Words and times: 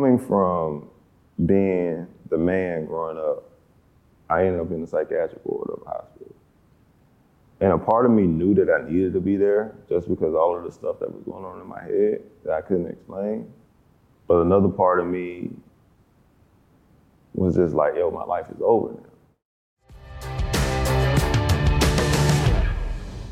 Coming 0.00 0.18
from 0.18 0.88
being 1.44 2.06
the 2.30 2.38
man 2.38 2.86
growing 2.86 3.18
up, 3.18 3.50
I 4.30 4.46
ended 4.46 4.62
up 4.62 4.70
in 4.70 4.80
the 4.80 4.86
psychiatric 4.86 5.44
ward 5.44 5.68
of 5.68 5.82
a 5.86 5.90
hospital. 5.90 6.34
And 7.60 7.72
a 7.72 7.76
part 7.76 8.06
of 8.06 8.10
me 8.10 8.22
knew 8.22 8.54
that 8.54 8.70
I 8.70 8.90
needed 8.90 9.12
to 9.12 9.20
be 9.20 9.36
there 9.36 9.74
just 9.90 10.08
because 10.08 10.34
all 10.34 10.56
of 10.56 10.64
the 10.64 10.72
stuff 10.72 11.00
that 11.00 11.14
was 11.14 11.22
going 11.24 11.44
on 11.44 11.60
in 11.60 11.66
my 11.66 11.82
head 11.82 12.22
that 12.44 12.54
I 12.54 12.62
couldn't 12.62 12.86
explain. 12.86 13.52
But 14.26 14.40
another 14.40 14.68
part 14.70 15.00
of 15.00 15.06
me 15.06 15.50
was 17.34 17.56
just 17.56 17.74
like, 17.74 17.94
yo, 17.94 18.10
my 18.10 18.24
life 18.24 18.46
is 18.56 18.62
over 18.64 18.94
now. 18.94 19.00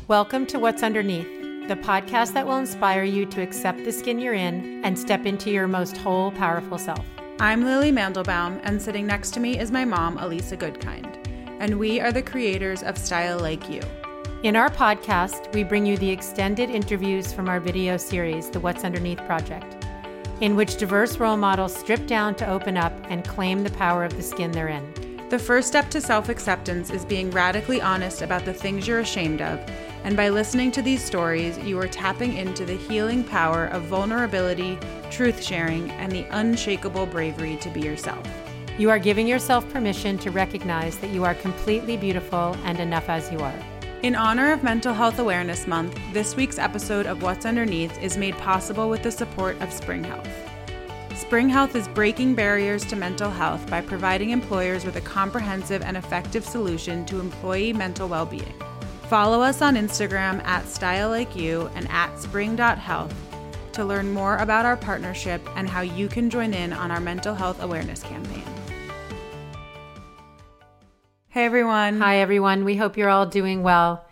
Welcome 0.07 0.45
to 0.45 0.59
What's 0.59 0.83
Underneath, 0.83 1.38
the 1.69 1.75
podcast 1.75 2.33
that 2.33 2.47
will 2.47 2.57
inspire 2.57 3.03
you 3.03 3.27
to 3.27 3.43
accept 3.43 3.83
the 3.85 3.91
skin 3.91 4.19
you're 4.19 4.33
in 4.33 4.83
and 4.83 4.97
step 4.97 5.27
into 5.27 5.51
your 5.51 5.67
most 5.67 5.95
whole, 5.97 6.31
powerful 6.31 6.79
self. 6.79 7.05
I'm 7.39 7.63
Lily 7.63 7.91
Mandelbaum, 7.91 8.59
and 8.63 8.81
sitting 8.81 9.05
next 9.05 9.35
to 9.35 9.39
me 9.39 9.59
is 9.59 9.69
my 9.69 9.85
mom, 9.85 10.17
Elisa 10.17 10.57
Goodkind, 10.57 11.27
and 11.59 11.77
we 11.77 11.99
are 11.99 12.11
the 12.11 12.23
creators 12.23 12.81
of 12.81 12.97
Style 12.97 13.37
Like 13.37 13.69
You. 13.69 13.81
In 14.41 14.55
our 14.55 14.71
podcast, 14.71 15.53
we 15.53 15.63
bring 15.63 15.85
you 15.85 15.95
the 15.95 16.09
extended 16.09 16.71
interviews 16.71 17.31
from 17.31 17.47
our 17.47 17.59
video 17.59 17.97
series, 17.97 18.49
The 18.49 18.59
What's 18.59 18.83
Underneath 18.83 19.23
Project, 19.27 19.85
in 20.41 20.55
which 20.55 20.77
diverse 20.77 21.19
role 21.19 21.37
models 21.37 21.75
strip 21.75 22.07
down 22.07 22.33
to 22.37 22.49
open 22.49 22.77
up 22.77 22.93
and 23.11 23.23
claim 23.23 23.61
the 23.61 23.69
power 23.73 24.03
of 24.03 24.17
the 24.17 24.23
skin 24.23 24.51
they're 24.51 24.69
in. 24.69 25.27
The 25.29 25.37
first 25.37 25.67
step 25.67 25.91
to 25.91 26.01
self 26.01 26.29
acceptance 26.29 26.89
is 26.89 27.05
being 27.05 27.29
radically 27.29 27.79
honest 27.79 28.23
about 28.23 28.45
the 28.45 28.55
things 28.55 28.87
you're 28.87 29.01
ashamed 29.01 29.43
of 29.43 29.59
and 30.03 30.15
by 30.15 30.29
listening 30.29 30.71
to 30.71 30.81
these 30.81 31.03
stories, 31.03 31.57
you 31.59 31.77
are 31.79 31.87
tapping 31.87 32.37
into 32.37 32.65
the 32.65 32.75
healing 32.75 33.23
power 33.23 33.65
of 33.67 33.83
vulnerability, 33.83 34.77
truth 35.11 35.43
sharing, 35.43 35.91
and 35.91 36.11
the 36.11 36.25
unshakable 36.31 37.05
bravery 37.05 37.57
to 37.57 37.69
be 37.69 37.81
yourself. 37.81 38.25
You 38.77 38.89
are 38.89 38.99
giving 38.99 39.27
yourself 39.27 39.69
permission 39.73 40.17
to 40.19 40.31
recognize 40.31 40.97
that 40.99 41.09
you 41.09 41.25
are 41.25 41.35
completely 41.35 41.97
beautiful 41.97 42.55
and 42.63 42.79
enough 42.79 43.09
as 43.09 43.29
you 43.31 43.39
are. 43.39 43.59
In 44.03 44.15
honor 44.15 44.53
of 44.53 44.63
Mental 44.63 44.93
Health 44.93 45.19
Awareness 45.19 45.67
Month, 45.67 45.99
this 46.13 46.37
week's 46.37 46.57
episode 46.57 47.05
of 47.05 47.21
What's 47.21 47.45
Underneath 47.45 48.01
is 48.01 48.15
made 48.15 48.37
possible 48.37 48.89
with 48.89 49.03
the 49.03 49.11
support 49.11 49.61
of 49.61 49.73
Spring 49.73 50.05
Health. 50.05 50.29
Spring 51.17 51.49
Health 51.49 51.75
is 51.75 51.89
breaking 51.89 52.33
barriers 52.35 52.85
to 52.85 52.95
mental 52.95 53.29
health 53.29 53.69
by 53.69 53.81
providing 53.81 54.29
employers 54.29 54.85
with 54.85 54.95
a 54.95 55.01
comprehensive 55.01 55.81
and 55.81 55.97
effective 55.97 56.45
solution 56.45 57.05
to 57.07 57.19
employee 57.19 57.73
mental 57.73 58.07
well 58.07 58.25
being. 58.25 58.53
Follow 59.09 59.41
us 59.41 59.63
on 59.63 59.73
Instagram 59.73 60.39
at 60.45 60.67
Style 60.67 61.09
Like 61.09 61.35
You 61.35 61.67
and 61.73 61.89
at 61.89 62.15
spring.health 62.19 63.11
to 63.71 63.83
learn 63.83 64.13
more 64.13 64.37
about 64.37 64.65
our 64.65 64.77
partnership 64.77 65.41
and 65.55 65.67
how 65.67 65.81
you 65.81 66.07
can 66.07 66.29
join 66.29 66.53
in 66.53 66.71
on 66.71 66.91
our 66.91 66.99
mental 66.99 67.33
health 67.33 67.59
awareness 67.63 68.03
campaign. 68.03 68.43
Hey 71.29 71.43
everyone. 71.43 71.99
Hi 71.99 72.17
everyone. 72.17 72.65
We 72.65 72.75
hope 72.75 72.97
you're 72.97 73.09
all 73.09 73.25
doing 73.25 73.63
well. 73.63 74.05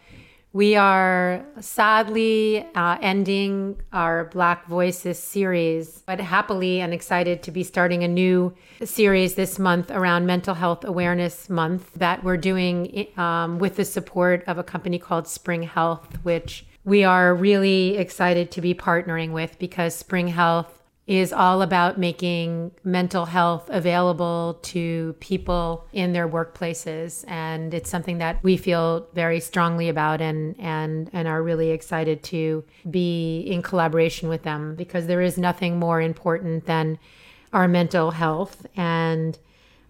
We 0.53 0.75
are 0.75 1.45
sadly 1.59 2.65
uh, 2.73 2.97
ending 3.01 3.79
our 3.91 4.25
Black 4.25 4.65
Voices 4.65 5.19
series, 5.19 6.01
but 6.07 6.19
happily 6.19 6.79
and 6.79 6.93
excited 6.93 7.43
to 7.43 7.51
be 7.51 7.63
starting 7.63 8.03
a 8.03 8.07
new 8.07 8.53
series 8.83 9.35
this 9.35 9.59
month 9.59 9.91
around 9.91 10.25
Mental 10.25 10.55
Health 10.55 10.85
Awareness 10.85 11.49
Month 11.49 11.93
that 11.95 12.23
we're 12.23 12.37
doing 12.37 13.07
um, 13.17 13.59
with 13.59 13.75
the 13.75 13.85
support 13.85 14.43
of 14.47 14.57
a 14.57 14.63
company 14.63 14.97
called 14.97 15.27
Spring 15.27 15.63
Health, 15.63 16.17
which 16.23 16.65
we 16.85 17.03
are 17.03 17.35
really 17.35 17.97
excited 17.97 18.49
to 18.51 18.61
be 18.61 18.73
partnering 18.73 19.33
with 19.33 19.59
because 19.59 19.93
Spring 19.93 20.29
Health 20.29 20.76
is 21.07 21.31
all 21.31 21.61
about 21.61 21.97
making 21.97 22.69
mental 22.83 23.25
health 23.25 23.69
available 23.71 24.59
to 24.61 25.15
people 25.21 25.87
in 25.93 26.11
their 26.11 26.27
workplaces. 26.27 27.23
And 27.29 27.73
it's 27.73 27.89
something 27.89 28.17
that 28.17 28.43
we 28.43 28.57
feel 28.57 29.07
very 29.13 29.39
strongly 29.39 29.87
about 29.87 30.19
and 30.19 30.55
and 30.59 31.09
and 31.13 31.27
are 31.27 31.41
really 31.41 31.71
excited 31.71 32.23
to 32.23 32.65
be 32.91 33.39
in 33.39 33.61
collaboration 33.61 34.27
with 34.27 34.43
them 34.43 34.75
because 34.75 35.07
there 35.07 35.21
is 35.21 35.37
nothing 35.37 35.79
more 35.79 36.01
important 36.01 36.65
than 36.65 36.99
our 37.53 37.69
mental 37.69 38.11
health. 38.11 38.67
And 38.75 39.39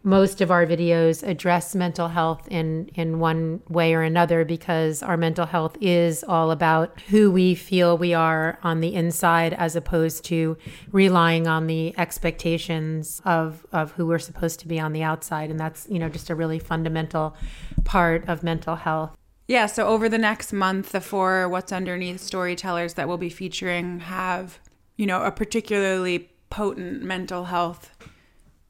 most 0.07 0.40
of 0.40 0.50
our 0.50 0.66
videos 0.66 1.22
address 1.28 1.75
mental 1.75 2.07
health 2.07 2.47
in 2.47 2.90
in 2.95 3.19
one 3.19 3.62
way 3.68 3.94
or 3.94 4.01
another 4.01 4.45
because 4.45 5.03
our 5.03 5.18
mental 5.18 5.45
health 5.45 5.75
is 5.81 6.23
all 6.23 6.50
about 6.50 6.97
who 7.09 7.29
we 7.29 7.53
feel 7.53 7.97
we 7.97 8.13
are 8.13 8.57
on 8.63 8.79
the 8.79 8.95
inside 8.95 9.53
as 9.56 9.75
opposed 9.75 10.23
to 10.23 10.57
relying 10.94 11.45
on 11.45 11.68
the 11.68 11.94
expectations 12.00 13.22
of 13.25 13.68
of 13.73 13.91
who 13.91 14.07
we're 14.07 14.18
supposed 14.18 14.62
to 14.62 14.68
be 14.68 14.79
on 14.79 14.94
the 14.94 15.03
outside. 15.03 15.51
And 15.51 15.59
that's 15.59 15.85
you 15.90 16.00
know 16.00 16.07
just 16.07 16.29
a 16.29 16.35
really 16.35 16.57
fundamental 16.57 17.35
part 17.84 18.29
of 18.29 18.44
mental 18.44 18.78
health. 18.78 19.12
Yeah, 19.45 19.66
so 19.66 19.88
over 19.88 20.07
the 20.07 20.18
next 20.18 20.53
month, 20.53 20.94
the 20.94 21.01
four 21.01 21.50
What's 21.50 21.74
Underneath 21.74 22.22
storytellers 22.22 22.94
that 22.94 23.09
we'll 23.09 23.18
be 23.18 23.29
featuring 23.29 24.00
have, 24.01 24.59
you 24.95 25.06
know, 25.06 25.24
a 25.24 25.31
particularly 25.31 26.29
potent 26.50 27.03
mental 27.03 27.45
health 27.45 27.91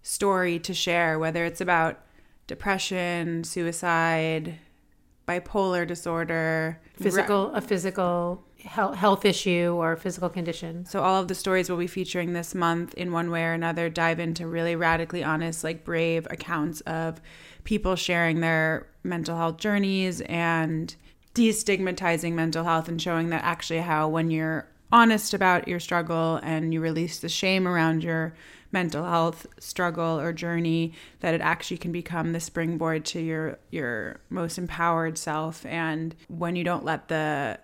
story 0.07 0.57
to 0.57 0.73
share, 0.73 1.19
whether 1.19 1.43
it's 1.43 1.59
about 1.59 1.99
depression, 2.47 3.43
suicide, 3.43 4.57
bipolar 5.27 5.85
disorder, 5.85 6.79
physical 6.93 7.51
a 7.53 7.59
physical 7.59 8.41
health 8.63 9.25
issue 9.25 9.75
or 9.77 9.97
physical 9.97 10.29
condition. 10.29 10.85
So 10.85 11.01
all 11.01 11.21
of 11.21 11.27
the 11.27 11.35
stories 11.35 11.69
we'll 11.69 11.77
be 11.77 11.87
featuring 11.87 12.31
this 12.31 12.55
month 12.55 12.93
in 12.93 13.11
one 13.11 13.29
way 13.31 13.43
or 13.43 13.51
another 13.51 13.89
dive 13.89 14.19
into 14.19 14.47
really 14.47 14.77
radically 14.77 15.25
honest, 15.25 15.63
like 15.63 15.83
brave 15.83 16.25
accounts 16.31 16.79
of 16.81 17.21
people 17.65 17.97
sharing 17.97 18.39
their 18.39 18.87
mental 19.03 19.35
health 19.35 19.57
journeys 19.57 20.21
and 20.21 20.95
destigmatizing 21.35 22.31
mental 22.31 22.63
health 22.63 22.87
and 22.87 23.01
showing 23.01 23.29
that 23.29 23.43
actually 23.43 23.79
how 23.79 24.07
when 24.07 24.31
you're 24.31 24.67
honest 24.89 25.33
about 25.33 25.67
your 25.67 25.81
struggle 25.81 26.39
and 26.43 26.73
you 26.73 26.79
release 26.79 27.19
the 27.19 27.29
shame 27.29 27.67
around 27.67 28.03
your 28.05 28.33
mental 28.71 29.05
health 29.05 29.47
struggle 29.59 30.19
or 30.19 30.33
journey 30.33 30.93
that 31.21 31.33
it 31.33 31.41
actually 31.41 31.77
can 31.77 31.91
become 31.91 32.33
the 32.33 32.39
springboard 32.39 33.05
to 33.05 33.19
your 33.19 33.59
your 33.71 34.19
most 34.29 34.57
empowered 34.57 35.17
self. 35.17 35.65
And 35.65 36.15
when 36.27 36.55
you 36.55 36.63
don't 36.63 36.85
let 36.85 37.07
the 37.07 37.59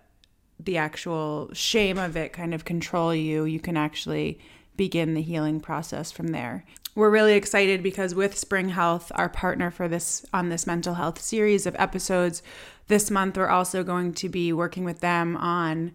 the 0.60 0.78
actual 0.78 1.50
shame 1.54 1.98
of 1.98 2.16
it 2.16 2.32
kind 2.32 2.54
of 2.54 2.64
control 2.64 3.14
you 3.14 3.44
you 3.44 3.60
can 3.60 3.76
actually 3.76 4.40
begin 4.78 5.14
the 5.14 5.22
healing 5.22 5.60
process 5.60 6.12
from 6.12 6.28
there. 6.28 6.66
We're 6.96 7.10
really 7.10 7.34
excited 7.34 7.82
because 7.82 8.14
with 8.14 8.38
spring 8.38 8.70
health 8.70 9.12
our 9.16 9.30
partner 9.30 9.72
for 9.72 9.88
this 9.88 10.26
on 10.34 10.50
this 10.50 10.68
mental 10.68 10.94
health 10.94 11.22
series 11.22 11.66
of 11.66 11.76
episodes 11.78 12.44
this 12.88 13.10
month 13.10 13.38
we're 13.38 13.48
also 13.48 13.84
going 13.84 14.14
to 14.14 14.30
be 14.30 14.52
working 14.52 14.84
with 14.84 15.00
them 15.00 15.38
on 15.38 15.94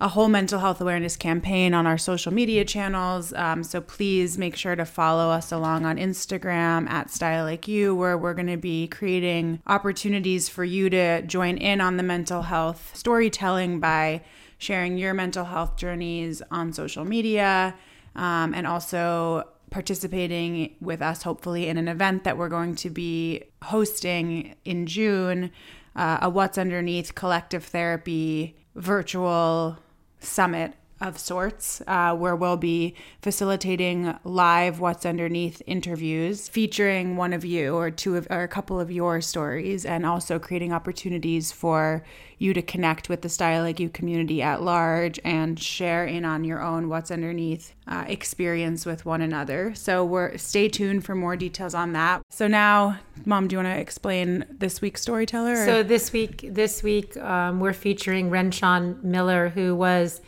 a 0.00 0.08
whole 0.08 0.28
mental 0.28 0.58
health 0.58 0.80
awareness 0.80 1.14
campaign 1.14 1.74
on 1.74 1.86
our 1.86 1.98
social 1.98 2.32
media 2.32 2.64
channels. 2.64 3.34
Um, 3.34 3.62
so 3.62 3.82
please 3.82 4.38
make 4.38 4.56
sure 4.56 4.74
to 4.74 4.86
follow 4.86 5.28
us 5.30 5.52
along 5.52 5.84
on 5.84 5.98
Instagram 5.98 6.88
at 6.88 7.10
Style 7.10 7.44
Like 7.44 7.68
You, 7.68 7.94
where 7.94 8.16
we're 8.16 8.32
going 8.32 8.46
to 8.46 8.56
be 8.56 8.88
creating 8.88 9.60
opportunities 9.66 10.48
for 10.48 10.64
you 10.64 10.88
to 10.88 11.20
join 11.22 11.58
in 11.58 11.82
on 11.82 11.98
the 11.98 12.02
mental 12.02 12.42
health 12.42 12.92
storytelling 12.94 13.78
by 13.78 14.22
sharing 14.56 14.96
your 14.96 15.12
mental 15.12 15.44
health 15.44 15.76
journeys 15.76 16.40
on 16.50 16.72
social 16.72 17.04
media 17.04 17.74
um, 18.16 18.54
and 18.54 18.66
also 18.66 19.44
participating 19.70 20.74
with 20.80 21.02
us, 21.02 21.22
hopefully, 21.22 21.68
in 21.68 21.76
an 21.76 21.88
event 21.88 22.24
that 22.24 22.38
we're 22.38 22.48
going 22.48 22.74
to 22.74 22.88
be 22.88 23.42
hosting 23.64 24.54
in 24.64 24.86
June. 24.86 25.50
Uh, 25.94 26.18
a 26.22 26.30
What's 26.30 26.56
Underneath 26.56 27.14
collective 27.14 27.64
therapy 27.64 28.56
virtual 28.74 29.78
summit 30.20 30.74
of 31.00 31.18
sorts, 31.18 31.82
uh, 31.86 32.14
where 32.14 32.36
we'll 32.36 32.56
be 32.56 32.94
facilitating 33.22 34.14
live 34.24 34.80
What's 34.80 35.06
Underneath 35.06 35.62
interviews 35.66 36.48
featuring 36.48 37.16
one 37.16 37.32
of 37.32 37.44
you 37.44 37.74
or 37.74 37.90
two 37.90 38.16
of 38.16 38.26
or 38.30 38.42
a 38.42 38.48
couple 38.48 38.78
of 38.78 38.90
your 38.90 39.20
stories, 39.20 39.84
and 39.84 40.04
also 40.04 40.38
creating 40.38 40.72
opportunities 40.72 41.52
for 41.52 42.04
you 42.38 42.54
to 42.54 42.62
connect 42.62 43.08
with 43.08 43.20
the 43.20 43.28
Style 43.28 43.62
Like 43.62 43.78
You 43.78 43.90
community 43.90 44.40
at 44.40 44.62
large 44.62 45.20
and 45.24 45.60
share 45.60 46.06
in 46.06 46.24
on 46.24 46.44
your 46.44 46.62
own 46.62 46.88
What's 46.88 47.10
Underneath 47.10 47.74
uh, 47.86 48.04
experience 48.06 48.86
with 48.86 49.04
one 49.04 49.20
another. 49.20 49.74
So 49.74 50.04
we're 50.04 50.38
stay 50.38 50.68
tuned 50.68 51.04
for 51.04 51.14
more 51.14 51.36
details 51.36 51.74
on 51.74 51.92
that. 51.92 52.22
So 52.30 52.46
now, 52.46 52.98
Mom, 53.26 53.48
do 53.48 53.54
you 53.54 53.62
want 53.62 53.74
to 53.74 53.80
explain 53.80 54.44
this 54.50 54.80
week's 54.80 55.02
storyteller? 55.02 55.52
Or? 55.52 55.66
So 55.66 55.82
this 55.82 56.12
week, 56.12 56.48
this 56.50 56.82
week 56.82 57.16
um, 57.18 57.60
we're 57.60 57.72
featuring 57.72 58.30
Renshawn 58.30 59.02
Miller, 59.02 59.50
who 59.50 59.74
was 59.74 60.20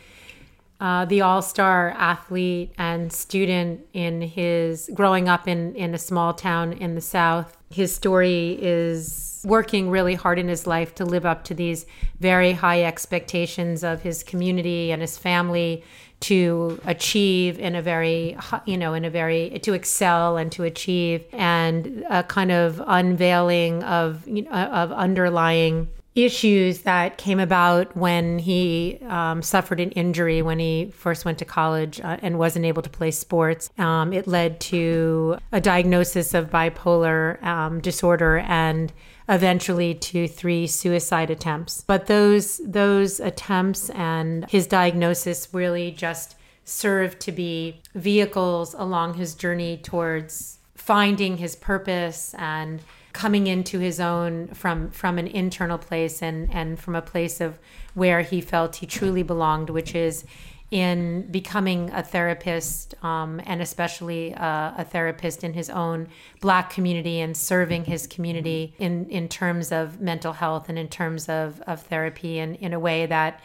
uh, 0.83 1.05
the 1.05 1.21
all-star 1.21 1.91
athlete 1.97 2.73
and 2.77 3.13
student 3.13 3.79
in 3.93 4.21
his 4.21 4.89
growing 4.93 5.29
up 5.29 5.47
in 5.47 5.73
in 5.75 5.93
a 5.93 5.97
small 5.97 6.33
town 6.33 6.73
in 6.73 6.93
the 6.93 7.01
South. 7.01 7.57
His 7.69 7.95
story 7.95 8.59
is 8.61 9.41
working 9.45 9.89
really 9.89 10.13
hard 10.13 10.37
in 10.37 10.49
his 10.49 10.67
life 10.67 10.93
to 10.95 11.05
live 11.05 11.25
up 11.25 11.45
to 11.45 11.53
these 11.53 11.85
very 12.19 12.51
high 12.51 12.83
expectations 12.83 13.81
of 13.85 14.01
his 14.01 14.23
community 14.23 14.91
and 14.91 15.01
his 15.01 15.17
family 15.17 15.85
to 16.19 16.77
achieve 16.85 17.59
in 17.59 17.75
a 17.75 17.81
very 17.81 18.35
you 18.65 18.77
know 18.77 18.93
in 18.93 19.05
a 19.05 19.09
very 19.09 19.57
to 19.59 19.71
excel 19.71 20.35
and 20.35 20.51
to 20.51 20.63
achieve 20.63 21.23
and 21.31 22.03
a 22.09 22.23
kind 22.23 22.51
of 22.51 22.81
unveiling 22.87 23.81
of 23.83 24.27
you 24.27 24.41
know, 24.41 24.51
of 24.51 24.91
underlying 24.91 25.87
issues 26.15 26.79
that 26.81 27.17
came 27.17 27.39
about 27.39 27.95
when 27.97 28.37
he 28.39 28.99
um, 29.07 29.41
suffered 29.41 29.79
an 29.79 29.91
injury 29.91 30.41
when 30.41 30.59
he 30.59 30.91
first 30.95 31.25
went 31.25 31.39
to 31.39 31.45
college 31.45 31.99
uh, 32.01 32.17
and 32.21 32.37
wasn't 32.37 32.65
able 32.65 32.81
to 32.83 32.89
play 32.89 33.09
sports. 33.09 33.69
Um, 33.77 34.13
it 34.13 34.27
led 34.27 34.59
to 34.61 35.37
a 35.51 35.59
diagnosis 35.59 36.33
of 36.33 36.49
bipolar 36.51 37.41
um, 37.43 37.81
disorder 37.81 38.39
and 38.39 38.93
eventually 39.27 39.95
to 39.95 40.27
three 40.27 40.67
suicide 40.67 41.31
attempts. 41.31 41.81
But 41.81 42.07
those 42.07 42.61
those 42.63 43.19
attempts 43.19 43.89
and 43.91 44.49
his 44.49 44.67
diagnosis 44.67 45.47
really 45.51 45.91
just 45.91 46.35
served 46.65 47.19
to 47.21 47.31
be 47.31 47.81
vehicles 47.95 48.73
along 48.73 49.15
his 49.15 49.35
journey 49.35 49.77
towards 49.77 50.59
finding 50.75 51.37
his 51.37 51.55
purpose 51.55 52.35
and 52.37 52.81
coming 53.13 53.47
into 53.47 53.79
his 53.79 53.99
own 53.99 54.47
from 54.47 54.89
from 54.89 55.17
an 55.17 55.27
internal 55.27 55.77
place 55.77 56.21
and 56.21 56.51
and 56.51 56.79
from 56.79 56.95
a 56.95 57.01
place 57.01 57.39
of 57.39 57.59
where 57.93 58.21
he 58.21 58.41
felt 58.41 58.77
he 58.77 58.85
truly 58.85 59.23
belonged, 59.23 59.69
which 59.69 59.95
is 59.95 60.25
in 60.73 61.21
becoming 61.29 61.91
a 61.91 62.01
therapist 62.01 62.95
um, 63.03 63.39
and 63.45 63.61
especially 63.61 64.33
uh, 64.33 64.71
a 64.75 64.83
therapist 64.83 65.43
in 65.43 65.53
his 65.53 65.69
own 65.69 66.07
black 66.41 66.71
community 66.71 67.19
and 67.19 67.37
serving 67.37 67.85
his 67.85 68.07
community 68.07 68.73
in, 68.79 69.07
in 69.11 69.29
terms 69.29 69.71
of 69.71 70.01
mental 70.01 70.33
health 70.33 70.69
and 70.69 70.79
in 70.79 70.87
terms 70.87 71.29
of, 71.29 71.61
of 71.67 71.79
therapy 71.83 72.39
and 72.39 72.55
in 72.55 72.73
a 72.73 72.79
way 72.79 73.05
that 73.05 73.39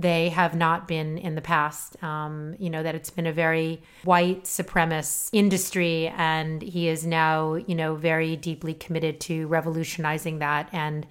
they 0.00 0.30
have 0.30 0.54
not 0.54 0.88
been 0.88 1.18
in 1.18 1.34
the 1.34 1.42
past. 1.42 2.02
Um, 2.02 2.54
you 2.58 2.70
know, 2.70 2.82
that 2.82 2.94
it's 2.94 3.10
been 3.10 3.26
a 3.26 3.32
very 3.32 3.82
white 4.04 4.44
supremacist 4.44 5.30
industry, 5.32 6.08
and 6.16 6.62
he 6.62 6.88
is 6.88 7.06
now, 7.06 7.54
you 7.54 7.74
know, 7.74 7.94
very 7.94 8.36
deeply 8.36 8.74
committed 8.74 9.20
to 9.20 9.46
revolutionizing 9.48 10.38
that 10.38 10.68
and 10.72 11.06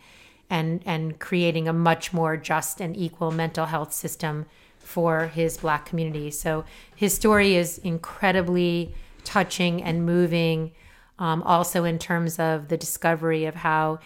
and 0.50 0.82
and 0.86 1.20
creating 1.20 1.68
a 1.68 1.74
much 1.74 2.12
more 2.14 2.36
just 2.36 2.82
and 2.82 2.98
equal 2.98 3.32
mental 3.32 3.68
health 3.68 3.94
system 3.94 4.46
for 4.80 5.28
his 5.28 5.58
black 5.58 5.86
community. 5.86 6.32
So 6.32 6.66
his 6.96 7.14
story 7.14 7.56
is 7.56 7.78
incredibly 7.80 8.96
touching 9.24 9.84
and 9.84 10.06
moving, 10.06 10.72
um, 11.20 11.44
also 11.44 11.84
in 11.84 12.00
terms 12.00 12.40
of 12.40 12.70
the 12.70 12.78
discovery 12.78 13.46
of 13.46 13.56
how 13.56 14.00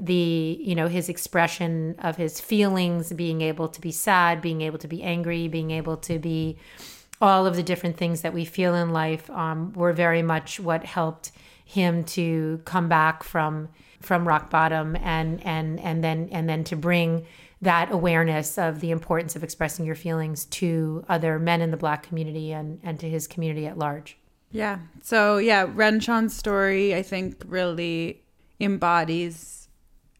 the 0.00 0.58
you 0.60 0.74
know 0.74 0.88
his 0.88 1.08
expression 1.08 1.94
of 1.98 2.16
his 2.16 2.40
feelings 2.40 3.12
being 3.12 3.42
able 3.42 3.68
to 3.68 3.80
be 3.80 3.92
sad 3.92 4.40
being 4.40 4.62
able 4.62 4.78
to 4.78 4.88
be 4.88 5.02
angry 5.02 5.46
being 5.48 5.70
able 5.70 5.96
to 5.96 6.18
be 6.18 6.56
all 7.20 7.46
of 7.46 7.56
the 7.56 7.62
different 7.62 7.96
things 7.96 8.22
that 8.22 8.32
we 8.32 8.44
feel 8.44 8.74
in 8.74 8.92
life 8.92 9.28
um, 9.30 9.72
were 9.74 9.92
very 9.92 10.22
much 10.22 10.58
what 10.58 10.84
helped 10.84 11.32
him 11.64 12.04
to 12.04 12.60
come 12.64 12.88
back 12.88 13.22
from 13.22 13.68
from 14.00 14.26
rock 14.26 14.50
bottom 14.50 14.96
and 14.96 15.44
and 15.44 15.80
and 15.80 16.02
then 16.02 16.28
and 16.32 16.48
then 16.48 16.64
to 16.64 16.76
bring 16.76 17.26
that 17.62 17.90
awareness 17.90 18.58
of 18.58 18.80
the 18.80 18.90
importance 18.90 19.36
of 19.36 19.42
expressing 19.42 19.86
your 19.86 19.94
feelings 19.94 20.44
to 20.46 21.02
other 21.08 21.38
men 21.38 21.62
in 21.62 21.70
the 21.70 21.76
black 21.76 22.02
community 22.02 22.52
and 22.52 22.78
and 22.82 23.00
to 23.00 23.08
his 23.08 23.26
community 23.26 23.66
at 23.66 23.78
large. 23.78 24.16
Yeah. 24.50 24.78
So 25.02 25.38
yeah 25.38 25.66
Renshawn's 25.66 26.36
story 26.36 26.94
i 26.94 27.02
think 27.02 27.42
really 27.46 28.22
embodies 28.60 29.53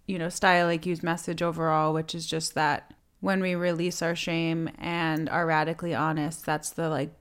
you 0.06 0.19
know, 0.19 0.29
Style 0.29 0.67
Like 0.67 0.87
You's 0.87 1.03
message 1.03 1.43
overall, 1.43 1.93
which 1.95 2.15
is 2.15 2.27
just 2.27 2.55
that 2.55 2.93
when 3.21 3.41
we 3.41 3.55
release 3.55 4.03
our 4.03 4.15
shame 4.15 4.69
and 4.79 5.29
are 5.31 5.47
radically 5.47 5.95
honest, 5.95 6.45
that's 6.45 6.71
the 6.71 6.89
like 6.89 7.15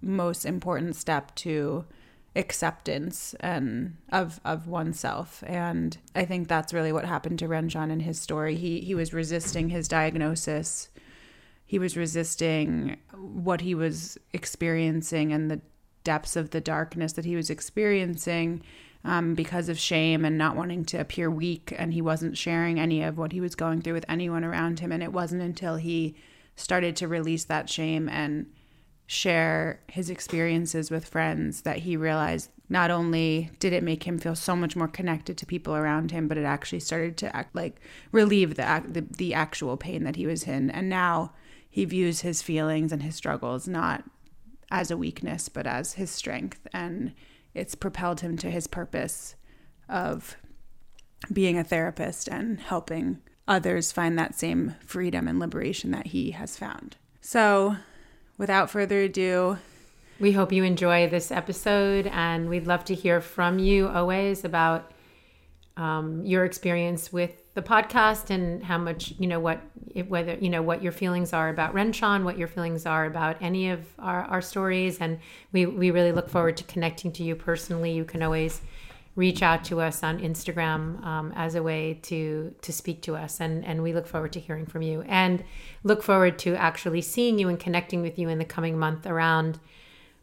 most 0.00 0.44
important 0.44 0.94
step 0.94 1.34
to 1.34 1.84
acceptance 2.36 3.34
and 3.40 3.96
of 4.10 4.40
of 4.44 4.68
oneself. 4.68 5.42
And 5.46 5.98
I 6.14 6.24
think 6.24 6.46
that's 6.46 6.72
really 6.72 6.92
what 6.92 7.04
happened 7.04 7.40
to 7.40 7.48
Renshawn 7.48 7.90
in 7.90 8.00
his 8.00 8.20
story. 8.20 8.54
He 8.54 8.80
he 8.80 8.94
was 8.94 9.12
resisting 9.12 9.70
his 9.70 9.88
diagnosis. 9.88 10.90
He 11.66 11.78
was 11.78 11.96
resisting 11.96 12.96
what 13.12 13.60
he 13.60 13.74
was 13.74 14.16
experiencing 14.32 15.32
and 15.32 15.50
the 15.50 15.60
depths 16.04 16.36
of 16.36 16.50
the 16.50 16.60
darkness 16.60 17.12
that 17.14 17.24
he 17.24 17.36
was 17.36 17.50
experiencing 17.50 18.62
um, 19.04 19.34
because 19.34 19.68
of 19.68 19.78
shame 19.78 20.24
and 20.24 20.36
not 20.36 20.56
wanting 20.56 20.84
to 20.86 20.98
appear 20.98 21.30
weak. 21.30 21.74
And 21.76 21.92
he 21.92 22.02
wasn't 22.02 22.36
sharing 22.36 22.78
any 22.78 23.02
of 23.02 23.18
what 23.18 23.32
he 23.32 23.40
was 23.40 23.54
going 23.54 23.82
through 23.82 23.94
with 23.94 24.04
anyone 24.08 24.44
around 24.44 24.80
him. 24.80 24.92
And 24.92 25.02
it 25.02 25.12
wasn't 25.12 25.42
until 25.42 25.76
he 25.76 26.16
started 26.56 26.96
to 26.96 27.08
release 27.08 27.44
that 27.44 27.70
shame 27.70 28.08
and 28.08 28.46
share 29.06 29.80
his 29.88 30.10
experiences 30.10 30.90
with 30.90 31.08
friends 31.08 31.62
that 31.62 31.78
he 31.78 31.96
realized 31.96 32.50
not 32.68 32.90
only 32.90 33.50
did 33.58 33.72
it 33.72 33.82
make 33.82 34.04
him 34.04 34.18
feel 34.18 34.34
so 34.34 34.54
much 34.54 34.76
more 34.76 34.88
connected 34.88 35.38
to 35.38 35.46
people 35.46 35.74
around 35.74 36.10
him, 36.10 36.28
but 36.28 36.36
it 36.36 36.44
actually 36.44 36.80
started 36.80 37.16
to 37.16 37.34
act 37.34 37.54
like 37.54 37.80
relieve 38.12 38.56
the, 38.56 38.84
the, 38.86 39.00
the 39.00 39.32
actual 39.32 39.76
pain 39.78 40.04
that 40.04 40.16
he 40.16 40.26
was 40.26 40.44
in. 40.44 40.70
And 40.70 40.88
now 40.90 41.32
he 41.70 41.86
views 41.86 42.20
his 42.20 42.42
feelings 42.42 42.92
and 42.92 43.02
his 43.02 43.14
struggles 43.14 43.66
not 43.66 44.04
as 44.70 44.90
a 44.90 44.96
weakness, 44.96 45.48
but 45.48 45.66
as 45.66 45.94
his 45.94 46.10
strength. 46.10 46.66
And 46.74 47.14
it's 47.58 47.74
propelled 47.74 48.20
him 48.20 48.36
to 48.38 48.50
his 48.50 48.66
purpose 48.66 49.34
of 49.88 50.36
being 51.32 51.58
a 51.58 51.64
therapist 51.64 52.28
and 52.28 52.60
helping 52.60 53.18
others 53.46 53.92
find 53.92 54.18
that 54.18 54.34
same 54.34 54.74
freedom 54.84 55.26
and 55.26 55.38
liberation 55.38 55.90
that 55.90 56.08
he 56.08 56.30
has 56.32 56.56
found. 56.56 56.96
So, 57.20 57.76
without 58.36 58.70
further 58.70 59.00
ado, 59.00 59.58
we 60.20 60.32
hope 60.32 60.52
you 60.52 60.64
enjoy 60.64 61.08
this 61.08 61.30
episode 61.30 62.06
and 62.08 62.48
we'd 62.48 62.66
love 62.66 62.84
to 62.86 62.94
hear 62.94 63.20
from 63.20 63.58
you 63.58 63.88
always 63.88 64.44
about 64.44 64.92
um, 65.76 66.24
your 66.24 66.44
experience 66.44 67.12
with 67.12 67.47
the 67.58 67.68
podcast 67.68 68.30
and 68.30 68.62
how 68.62 68.78
much 68.78 69.14
you 69.18 69.26
know 69.26 69.40
what 69.40 69.60
whether 70.06 70.34
you 70.34 70.48
know 70.48 70.62
what 70.62 70.80
your 70.80 70.92
feelings 70.92 71.32
are 71.32 71.48
about 71.48 71.74
Renshawn, 71.74 72.22
what 72.22 72.38
your 72.38 72.46
feelings 72.46 72.86
are 72.86 73.04
about 73.04 73.36
any 73.40 73.70
of 73.70 73.80
our, 73.98 74.22
our 74.26 74.40
stories, 74.40 74.98
and 74.98 75.18
we 75.50 75.66
we 75.66 75.90
really 75.90 76.12
look 76.12 76.30
forward 76.30 76.56
to 76.58 76.64
connecting 76.64 77.10
to 77.12 77.24
you 77.24 77.34
personally. 77.34 77.90
You 77.90 78.04
can 78.04 78.22
always 78.22 78.60
reach 79.16 79.42
out 79.42 79.64
to 79.64 79.80
us 79.80 80.04
on 80.04 80.20
Instagram 80.20 81.04
um, 81.04 81.32
as 81.34 81.56
a 81.56 81.62
way 81.62 81.98
to 82.02 82.54
to 82.62 82.72
speak 82.72 83.02
to 83.02 83.16
us, 83.16 83.40
and 83.40 83.64
and 83.64 83.82
we 83.82 83.92
look 83.92 84.06
forward 84.06 84.32
to 84.34 84.40
hearing 84.40 84.64
from 84.64 84.82
you 84.82 85.02
and 85.08 85.42
look 85.82 86.04
forward 86.04 86.38
to 86.38 86.54
actually 86.54 87.00
seeing 87.00 87.40
you 87.40 87.48
and 87.48 87.58
connecting 87.58 88.02
with 88.02 88.20
you 88.20 88.28
in 88.28 88.38
the 88.38 88.44
coming 88.44 88.78
month 88.78 89.04
around. 89.04 89.58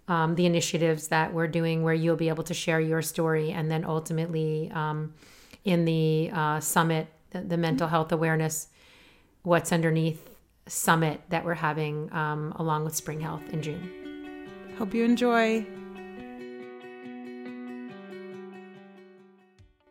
Um, 0.07 0.35
the 0.35 0.45
initiatives 0.45 1.07
that 1.07 1.33
we're 1.33 1.47
doing, 1.47 1.81
where 1.81 1.95
you'll 1.95 2.15
be 2.15 2.29
able 2.29 2.43
to 2.43 2.53
share 2.53 2.79
your 2.79 3.01
story, 3.01 3.51
and 3.51 3.69
then 3.71 3.83
ultimately 3.83 4.71
um, 4.71 5.15
in 5.65 5.83
the 5.83 6.29
uh, 6.31 6.59
summit 6.59 7.07
the, 7.35 7.41
the 7.41 7.57
mental 7.57 7.87
health 7.87 8.11
awareness, 8.11 8.67
what's 9.43 9.71
underneath 9.71 10.29
summit 10.67 11.21
that 11.29 11.45
we're 11.45 11.53
having 11.53 12.11
um, 12.13 12.53
along 12.55 12.85
with 12.85 12.95
Spring 12.95 13.19
Health 13.19 13.43
in 13.51 13.61
June. 13.61 14.47
Hope 14.77 14.93
you 14.93 15.03
enjoy. 15.03 15.65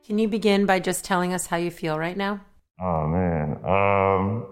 Can 0.06 0.18
you 0.18 0.28
begin 0.28 0.66
by 0.66 0.80
just 0.80 1.04
telling 1.04 1.32
us 1.32 1.46
how 1.46 1.56
you 1.56 1.70
feel 1.70 1.98
right 1.98 2.16
now? 2.16 2.40
Oh 2.80 3.06
man, 3.06 3.64
um, 3.64 4.46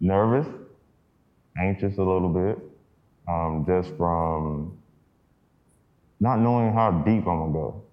nervous, 0.00 0.46
anxious 1.58 1.98
a 1.98 2.02
little 2.02 2.30
bit, 2.30 2.58
um, 3.28 3.64
just 3.66 3.96
from 3.96 4.78
not 6.18 6.40
knowing 6.40 6.72
how 6.72 6.90
deep 6.90 7.26
I'm 7.26 7.38
gonna 7.38 7.52
go. 7.52 7.84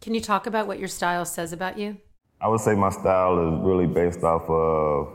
Can 0.00 0.14
you 0.14 0.20
talk 0.20 0.46
about 0.46 0.66
what 0.66 0.78
your 0.78 0.88
style 0.88 1.24
says 1.24 1.52
about 1.52 1.78
you? 1.78 1.96
I 2.40 2.48
would 2.48 2.60
say 2.60 2.74
my 2.74 2.90
style 2.90 3.38
is 3.48 3.64
really 3.64 3.86
based 3.86 4.22
off 4.22 4.48
of 4.48 5.08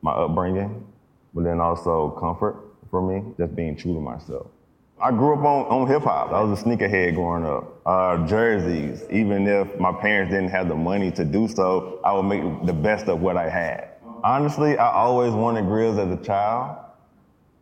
my 0.00 0.12
upbringing, 0.12 0.86
but 1.34 1.44
then 1.44 1.60
also 1.60 2.10
comfort 2.20 2.56
for 2.90 3.02
me, 3.02 3.34
just 3.36 3.54
being 3.56 3.76
true 3.76 3.94
to 3.94 4.00
myself. 4.00 4.46
I 5.00 5.10
grew 5.10 5.34
up 5.34 5.44
on, 5.44 5.66
on 5.66 5.86
hip 5.88 6.02
hop. 6.02 6.32
I 6.32 6.42
was 6.42 6.60
a 6.60 6.64
sneakerhead 6.64 7.14
growing 7.14 7.44
up. 7.44 7.80
Uh, 7.86 8.26
jerseys, 8.26 9.04
even 9.10 9.46
if 9.46 9.78
my 9.78 9.92
parents 9.92 10.32
didn't 10.32 10.50
have 10.50 10.68
the 10.68 10.74
money 10.74 11.10
to 11.12 11.24
do 11.24 11.46
so, 11.46 12.00
I 12.04 12.12
would 12.12 12.24
make 12.24 12.66
the 12.66 12.72
best 12.72 13.06
of 13.06 13.20
what 13.20 13.36
I 13.36 13.48
had. 13.48 13.90
Honestly, 14.24 14.76
I 14.76 14.92
always 14.92 15.32
wanted 15.32 15.66
grills 15.66 15.98
as 15.98 16.10
a 16.10 16.22
child, 16.22 16.78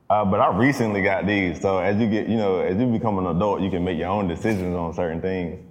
uh, 0.08 0.25
but 0.25 0.40
I 0.40 0.56
recently 0.56 1.02
got 1.02 1.26
these. 1.26 1.61
So 1.61 1.78
as 1.78 1.99
you 1.99 2.08
get, 2.08 2.28
you 2.28 2.37
know, 2.37 2.61
as 2.61 2.78
you 2.78 2.87
become 2.87 3.18
an 3.18 3.26
adult, 3.26 3.61
you 3.61 3.70
can 3.70 3.85
make 3.85 3.99
your 3.99 4.08
own 4.08 4.28
decisions 4.28 4.75
on 4.75 4.94
certain 4.94 5.20
things. 5.20 5.62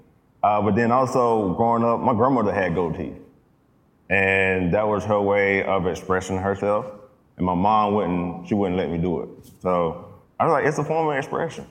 Uh, 0.43 0.61
but 0.61 0.75
then 0.75 0.91
also 0.91 1.53
growing 1.55 1.83
up, 1.83 1.99
my 1.99 2.13
grandmother 2.13 2.53
had 2.53 2.75
gold 2.75 2.95
teeth. 2.95 3.15
And 4.09 4.73
that 4.73 4.87
was 4.87 5.03
her 5.05 5.21
way 5.21 5.63
of 5.63 5.87
expressing 5.87 6.37
herself. 6.37 6.85
And 7.37 7.45
my 7.45 7.55
mom 7.55 7.95
wouldn't, 7.95 8.47
she 8.47 8.53
wouldn't 8.53 8.77
let 8.77 8.89
me 8.89 8.97
do 8.97 9.21
it. 9.21 9.29
So 9.61 10.13
I 10.39 10.45
was 10.45 10.51
like, 10.51 10.65
it's 10.65 10.77
a 10.77 10.83
form 10.83 11.07
of 11.09 11.17
expression. 11.17 11.65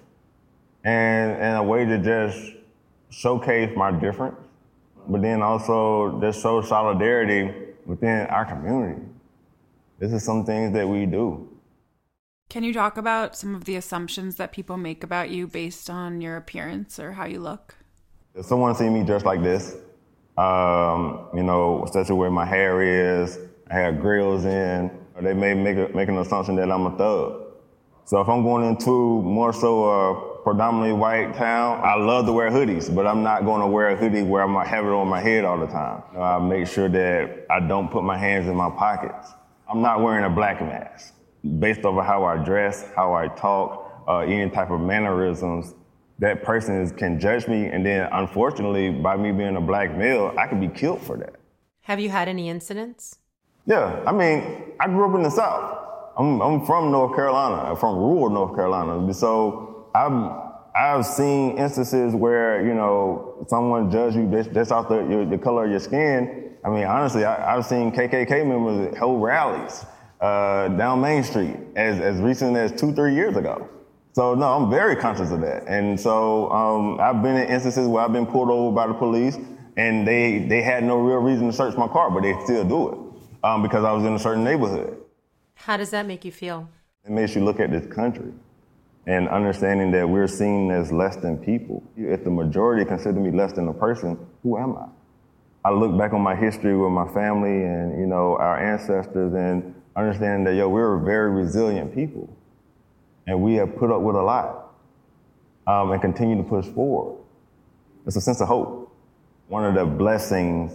And, 0.84 1.32
and 1.32 1.56
a 1.58 1.62
way 1.62 1.84
to 1.84 1.98
just 1.98 2.54
showcase 3.10 3.74
my 3.76 3.90
difference, 3.92 4.36
but 5.08 5.22
then 5.22 5.40
also 5.40 6.20
just 6.20 6.42
show 6.42 6.60
solidarity 6.60 7.54
within 7.86 8.26
our 8.26 8.44
community. 8.44 9.00
This 9.98 10.12
is 10.12 10.24
some 10.24 10.44
things 10.44 10.72
that 10.74 10.86
we 10.86 11.06
do. 11.06 11.48
Can 12.50 12.64
you 12.64 12.74
talk 12.74 12.96
about 12.96 13.36
some 13.36 13.54
of 13.54 13.64
the 13.64 13.76
assumptions 13.76 14.36
that 14.36 14.52
people 14.52 14.76
make 14.76 15.02
about 15.02 15.30
you 15.30 15.46
based 15.46 15.88
on 15.88 16.20
your 16.20 16.36
appearance 16.36 16.98
or 16.98 17.12
how 17.12 17.24
you 17.24 17.40
look? 17.40 17.76
If 18.34 18.46
someone 18.46 18.74
see 18.74 18.90
me 18.90 19.04
dressed 19.04 19.24
like 19.24 19.42
this, 19.42 19.76
um, 20.36 21.28
you 21.34 21.42
know, 21.42 21.84
especially 21.84 22.16
where 22.16 22.30
my 22.30 22.44
hair 22.44 22.82
is, 22.82 23.38
I 23.70 23.74
have 23.74 24.00
grills 24.00 24.44
in, 24.44 24.90
they 25.20 25.32
may 25.32 25.54
make, 25.54 25.76
a, 25.76 25.94
make 25.94 26.08
an 26.08 26.18
assumption 26.18 26.56
that 26.56 26.70
I'm 26.70 26.86
a 26.86 26.96
thug. 26.96 27.42
So 28.04 28.20
if 28.20 28.28
I'm 28.28 28.42
going 28.42 28.68
into 28.68 29.22
more 29.22 29.52
so 29.52 29.84
a 29.84 30.42
predominantly 30.42 30.92
white 30.92 31.34
town, 31.34 31.80
I 31.82 31.94
love 31.94 32.26
to 32.26 32.32
wear 32.32 32.50
hoodies, 32.50 32.94
but 32.94 33.06
I'm 33.06 33.22
not 33.22 33.44
going 33.44 33.60
to 33.60 33.66
wear 33.66 33.88
a 33.90 33.96
hoodie 33.96 34.22
where 34.22 34.42
I'm 34.42 34.52
gonna 34.52 34.68
have 34.68 34.84
it 34.84 34.90
on 34.90 35.08
my 35.08 35.20
head 35.20 35.44
all 35.44 35.58
the 35.58 35.66
time. 35.66 36.02
I 36.18 36.38
make 36.38 36.66
sure 36.66 36.88
that 36.90 37.46
I 37.50 37.60
don't 37.60 37.90
put 37.90 38.04
my 38.04 38.18
hands 38.18 38.46
in 38.46 38.54
my 38.54 38.68
pockets. 38.70 39.30
I'm 39.68 39.80
not 39.80 40.02
wearing 40.02 40.24
a 40.24 40.30
black 40.30 40.60
mask. 40.60 41.14
Based 41.58 41.84
over 41.84 42.02
how 42.02 42.24
I 42.24 42.36
dress, 42.36 42.86
how 42.94 43.14
I 43.14 43.28
talk, 43.28 44.04
uh, 44.06 44.18
any 44.18 44.50
type 44.50 44.70
of 44.70 44.80
mannerisms, 44.80 45.74
that 46.18 46.42
person 46.42 46.80
is, 46.80 46.92
can 46.92 47.18
judge 47.18 47.48
me, 47.48 47.66
and 47.66 47.84
then 47.84 48.08
unfortunately, 48.12 48.90
by 48.90 49.16
me 49.16 49.32
being 49.32 49.56
a 49.56 49.60
black 49.60 49.96
male, 49.96 50.32
I 50.38 50.46
could 50.46 50.60
be 50.60 50.68
killed 50.68 51.00
for 51.00 51.16
that. 51.16 51.34
Have 51.82 52.00
you 52.00 52.08
had 52.08 52.28
any 52.28 52.48
incidents? 52.48 53.18
Yeah, 53.66 54.02
I 54.06 54.12
mean, 54.12 54.72
I 54.78 54.86
grew 54.86 55.08
up 55.08 55.14
in 55.16 55.22
the 55.22 55.30
South. 55.30 55.80
I'm, 56.16 56.40
I'm 56.40 56.64
from 56.64 56.90
North 56.90 57.16
Carolina, 57.16 57.70
I'm 57.70 57.76
from 57.76 57.96
rural 57.96 58.30
North 58.30 58.54
Carolina. 58.54 59.12
So 59.12 59.88
I've, 59.94 60.30
I've 60.76 61.04
seen 61.04 61.58
instances 61.58 62.14
where, 62.14 62.64
you 62.64 62.74
know, 62.74 63.44
someone 63.48 63.90
judge 63.90 64.14
you 64.14 64.30
just, 64.30 64.52
just 64.52 64.70
off 64.70 64.88
the, 64.88 65.04
your, 65.06 65.24
the 65.26 65.38
color 65.38 65.64
of 65.64 65.70
your 65.70 65.80
skin. 65.80 66.56
I 66.64 66.70
mean, 66.70 66.84
honestly, 66.84 67.24
I, 67.24 67.54
have 67.54 67.66
seen 67.66 67.90
KKK 67.90 68.46
members 68.46 68.96
hold 68.96 69.22
rallies 69.22 69.84
uh, 70.20 70.68
down 70.68 71.00
Main 71.00 71.22
Street 71.24 71.56
as, 71.76 72.00
as 72.00 72.20
recent 72.20 72.56
as 72.56 72.72
two, 72.72 72.94
three 72.94 73.14
years 73.14 73.36
ago. 73.36 73.68
So 74.14 74.34
no, 74.34 74.46
I'm 74.46 74.70
very 74.70 74.94
conscious 74.94 75.32
of 75.32 75.40
that. 75.40 75.64
And 75.66 75.98
so 75.98 76.48
um, 76.52 77.00
I've 77.00 77.20
been 77.20 77.36
in 77.36 77.48
instances 77.48 77.88
where 77.88 78.04
I've 78.04 78.12
been 78.12 78.26
pulled 78.26 78.48
over 78.48 78.72
by 78.72 78.86
the 78.86 78.94
police 78.94 79.36
and 79.76 80.06
they, 80.06 80.38
they 80.38 80.62
had 80.62 80.84
no 80.84 80.98
real 80.98 81.18
reason 81.18 81.48
to 81.48 81.52
search 81.52 81.76
my 81.76 81.88
car, 81.88 82.12
but 82.12 82.22
they 82.22 82.32
still 82.44 82.64
do 82.64 82.88
it 82.88 83.44
um, 83.44 83.62
because 83.62 83.84
I 83.84 83.90
was 83.90 84.04
in 84.04 84.14
a 84.14 84.18
certain 84.18 84.44
neighborhood. 84.44 84.96
How 85.56 85.76
does 85.76 85.90
that 85.90 86.06
make 86.06 86.24
you 86.24 86.30
feel? 86.30 86.68
It 87.04 87.10
makes 87.10 87.34
you 87.34 87.44
look 87.44 87.58
at 87.58 87.72
this 87.72 87.92
country 87.92 88.32
and 89.06 89.28
understanding 89.28 89.90
that 89.90 90.08
we're 90.08 90.28
seen 90.28 90.70
as 90.70 90.92
less 90.92 91.16
than 91.16 91.36
people. 91.36 91.82
If 91.96 92.22
the 92.22 92.30
majority 92.30 92.84
consider 92.84 93.18
me 93.18 93.32
less 93.32 93.52
than 93.52 93.66
a 93.66 93.74
person, 93.74 94.16
who 94.44 94.56
am 94.56 94.76
I? 94.76 94.86
I 95.64 95.72
look 95.72 95.98
back 95.98 96.12
on 96.12 96.20
my 96.20 96.36
history 96.36 96.76
with 96.76 96.92
my 96.92 97.08
family 97.12 97.64
and 97.64 97.98
you 97.98 98.06
know 98.06 98.36
our 98.36 98.58
ancestors 98.58 99.32
and 99.34 99.74
understanding 99.96 100.44
that 100.44 100.54
yo, 100.54 100.68
we're 100.68 101.00
a 101.00 101.04
very 101.04 101.30
resilient 101.30 101.94
people, 101.94 102.28
and 103.26 103.40
we 103.40 103.54
have 103.54 103.76
put 103.76 103.90
up 103.90 104.00
with 104.00 104.16
a 104.16 104.22
lot, 104.22 104.74
um, 105.66 105.92
and 105.92 106.00
continue 106.00 106.36
to 106.36 106.42
push 106.42 106.66
forward. 106.66 107.22
It's 108.06 108.16
a 108.16 108.20
sense 108.20 108.40
of 108.40 108.48
hope. 108.48 108.94
One 109.48 109.64
of 109.64 109.74
the 109.74 109.84
blessings 109.84 110.72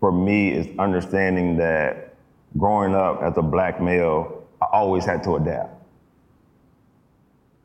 for 0.00 0.12
me 0.12 0.50
is 0.52 0.66
understanding 0.78 1.56
that 1.56 2.14
growing 2.56 2.94
up 2.94 3.22
as 3.22 3.36
a 3.36 3.42
black 3.42 3.80
male, 3.80 4.46
I 4.60 4.66
always 4.72 5.04
had 5.04 5.22
to 5.24 5.36
adapt. 5.36 5.74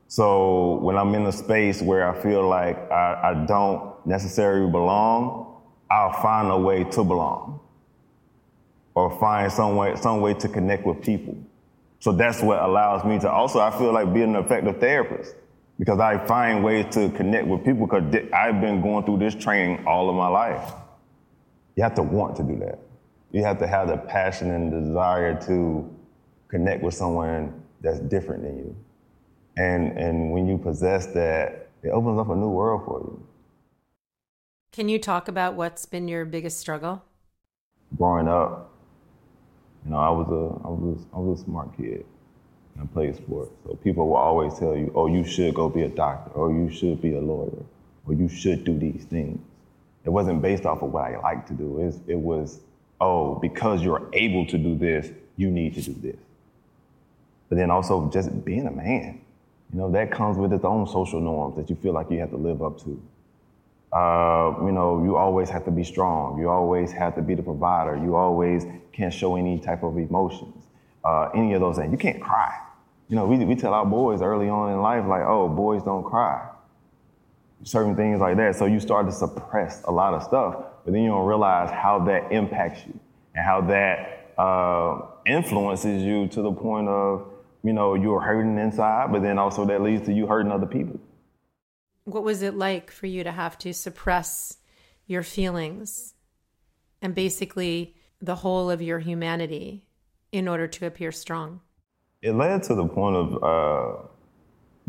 So 0.07 0.75
when 0.81 0.97
I'm 0.97 1.15
in 1.15 1.25
a 1.25 1.31
space 1.31 1.81
where 1.81 2.07
I 2.07 2.21
feel 2.21 2.47
like 2.47 2.77
I, 2.91 3.31
I 3.31 3.45
don't 3.47 3.93
necessarily 4.05 4.69
belong, 4.69 5.57
I'll 5.89 6.21
find 6.21 6.51
a 6.51 6.57
way 6.57 6.83
to 6.83 7.03
belong 7.03 7.59
or 8.95 9.19
find 9.19 9.51
some 9.51 9.75
way, 9.75 9.95
some 9.95 10.21
way 10.21 10.35
to 10.35 10.47
connect 10.47 10.85
with 10.85 11.01
people. 11.01 11.35
So 12.03 12.11
that's 12.11 12.41
what 12.41 12.61
allows 12.61 13.05
me 13.05 13.17
to 13.19 13.31
also, 13.31 13.59
I 13.59 13.71
feel 13.71 13.93
like 13.93 14.13
being 14.13 14.35
an 14.35 14.43
effective 14.43 14.79
therapist 14.79 15.35
because 15.79 15.99
I 15.99 16.17
find 16.25 16.63
ways 16.63 16.85
to 16.95 17.09
connect 17.09 17.47
with 17.47 17.63
people 17.63 17.87
because 17.87 18.03
I've 18.33 18.59
been 18.59 18.81
going 18.81 19.05
through 19.05 19.19
this 19.19 19.35
training 19.35 19.85
all 19.87 20.09
of 20.09 20.15
my 20.15 20.27
life. 20.27 20.73
You 21.75 21.83
have 21.83 21.95
to 21.95 22.03
want 22.03 22.35
to 22.37 22.43
do 22.43 22.59
that 22.59 22.79
you 23.33 23.43
have 23.43 23.59
to 23.59 23.67
have 23.67 23.89
the 23.89 23.97
passion 23.97 24.51
and 24.51 24.71
desire 24.71 25.35
to 25.47 25.91
connect 26.47 26.83
with 26.83 26.93
someone 26.93 27.61
that's 27.81 27.99
different 27.99 28.43
than 28.43 28.57
you. 28.57 28.75
And, 29.57 29.97
and 29.97 30.31
when 30.31 30.47
you 30.47 30.57
possess 30.57 31.07
that, 31.07 31.69
it 31.81 31.89
opens 31.89 32.19
up 32.19 32.29
a 32.29 32.35
new 32.35 32.49
world 32.49 32.83
for 32.85 32.99
you. 32.99 33.27
Can 34.71 34.87
you 34.87 34.99
talk 34.99 35.27
about 35.27 35.55
what's 35.55 35.85
been 35.85 36.07
your 36.07 36.25
biggest 36.25 36.59
struggle? 36.59 37.03
Growing 37.97 38.27
up, 38.27 38.72
you 39.85 39.91
know, 39.91 39.97
I 39.97 40.09
was 40.09 40.27
a, 40.29 40.67
I 40.67 40.69
was 40.69 41.05
I 41.13 41.19
was 41.19 41.41
a 41.41 41.43
smart 41.43 41.75
kid 41.77 42.05
and 42.75 42.83
I 42.83 42.93
played 42.93 43.15
sports. 43.15 43.51
So 43.65 43.75
people 43.75 44.07
will 44.07 44.15
always 44.15 44.57
tell 44.57 44.75
you, 44.75 44.91
oh, 44.95 45.07
you 45.07 45.23
should 45.23 45.53
go 45.53 45.69
be 45.69 45.83
a 45.83 45.89
doctor, 45.89 46.31
or 46.31 46.51
you 46.51 46.69
should 46.69 47.01
be 47.01 47.15
a 47.15 47.21
lawyer, 47.21 47.63
or 48.07 48.13
you 48.13 48.29
should 48.29 48.63
do 48.63 48.77
these 48.77 49.03
things. 49.05 49.39
It 50.05 50.09
wasn't 50.09 50.41
based 50.41 50.65
off 50.65 50.81
of 50.81 50.91
what 50.91 51.05
I 51.05 51.19
like 51.19 51.47
to 51.47 51.53
do. 51.53 51.79
It 51.79 51.85
was, 51.85 51.99
it 52.07 52.19
was 52.19 52.59
oh, 52.99 53.35
because 53.35 53.81
you're 53.81 54.09
able 54.13 54.45
to 54.47 54.57
do 54.57 54.75
this, 54.75 55.09
you 55.37 55.51
need 55.51 55.75
to 55.75 55.81
do 55.81 55.93
this. 55.93 56.19
But 57.49 57.57
then 57.57 57.69
also 57.69 58.09
just 58.09 58.45
being 58.45 58.65
a 58.65 58.71
man, 58.71 59.21
you 59.71 59.79
know, 59.79 59.91
that 59.91 60.11
comes 60.11 60.37
with 60.37 60.53
its 60.53 60.63
own 60.63 60.87
social 60.87 61.19
norms 61.19 61.55
that 61.57 61.69
you 61.69 61.75
feel 61.75 61.93
like 61.93 62.09
you 62.09 62.19
have 62.19 62.29
to 62.31 62.37
live 62.37 62.61
up 62.61 62.79
to. 62.83 63.01
Uh, 63.93 64.55
you 64.65 64.71
know, 64.71 65.03
you 65.03 65.15
always 65.15 65.49
have 65.49 65.63
to 65.65 65.71
be 65.71 65.83
strong. 65.83 66.39
You 66.39 66.49
always 66.49 66.91
have 66.91 67.15
to 67.15 67.21
be 67.21 67.35
the 67.35 67.43
provider. 67.43 67.95
You 67.95 68.15
always 68.15 68.65
can't 68.91 69.13
show 69.13 69.35
any 69.35 69.59
type 69.59 69.83
of 69.83 69.97
emotions, 69.97 70.65
uh, 71.05 71.29
any 71.35 71.53
of 71.53 71.61
those 71.61 71.77
things. 71.77 71.91
You 71.91 71.97
can't 71.97 72.21
cry. 72.21 72.57
You 73.09 73.15
know, 73.15 73.25
we, 73.25 73.43
we 73.45 73.55
tell 73.55 73.73
our 73.73 73.85
boys 73.85 74.21
early 74.21 74.49
on 74.49 74.71
in 74.71 74.81
life, 74.81 75.05
like, 75.07 75.21
oh, 75.21 75.47
boys 75.47 75.83
don't 75.83 76.03
cry. 76.03 76.49
Certain 77.63 77.95
things 77.95 78.19
like 78.19 78.37
that. 78.37 78.55
So 78.55 78.65
you 78.65 78.79
start 78.79 79.05
to 79.05 79.11
suppress 79.11 79.83
a 79.83 79.91
lot 79.91 80.13
of 80.13 80.23
stuff 80.23 80.55
but 80.83 80.93
then 80.93 81.03
you 81.03 81.09
don't 81.09 81.25
realize 81.25 81.69
how 81.69 81.99
that 82.05 82.31
impacts 82.31 82.85
you 82.85 82.99
and 83.35 83.45
how 83.45 83.61
that 83.61 84.31
uh, 84.37 85.01
influences 85.25 86.03
you 86.03 86.27
to 86.27 86.41
the 86.41 86.51
point 86.51 86.87
of, 86.87 87.27
you 87.63 87.73
know, 87.73 87.93
you're 87.93 88.19
hurting 88.19 88.57
inside, 88.57 89.11
but 89.11 89.21
then 89.21 89.39
also 89.39 89.65
that 89.65 89.81
leads 89.81 90.05
to 90.05 90.13
you 90.13 90.27
hurting 90.27 90.51
other 90.51 90.65
people. 90.65 90.99
What 92.05 92.23
was 92.23 92.41
it 92.41 92.55
like 92.55 92.91
for 92.91 93.07
you 93.07 93.23
to 93.23 93.31
have 93.31 93.57
to 93.59 93.73
suppress 93.73 94.57
your 95.05 95.23
feelings 95.23 96.13
and 97.01 97.15
basically 97.15 97.95
the 98.21 98.35
whole 98.35 98.69
of 98.69 98.81
your 98.81 98.99
humanity 98.99 99.85
in 100.31 100.47
order 100.47 100.67
to 100.67 100.85
appear 100.85 101.11
strong? 101.11 101.61
It 102.21 102.33
led 102.33 102.63
to 102.63 102.75
the 102.75 102.87
point 102.87 103.15
of 103.15 103.43
uh, 103.43 104.07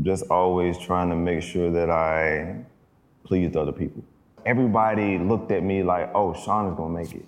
just 0.02 0.24
always 0.30 0.78
trying 0.78 1.10
to 1.10 1.16
make 1.16 1.42
sure 1.42 1.70
that 1.70 1.90
I 1.90 2.64
pleased 3.24 3.56
other 3.56 3.72
people 3.72 4.04
everybody 4.46 5.18
looked 5.18 5.50
at 5.50 5.62
me 5.62 5.82
like, 5.82 6.10
oh, 6.14 6.34
Sean 6.34 6.70
is 6.70 6.76
gonna 6.76 6.94
make 6.94 7.12
it. 7.14 7.24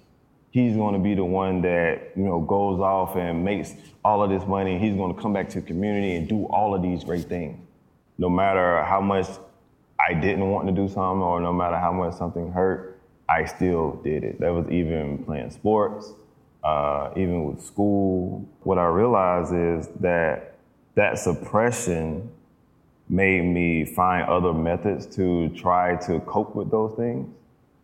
He's 0.51 0.77
gonna 0.77 0.99
be 0.99 1.15
the 1.15 1.25
one 1.25 1.61
that, 1.63 2.13
you 2.17 2.25
know, 2.25 2.41
goes 2.41 2.81
off 2.81 3.17
and 3.17 3.45
makes 3.45 3.75
all 4.05 4.23
of 4.23 4.31
this 4.31 4.47
money. 4.47 4.79
He's 4.79 4.95
gonna 4.97 5.15
come 5.15 5.33
back 5.33 5.49
to 5.51 5.61
the 5.61 5.67
community 5.67 6.17
and 6.17 6.29
do 6.29 6.47
all 6.47 6.75
of 6.75 6.83
these 6.83 7.05
great 7.05 7.25
things. 7.25 7.59
No 8.19 8.31
matter 8.31 8.83
how 8.85 9.01
much 9.01 9.27
I 9.99 10.15
didn't 10.15 10.51
want 10.51 10.67
to 10.67 10.73
do 10.73 10.89
something 10.89 11.23
or 11.23 11.41
no 11.41 11.53
matter 11.53 11.79
how 11.79 11.93
much 11.93 12.15
something 12.15 12.53
hurt, 12.53 13.01
I 13.29 13.45
still 13.45 14.01
did 14.05 14.25
it. 14.25 14.41
That 14.41 14.53
was 14.53 14.69
even 14.71 15.25
playing 15.25 15.51
sports, 15.51 16.13
uh, 16.63 17.11
even 17.17 17.45
with 17.45 17.65
school. 17.65 18.47
What 18.63 18.79
I 18.79 18.87
realized 18.87 19.53
is 19.55 19.89
that 20.01 20.55
that 20.95 21.19
suppression 21.19 22.31
made 23.09 23.43
me 23.43 23.85
find 23.85 24.29
other 24.29 24.53
methods 24.53 25.07
to 25.17 25.49
try 25.51 25.97
to 26.07 26.21
cope 26.21 26.55
with 26.55 26.71
those 26.71 26.97
things. 26.97 27.29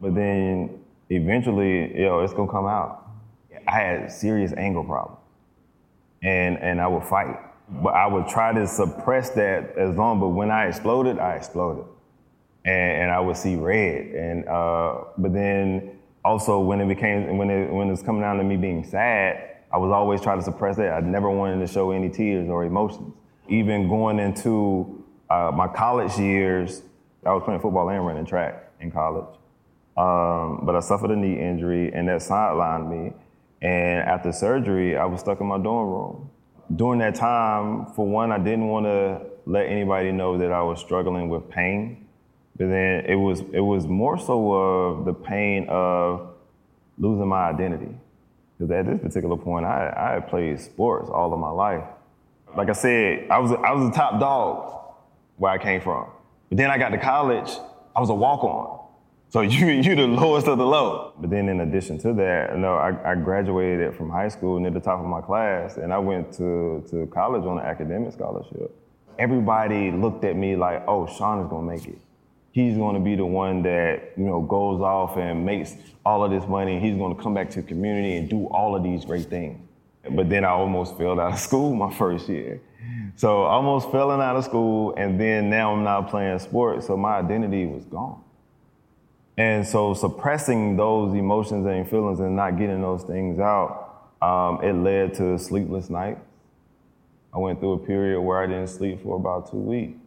But 0.00 0.14
then 0.14 0.80
eventually, 1.10 1.96
you 1.96 2.06
know, 2.06 2.20
it's 2.20 2.32
gonna 2.32 2.50
come 2.50 2.66
out. 2.66 3.08
I 3.68 3.78
had 3.78 4.12
serious 4.12 4.52
anger 4.56 4.82
problems. 4.82 5.18
And 6.22 6.58
and 6.58 6.80
I 6.80 6.86
would 6.86 7.04
fight. 7.04 7.38
But 7.68 7.94
I 7.94 8.06
would 8.06 8.28
try 8.28 8.52
to 8.52 8.66
suppress 8.66 9.30
that 9.30 9.76
as 9.76 9.96
long, 9.96 10.20
but 10.20 10.28
when 10.28 10.50
I 10.50 10.66
exploded, 10.66 11.18
I 11.18 11.34
exploded. 11.34 11.84
And, 12.64 13.02
and 13.02 13.10
I 13.10 13.20
would 13.20 13.36
see 13.36 13.56
red. 13.56 14.06
And 14.14 14.48
uh, 14.48 15.04
but 15.18 15.32
then 15.32 15.98
also 16.24 16.60
when 16.60 16.80
it 16.80 16.88
became 16.88 17.36
when 17.36 17.50
it 17.50 17.72
when 17.72 17.88
it 17.88 17.90
was 17.90 18.02
coming 18.02 18.22
down 18.22 18.38
to 18.38 18.44
me 18.44 18.56
being 18.56 18.84
sad, 18.84 19.56
I 19.72 19.78
was 19.78 19.90
always 19.90 20.20
trying 20.20 20.38
to 20.38 20.44
suppress 20.44 20.76
that. 20.76 20.92
I 20.92 21.00
never 21.00 21.30
wanted 21.30 21.66
to 21.66 21.72
show 21.72 21.90
any 21.90 22.08
tears 22.08 22.48
or 22.48 22.64
emotions. 22.64 23.14
Even 23.48 23.88
going 23.88 24.18
into 24.18 25.04
uh, 25.30 25.50
my 25.52 25.66
college 25.66 26.18
years, 26.18 26.82
I 27.24 27.32
was 27.32 27.42
playing 27.44 27.60
football 27.60 27.88
and 27.88 28.06
running 28.06 28.26
track 28.26 28.70
in 28.80 28.90
college. 28.90 29.34
Um, 29.96 30.60
but 30.64 30.74
I 30.74 30.80
suffered 30.80 31.10
a 31.10 31.16
knee 31.16 31.38
injury 31.38 31.92
and 31.92 32.08
that 32.08 32.20
sidelined 32.20 32.90
me. 32.90 33.12
And 33.60 34.08
after 34.08 34.32
surgery, 34.32 34.96
I 34.96 35.04
was 35.04 35.20
stuck 35.20 35.40
in 35.40 35.46
my 35.46 35.58
dorm 35.58 35.88
room. 35.88 36.30
during 36.74 36.98
that 37.00 37.14
time, 37.14 37.86
for 37.94 38.06
one, 38.06 38.32
I 38.32 38.38
didn't 38.38 38.68
want 38.68 38.86
to 38.86 39.20
let 39.46 39.66
anybody 39.66 40.12
know 40.12 40.38
that 40.38 40.52
I 40.52 40.62
was 40.62 40.80
struggling 40.80 41.28
with 41.28 41.48
pain. 41.48 42.01
But 42.62 42.68
then 42.68 43.06
it 43.08 43.16
was 43.16 43.40
it 43.52 43.58
was 43.58 43.88
more 43.88 44.16
so 44.16 44.52
of 44.52 45.04
the 45.04 45.12
pain 45.12 45.66
of 45.68 46.28
losing 46.96 47.26
my 47.26 47.48
identity. 47.48 47.92
Because 48.56 48.70
at 48.70 48.86
this 48.86 49.00
particular 49.00 49.36
point, 49.36 49.66
I, 49.66 49.92
I 49.96 50.12
had 50.12 50.28
played 50.28 50.60
sports 50.60 51.10
all 51.10 51.32
of 51.32 51.40
my 51.40 51.50
life. 51.50 51.82
Like 52.56 52.68
I 52.68 52.72
said, 52.74 53.26
I 53.30 53.40
was 53.40 53.50
I 53.50 53.72
was 53.72 53.88
a 53.88 53.92
top 53.92 54.20
dog 54.20 54.94
where 55.38 55.50
I 55.50 55.58
came 55.58 55.80
from. 55.80 56.06
But 56.50 56.58
then 56.58 56.70
I 56.70 56.78
got 56.78 56.90
to 56.90 56.98
college, 56.98 57.50
I 57.96 58.00
was 58.00 58.10
a 58.10 58.14
walk 58.14 58.44
on. 58.44 58.78
So 59.30 59.40
you 59.40 59.66
you 59.66 59.96
the 59.96 60.06
lowest 60.06 60.46
of 60.46 60.58
the 60.58 60.66
low. 60.66 61.14
But 61.18 61.30
then 61.30 61.48
in 61.48 61.62
addition 61.62 61.98
to 61.98 62.12
that, 62.12 62.56
know, 62.56 62.76
I, 62.76 63.10
I 63.10 63.14
graduated 63.16 63.96
from 63.96 64.08
high 64.08 64.28
school 64.28 64.60
near 64.60 64.70
the 64.70 64.78
top 64.78 65.00
of 65.00 65.06
my 65.06 65.20
class, 65.20 65.78
and 65.78 65.92
I 65.92 65.98
went 65.98 66.32
to, 66.34 66.86
to 66.90 67.08
college 67.08 67.42
on 67.42 67.58
an 67.58 67.64
academic 67.64 68.12
scholarship. 68.12 68.70
Everybody 69.18 69.90
looked 69.90 70.22
at 70.22 70.36
me 70.36 70.54
like, 70.54 70.84
oh, 70.86 71.08
Sean 71.08 71.42
is 71.42 71.50
gonna 71.50 71.66
make 71.66 71.88
it. 71.88 71.98
He's 72.52 72.76
gonna 72.76 73.00
be 73.00 73.16
the 73.16 73.26
one 73.26 73.62
that, 73.62 74.12
you 74.16 74.24
know, 74.24 74.40
goes 74.42 74.80
off 74.80 75.16
and 75.16 75.44
makes 75.44 75.74
all 76.04 76.22
of 76.22 76.30
this 76.30 76.46
money. 76.48 76.78
He's 76.78 76.96
gonna 76.96 77.14
come 77.14 77.34
back 77.34 77.50
to 77.50 77.62
the 77.62 77.66
community 77.66 78.16
and 78.16 78.28
do 78.28 78.46
all 78.46 78.76
of 78.76 78.82
these 78.82 79.04
great 79.04 79.26
things. 79.26 79.58
But 80.10 80.28
then 80.28 80.44
I 80.44 80.50
almost 80.50 80.98
failed 80.98 81.18
out 81.18 81.32
of 81.32 81.38
school 81.38 81.74
my 81.74 81.92
first 81.98 82.28
year. 82.28 82.60
So 83.16 83.42
almost 83.42 83.90
failing 83.90 84.20
out 84.20 84.36
of 84.36 84.44
school, 84.44 84.94
and 84.96 85.20
then 85.20 85.48
now 85.48 85.72
I'm 85.72 85.84
not 85.84 86.08
playing 86.08 86.38
sports, 86.40 86.86
so 86.86 86.96
my 86.96 87.18
identity 87.18 87.66
was 87.66 87.84
gone. 87.84 88.22
And 89.36 89.66
so 89.66 89.94
suppressing 89.94 90.76
those 90.76 91.14
emotions 91.14 91.66
and 91.66 91.88
feelings 91.88 92.20
and 92.20 92.36
not 92.36 92.58
getting 92.58 92.82
those 92.82 93.02
things 93.04 93.38
out, 93.38 94.10
um, 94.20 94.62
it 94.62 94.72
led 94.72 95.14
to 95.14 95.38
sleepless 95.38 95.90
nights. 95.90 96.20
I 97.34 97.38
went 97.38 97.60
through 97.60 97.72
a 97.72 97.78
period 97.78 98.20
where 98.20 98.42
I 98.42 98.46
didn't 98.46 98.68
sleep 98.68 99.02
for 99.02 99.16
about 99.16 99.50
two 99.50 99.56
weeks. 99.56 99.98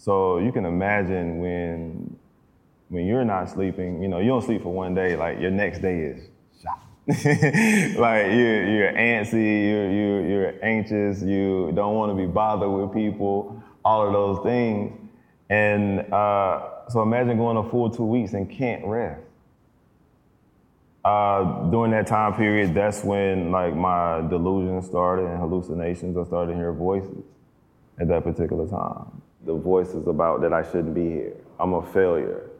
So 0.00 0.38
you 0.38 0.50
can 0.50 0.64
imagine 0.64 1.40
when 1.40 2.16
when 2.88 3.04
you're 3.04 3.24
not 3.24 3.50
sleeping, 3.50 4.02
you 4.02 4.08
know, 4.08 4.18
you 4.18 4.28
don't 4.28 4.42
sleep 4.42 4.62
for 4.62 4.72
one 4.72 4.94
day, 4.94 5.14
like 5.14 5.38
your 5.38 5.50
next 5.50 5.80
day 5.80 5.98
is 6.00 6.28
shot. 6.60 6.80
like 7.06 8.32
you're, 8.32 8.66
you're 8.66 8.92
antsy, 8.94 9.68
you're, 9.68 9.92
you're, 9.92 10.26
you're 10.26 10.64
anxious, 10.64 11.22
you 11.22 11.70
don't 11.74 11.94
want 11.94 12.10
to 12.10 12.16
be 12.16 12.26
bothered 12.26 12.68
with 12.70 12.94
people, 12.94 13.62
all 13.84 14.06
of 14.06 14.12
those 14.14 14.42
things. 14.42 14.98
And 15.50 16.00
uh, 16.12 16.88
so 16.88 17.02
imagine 17.02 17.36
going 17.36 17.58
a 17.58 17.70
full 17.70 17.90
two 17.90 18.06
weeks 18.06 18.32
and 18.32 18.50
can't 18.50 18.84
rest. 18.86 19.20
Uh, 21.04 21.68
during 21.70 21.92
that 21.92 22.06
time 22.06 22.34
period, 22.34 22.72
that's 22.72 23.04
when 23.04 23.52
like 23.52 23.76
my 23.76 24.22
delusions 24.30 24.86
started 24.86 25.26
and 25.26 25.38
hallucinations. 25.38 26.16
I 26.16 26.24
started 26.24 26.56
hearing 26.56 26.78
voices 26.78 27.22
at 28.00 28.08
that 28.08 28.24
particular 28.24 28.66
time. 28.66 29.19
The 29.46 29.54
voices 29.54 30.06
about 30.06 30.42
that 30.42 30.52
I 30.52 30.62
shouldn't 30.62 30.94
be 30.94 31.08
here. 31.08 31.36
I'm 31.58 31.72
a 31.74 31.82
failure. 31.92 32.50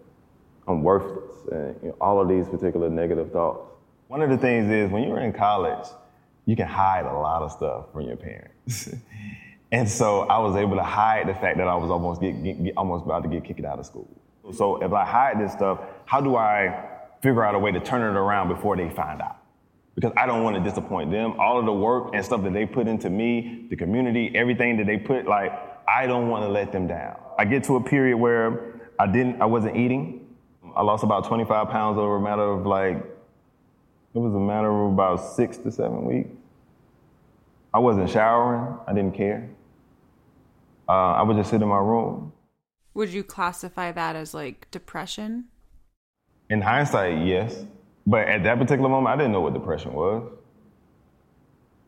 I'm 0.66 0.82
worthless, 0.82 1.32
and 1.50 1.76
you 1.82 1.88
know, 1.88 1.96
all 2.00 2.20
of 2.20 2.28
these 2.28 2.48
particular 2.48 2.88
negative 2.88 3.32
thoughts. 3.32 3.66
One 4.08 4.22
of 4.22 4.30
the 4.30 4.38
things 4.38 4.70
is 4.70 4.90
when 4.90 5.02
you're 5.02 5.20
in 5.20 5.32
college, 5.32 5.86
you 6.46 6.56
can 6.56 6.66
hide 6.66 7.06
a 7.06 7.12
lot 7.12 7.42
of 7.42 7.52
stuff 7.52 7.92
from 7.92 8.02
your 8.02 8.16
parents. 8.16 8.92
and 9.72 9.88
so 9.88 10.22
I 10.22 10.38
was 10.38 10.56
able 10.56 10.76
to 10.76 10.82
hide 10.82 11.28
the 11.28 11.34
fact 11.34 11.58
that 11.58 11.68
I 11.68 11.74
was 11.76 11.90
almost 11.90 12.20
get, 12.20 12.42
get, 12.42 12.62
get, 12.62 12.74
almost 12.76 13.04
about 13.04 13.22
to 13.22 13.28
get 13.28 13.44
kicked 13.44 13.64
out 13.64 13.78
of 13.78 13.86
school. 13.86 14.08
So 14.52 14.82
if 14.82 14.92
I 14.92 15.04
hide 15.04 15.40
this 15.40 15.52
stuff, 15.52 15.80
how 16.06 16.20
do 16.20 16.36
I 16.36 16.88
figure 17.22 17.44
out 17.44 17.54
a 17.54 17.58
way 17.58 17.72
to 17.72 17.80
turn 17.80 18.02
it 18.02 18.18
around 18.18 18.48
before 18.48 18.76
they 18.76 18.90
find 18.90 19.20
out? 19.20 19.36
Because 19.94 20.12
I 20.16 20.26
don't 20.26 20.42
want 20.42 20.56
to 20.56 20.62
disappoint 20.62 21.10
them. 21.10 21.38
All 21.38 21.58
of 21.58 21.66
the 21.66 21.72
work 21.72 22.10
and 22.14 22.24
stuff 22.24 22.42
that 22.42 22.52
they 22.52 22.66
put 22.66 22.88
into 22.88 23.10
me, 23.10 23.66
the 23.70 23.76
community, 23.76 24.32
everything 24.34 24.76
that 24.78 24.86
they 24.86 24.96
put, 24.96 25.26
like, 25.26 25.52
I 25.90 26.06
don't 26.06 26.28
want 26.28 26.44
to 26.44 26.48
let 26.48 26.70
them 26.70 26.86
down. 26.86 27.16
I 27.38 27.44
get 27.44 27.64
to 27.64 27.76
a 27.76 27.82
period 27.82 28.16
where 28.16 28.80
I 28.98 29.06
didn't, 29.06 29.42
I 29.42 29.46
wasn't 29.46 29.76
eating. 29.76 30.26
I 30.76 30.82
lost 30.82 31.02
about 31.02 31.24
25 31.24 31.68
pounds 31.68 31.98
over 31.98 32.16
a 32.16 32.20
matter 32.20 32.42
of 32.42 32.64
like, 32.64 32.96
it 32.96 34.18
was 34.18 34.34
a 34.34 34.38
matter 34.38 34.70
of 34.70 34.92
about 34.92 35.16
six 35.16 35.56
to 35.58 35.72
seven 35.72 36.04
weeks. 36.04 36.30
I 37.72 37.78
wasn't 37.78 38.10
showering. 38.10 38.76
I 38.86 38.92
didn't 38.92 39.16
care. 39.16 39.48
Uh, 40.88 40.92
I 40.92 41.22
would 41.22 41.36
just 41.36 41.50
sit 41.50 41.62
in 41.62 41.68
my 41.68 41.78
room. 41.78 42.32
Would 42.94 43.10
you 43.10 43.22
classify 43.22 43.92
that 43.92 44.16
as 44.16 44.34
like 44.34 44.68
depression? 44.70 45.46
In 46.48 46.60
hindsight, 46.60 47.26
yes. 47.26 47.64
But 48.06 48.28
at 48.28 48.42
that 48.44 48.58
particular 48.58 48.88
moment, 48.88 49.14
I 49.14 49.16
didn't 49.16 49.32
know 49.32 49.40
what 49.40 49.54
depression 49.54 49.92
was. 49.92 50.28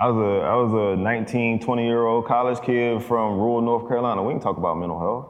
I 0.03 0.09
was 0.09 0.17
a 0.17 0.45
I 0.45 0.57
was 0.57 0.99
a 0.99 1.01
19, 1.01 1.61
20 1.61 1.87
year 1.87 2.07
old 2.07 2.27
college 2.27 2.61
kid 2.61 3.05
from 3.05 3.39
rural 3.39 3.61
North 3.61 3.87
Carolina. 3.87 4.21
We 4.21 4.33
can 4.33 4.41
talk 4.41 4.57
about 4.57 4.77
mental 4.77 4.99
health. 4.99 5.29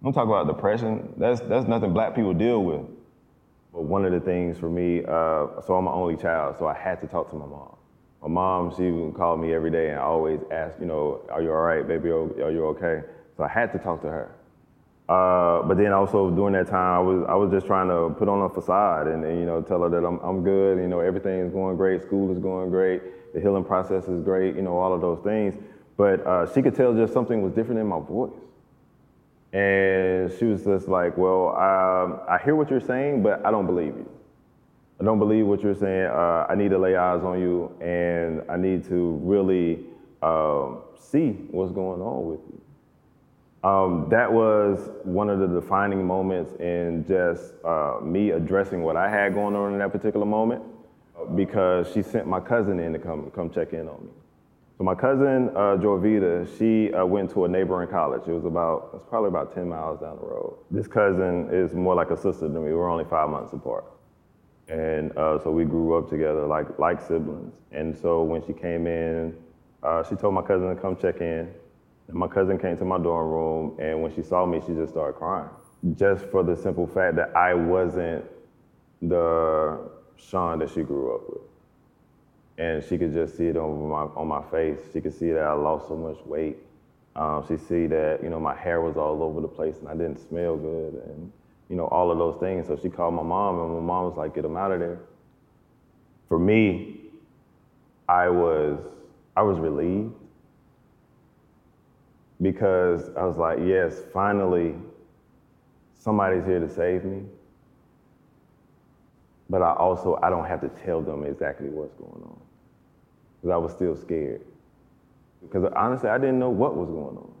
We 0.00 0.06
don't 0.06 0.12
talk 0.12 0.28
about 0.28 0.46
depression. 0.46 1.14
That's 1.16 1.40
that's 1.40 1.66
nothing 1.66 1.92
black 1.92 2.14
people 2.14 2.32
deal 2.32 2.62
with. 2.62 2.82
But 3.72 3.82
one 3.82 4.04
of 4.04 4.12
the 4.12 4.20
things 4.20 4.56
for 4.56 4.70
me, 4.70 5.00
uh, 5.00 5.60
so 5.66 5.74
I'm 5.74 5.86
my 5.86 5.90
only 5.90 6.16
child, 6.16 6.58
so 6.60 6.68
I 6.68 6.74
had 6.74 7.00
to 7.00 7.08
talk 7.08 7.28
to 7.30 7.36
my 7.36 7.46
mom. 7.46 7.74
My 8.22 8.28
mom, 8.28 8.72
she 8.76 8.88
would 8.92 9.16
call 9.16 9.36
me 9.36 9.52
every 9.52 9.72
day 9.72 9.90
and 9.90 9.98
always 9.98 10.38
ask, 10.52 10.78
you 10.78 10.86
know, 10.86 11.20
are 11.28 11.42
you 11.42 11.50
all 11.50 11.62
right, 11.62 11.88
baby? 11.88 12.10
Are 12.10 12.52
you 12.52 12.66
okay? 12.66 13.02
So 13.36 13.42
I 13.42 13.48
had 13.48 13.72
to 13.72 13.80
talk 13.80 14.00
to 14.02 14.08
her. 14.08 14.37
Uh, 15.08 15.62
but 15.62 15.78
then 15.78 15.90
also 15.90 16.30
during 16.30 16.52
that 16.52 16.66
time, 16.66 16.96
I 16.96 17.00
was 17.00 17.24
I 17.30 17.34
was 17.34 17.50
just 17.50 17.66
trying 17.66 17.88
to 17.88 18.14
put 18.18 18.28
on 18.28 18.42
a 18.42 18.48
facade 18.50 19.06
and, 19.06 19.24
and, 19.24 19.40
you 19.40 19.46
know 19.46 19.62
tell 19.62 19.82
her 19.82 19.88
that 19.88 20.04
I'm 20.06 20.18
I'm 20.18 20.44
good. 20.44 20.76
You 20.78 20.86
know 20.86 21.00
everything 21.00 21.40
is 21.40 21.50
going 21.50 21.76
great. 21.78 22.02
School 22.02 22.30
is 22.30 22.38
going 22.38 22.68
great. 22.68 23.32
The 23.32 23.40
healing 23.40 23.64
process 23.64 24.06
is 24.06 24.22
great. 24.22 24.54
You 24.54 24.62
know 24.62 24.76
all 24.76 24.92
of 24.92 25.00
those 25.00 25.20
things. 25.24 25.54
But 25.96 26.26
uh, 26.26 26.52
she 26.52 26.60
could 26.60 26.74
tell 26.74 26.94
just 26.94 27.14
something 27.14 27.40
was 27.42 27.54
different 27.54 27.80
in 27.80 27.86
my 27.86 28.00
voice. 28.00 28.38
And 29.54 30.30
she 30.38 30.44
was 30.44 30.62
just 30.64 30.88
like, 30.88 31.16
"Well, 31.16 31.56
um, 31.56 32.20
I 32.28 32.38
hear 32.44 32.54
what 32.54 32.68
you're 32.68 32.78
saying, 32.80 33.22
but 33.22 33.44
I 33.46 33.50
don't 33.50 33.66
believe 33.66 33.96
you. 33.96 34.08
I 35.00 35.04
don't 35.04 35.18
believe 35.18 35.46
what 35.46 35.62
you're 35.62 35.74
saying. 35.74 36.06
Uh, 36.06 36.46
I 36.50 36.54
need 36.54 36.68
to 36.68 36.78
lay 36.78 36.96
eyes 36.96 37.22
on 37.22 37.40
you, 37.40 37.74
and 37.80 38.42
I 38.50 38.58
need 38.58 38.84
to 38.88 39.18
really 39.22 39.86
um, 40.22 40.82
see 40.98 41.30
what's 41.50 41.72
going 41.72 42.02
on 42.02 42.30
with 42.30 42.40
you." 42.50 42.57
Um, 43.64 44.06
that 44.10 44.32
was 44.32 44.90
one 45.02 45.28
of 45.28 45.40
the 45.40 45.48
defining 45.48 46.06
moments 46.06 46.54
in 46.60 47.04
just 47.06 47.54
uh, 47.64 47.98
me 48.00 48.30
addressing 48.30 48.82
what 48.82 48.96
I 48.96 49.08
had 49.10 49.34
going 49.34 49.56
on 49.56 49.72
in 49.72 49.78
that 49.80 49.90
particular 49.90 50.24
moment 50.24 50.62
because 51.34 51.92
she 51.92 52.02
sent 52.02 52.26
my 52.26 52.38
cousin 52.38 52.78
in 52.78 52.92
to 52.92 52.98
come, 52.98 53.30
come 53.32 53.50
check 53.50 53.72
in 53.72 53.88
on 53.88 54.04
me. 54.04 54.12
So 54.78 54.84
my 54.84 54.94
cousin, 54.94 55.48
uh, 55.56 55.76
Jorvita, 55.76 56.56
she 56.56 56.94
uh, 56.94 57.04
went 57.04 57.32
to 57.32 57.46
a 57.46 57.48
neighboring 57.48 57.88
college. 57.88 58.22
It 58.28 58.32
was 58.32 58.44
about, 58.44 58.90
it's 58.94 59.04
probably 59.08 59.28
about 59.28 59.52
10 59.52 59.68
miles 59.68 59.98
down 60.00 60.18
the 60.18 60.24
road. 60.24 60.56
This 60.70 60.86
cousin 60.86 61.48
is 61.50 61.74
more 61.74 61.96
like 61.96 62.10
a 62.12 62.16
sister 62.16 62.46
to 62.46 62.48
me. 62.48 62.72
We're 62.72 62.88
only 62.88 63.04
five 63.04 63.28
months 63.28 63.52
apart. 63.52 63.84
And 64.68 65.10
uh, 65.18 65.42
so 65.42 65.50
we 65.50 65.64
grew 65.64 65.98
up 65.98 66.08
together 66.08 66.46
like, 66.46 66.78
like 66.78 67.00
siblings. 67.00 67.54
And 67.72 67.98
so 67.98 68.22
when 68.22 68.46
she 68.46 68.52
came 68.52 68.86
in, 68.86 69.36
uh, 69.82 70.04
she 70.04 70.14
told 70.14 70.34
my 70.34 70.42
cousin 70.42 70.68
to 70.68 70.80
come 70.80 70.96
check 70.96 71.20
in. 71.20 71.52
And 72.08 72.16
my 72.16 72.26
cousin 72.26 72.58
came 72.58 72.76
to 72.78 72.84
my 72.84 72.98
dorm 72.98 73.30
room, 73.30 73.76
and 73.78 74.02
when 74.02 74.14
she 74.14 74.22
saw 74.22 74.46
me, 74.46 74.60
she 74.66 74.72
just 74.74 74.92
started 74.92 75.18
crying. 75.18 75.50
Just 75.94 76.24
for 76.26 76.42
the 76.42 76.56
simple 76.56 76.86
fact 76.86 77.16
that 77.16 77.36
I 77.36 77.54
wasn't 77.54 78.24
the 79.02 79.78
Sean 80.16 80.58
that 80.58 80.70
she 80.70 80.82
grew 80.82 81.14
up 81.14 81.28
with. 81.28 81.42
And 82.58 82.82
she 82.82 82.98
could 82.98 83.12
just 83.12 83.36
see 83.36 83.46
it 83.46 83.56
on 83.56 83.88
my, 83.88 84.02
on 84.16 84.26
my 84.26 84.42
face. 84.50 84.78
She 84.92 85.00
could 85.00 85.14
see 85.16 85.30
that 85.30 85.44
I 85.44 85.52
lost 85.52 85.86
so 85.86 85.96
much 85.96 86.18
weight. 86.26 86.56
Um, 87.14 87.44
she 87.46 87.56
see 87.56 87.86
that, 87.86 88.20
you 88.22 88.30
know, 88.30 88.40
my 88.40 88.54
hair 88.54 88.80
was 88.80 88.96
all 88.96 89.22
over 89.22 89.40
the 89.40 89.48
place 89.48 89.76
and 89.78 89.88
I 89.88 89.92
didn't 89.92 90.18
smell 90.28 90.56
good 90.56 90.94
and, 90.94 91.32
you 91.68 91.76
know, 91.76 91.86
all 91.86 92.10
of 92.10 92.18
those 92.18 92.38
things. 92.40 92.66
So 92.66 92.76
she 92.76 92.88
called 92.88 93.14
my 93.14 93.22
mom 93.22 93.60
and 93.60 93.74
my 93.74 93.80
mom 93.80 94.04
was 94.06 94.16
like, 94.16 94.34
get 94.34 94.44
him 94.44 94.56
out 94.56 94.72
of 94.72 94.80
there. 94.80 94.98
For 96.28 96.38
me, 96.38 97.00
I 98.08 98.28
was, 98.28 98.80
I 99.36 99.42
was 99.42 99.58
relieved 99.58 100.14
because 102.40 103.10
I 103.16 103.24
was 103.24 103.36
like, 103.36 103.58
yes, 103.64 104.00
finally, 104.12 104.74
somebody's 105.94 106.44
here 106.44 106.60
to 106.60 106.68
save 106.68 107.04
me. 107.04 107.22
But 109.50 109.62
I 109.62 109.72
also, 109.74 110.18
I 110.22 110.30
don't 110.30 110.44
have 110.44 110.60
to 110.60 110.68
tell 110.68 111.00
them 111.00 111.24
exactly 111.24 111.68
what's 111.68 111.94
going 111.94 112.22
on. 112.22 112.40
Because 113.36 113.52
I 113.52 113.56
was 113.56 113.72
still 113.72 113.96
scared. 113.96 114.42
Because 115.42 115.70
honestly, 115.74 116.10
I 116.10 116.18
didn't 116.18 116.38
know 116.38 116.50
what 116.50 116.76
was 116.76 116.88
going 116.88 117.16
on. 117.16 117.32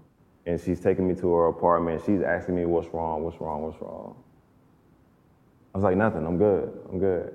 And 0.46 0.58
she's 0.58 0.80
taking 0.80 1.06
me 1.06 1.14
to 1.16 1.34
her 1.34 1.48
apartment. 1.48 2.02
She's 2.06 2.22
asking 2.22 2.56
me, 2.56 2.64
what's 2.64 2.88
wrong, 2.94 3.22
what's 3.22 3.40
wrong, 3.40 3.62
what's 3.62 3.80
wrong. 3.82 4.16
I 5.74 5.78
was 5.78 5.84
like, 5.84 5.96
nothing, 5.96 6.26
I'm 6.26 6.38
good, 6.38 6.72
I'm 6.90 6.98
good. 6.98 7.34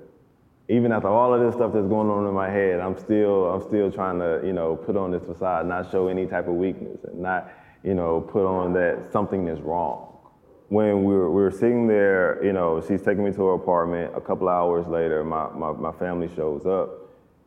Even 0.68 0.92
after 0.92 1.08
all 1.08 1.34
of 1.34 1.40
this 1.40 1.54
stuff 1.54 1.72
that's 1.74 1.86
going 1.86 2.08
on 2.08 2.26
in 2.26 2.32
my 2.32 2.48
head, 2.48 2.80
I'm 2.80 2.96
still, 2.98 3.46
I'm 3.52 3.62
still 3.62 3.90
trying 3.92 4.18
to, 4.18 4.40
you 4.46 4.52
know, 4.52 4.76
put 4.76 4.96
on 4.96 5.10
this 5.10 5.22
facade, 5.22 5.66
not 5.66 5.90
show 5.90 6.08
any 6.08 6.26
type 6.26 6.48
of 6.48 6.54
weakness, 6.54 6.98
and 7.04 7.20
not, 7.20 7.50
you 7.82 7.94
know, 7.94 8.20
put 8.20 8.46
on 8.46 8.72
that 8.72 9.12
something 9.12 9.46
is 9.48 9.60
wrong. 9.60 10.16
When 10.68 11.04
we 11.04 11.14
were, 11.14 11.30
we 11.30 11.42
were 11.42 11.50
sitting 11.50 11.86
there, 11.86 12.42
you 12.42 12.54
know, 12.54 12.80
she's 12.80 13.02
taking 13.02 13.24
me 13.24 13.32
to 13.32 13.44
her 13.44 13.54
apartment. 13.54 14.14
A 14.16 14.20
couple 14.20 14.48
hours 14.48 14.86
later, 14.86 15.22
my, 15.22 15.50
my, 15.50 15.72
my 15.72 15.92
family 15.92 16.30
shows 16.34 16.64
up, 16.64 16.90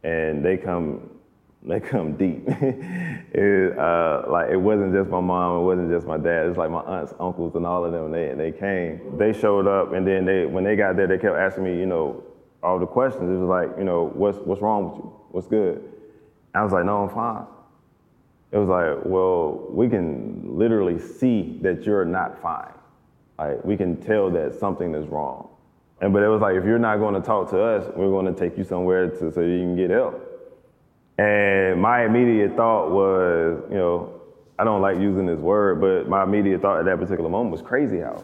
and 0.04 0.46
they 0.46 0.58
come 0.58 1.10
They 1.64 1.80
come 1.80 2.16
deep. 2.16 2.44
it, 2.48 3.78
uh, 3.78 4.24
like 4.30 4.52
it 4.52 4.58
wasn't 4.58 4.94
just 4.94 5.10
my 5.10 5.20
mom, 5.20 5.58
it 5.58 5.64
wasn't 5.66 5.90
just 5.90 6.06
my 6.06 6.18
dad. 6.18 6.46
It's 6.46 6.58
like 6.58 6.70
my 6.70 6.82
aunts, 6.82 7.14
uncles, 7.20 7.56
and 7.56 7.66
all 7.66 7.84
of 7.84 7.92
them. 7.92 8.12
They 8.12 8.34
they 8.38 8.52
came. 8.52 9.18
They 9.18 9.34
showed 9.34 9.68
up, 9.68 9.92
and 9.92 10.06
then 10.06 10.24
they 10.24 10.46
when 10.46 10.64
they 10.64 10.76
got 10.76 10.96
there, 10.96 11.08
they 11.08 11.18
kept 11.18 11.36
asking 11.36 11.64
me, 11.66 11.78
you 11.78 11.88
know, 11.88 12.24
all 12.68 12.80
the 12.80 12.86
questions. 12.86 13.30
It 13.30 13.40
was 13.40 13.50
like, 13.50 13.78
you 13.78 13.86
know, 13.86 14.12
what's 14.14 14.38
what's 14.40 14.62
wrong 14.62 14.90
with 14.90 14.98
you? 14.98 15.14
What's 15.32 15.48
good? 15.48 15.84
I 16.54 16.64
was 16.64 16.74
like, 16.74 16.86
no, 16.86 17.04
I'm 17.04 17.10
fine. 17.10 17.46
It 18.52 18.58
was 18.58 18.70
like, 18.70 19.06
well, 19.06 19.68
we 19.70 19.90
can 19.90 20.58
literally 20.58 21.00
see 21.00 21.60
that 21.62 21.84
you're 21.84 22.06
not 22.06 22.42
fine. 22.42 22.74
Like 23.38 23.64
we 23.64 23.78
can 23.78 23.98
tell 23.98 24.30
that 24.32 24.54
something 24.60 24.94
is 24.96 25.08
wrong. 25.08 25.50
And 26.02 26.14
but 26.14 26.24
it 26.24 26.28
was 26.28 26.42
like, 26.42 26.56
if 26.56 26.66
you're 26.66 26.80
not 26.80 26.98
going 26.98 27.16
to 27.16 27.22
talk 27.22 27.50
to 27.52 27.62
us, 27.62 27.86
we're 27.96 28.10
going 28.10 28.32
to 28.34 28.40
take 28.40 28.58
you 28.58 28.64
somewhere 28.64 29.10
to, 29.10 29.32
so 29.32 29.42
you 29.42 29.60
can 29.60 29.76
get 29.76 29.90
help. 29.90 30.24
And 31.18 31.82
my 31.82 32.06
immediate 32.06 32.56
thought 32.56 32.92
was, 32.92 33.64
you 33.70 33.78
know, 33.78 34.22
I 34.60 34.64
don't 34.64 34.82
like 34.82 34.98
using 34.98 35.26
this 35.26 35.40
word, 35.40 35.82
but 35.82 36.08
my 36.08 36.24
immediate 36.24 36.62
thought 36.62 36.80
at 36.80 36.86
that 36.86 37.00
particular 37.00 37.30
moment 37.30 37.52
was 37.52 37.62
crazy 37.62 38.00
house. 38.00 38.24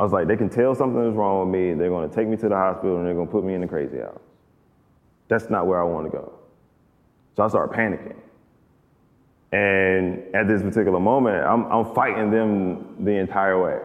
I 0.00 0.02
was 0.02 0.12
like, 0.12 0.26
they 0.26 0.36
can 0.36 0.48
tell 0.48 0.74
something 0.74 1.10
is 1.10 1.14
wrong 1.14 1.40
with 1.40 1.54
me, 1.54 1.74
they're 1.74 1.90
to 1.90 2.08
take 2.08 2.26
me 2.26 2.38
to 2.38 2.48
the 2.48 2.54
hospital, 2.54 2.96
and 2.96 3.06
they're 3.06 3.12
to 3.14 3.26
put 3.26 3.44
me 3.44 3.52
in 3.52 3.60
the 3.60 3.66
crazy 3.66 3.98
house. 3.98 4.18
That's 5.28 5.50
not 5.50 5.66
where 5.66 5.78
I 5.78 5.84
want 5.84 6.06
to 6.06 6.10
go. 6.10 6.32
So 7.36 7.42
I 7.42 7.48
started 7.48 7.76
panicking. 7.76 8.16
And 9.52 10.34
at 10.34 10.48
this 10.48 10.62
particular 10.62 10.98
moment, 10.98 11.44
I'm, 11.44 11.70
I'm 11.70 11.94
fighting 11.94 12.30
them 12.30 13.04
the 13.04 13.10
entire 13.10 13.62
way. 13.62 13.78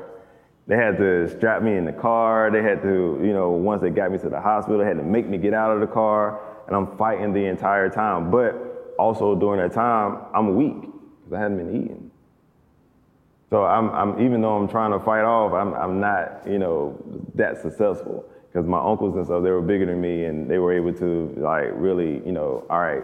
They 0.67 0.77
had 0.77 0.97
to 0.99 1.27
strap 1.37 1.61
me 1.61 1.75
in 1.75 1.83
the 1.83 1.91
car. 1.91 2.49
They 2.49 2.63
had 2.63 2.81
to, 2.83 3.19
you 3.21 3.33
know, 3.33 3.49
once 3.49 3.81
they 3.81 3.89
got 3.89 4.09
me 4.09 4.17
to 4.19 4.29
the 4.29 4.39
hospital, 4.39 4.79
they 4.79 4.85
had 4.85 4.97
to 4.97 5.03
make 5.03 5.27
me 5.27 5.37
get 5.37 5.53
out 5.53 5.71
of 5.71 5.81
the 5.81 5.87
car 5.87 6.39
and 6.67 6.75
I'm 6.75 6.95
fighting 6.97 7.33
the 7.33 7.45
entire 7.45 7.89
time. 7.89 8.31
But 8.31 8.95
also 8.97 9.35
during 9.35 9.59
that 9.61 9.75
time, 9.75 10.21
I'm 10.33 10.55
weak 10.55 10.81
because 10.81 11.33
I 11.33 11.39
hadn't 11.41 11.57
been 11.57 11.75
eating. 11.75 12.04
So 13.49 13.63
I'm, 13.63 13.89
I'm, 13.91 14.21
even 14.25 14.41
though 14.41 14.57
I'm 14.57 14.67
trying 14.67 14.91
to 14.91 14.99
fight 14.99 15.23
off, 15.23 15.53
I'm, 15.53 15.73
I'm 15.73 15.99
not, 15.99 16.41
you 16.47 16.57
know, 16.57 16.97
that 17.35 17.61
successful 17.61 18.25
because 18.47 18.67
my 18.67 18.79
uncles 18.79 19.15
and 19.15 19.25
stuff, 19.25 19.43
they 19.43 19.51
were 19.51 19.61
bigger 19.61 19.85
than 19.85 20.01
me 20.01 20.25
and 20.25 20.49
they 20.49 20.57
were 20.57 20.73
able 20.73 20.93
to 20.93 21.33
like 21.37 21.69
really, 21.73 22.25
you 22.25 22.31
know, 22.31 22.65
all 22.69 22.79
right, 22.79 23.03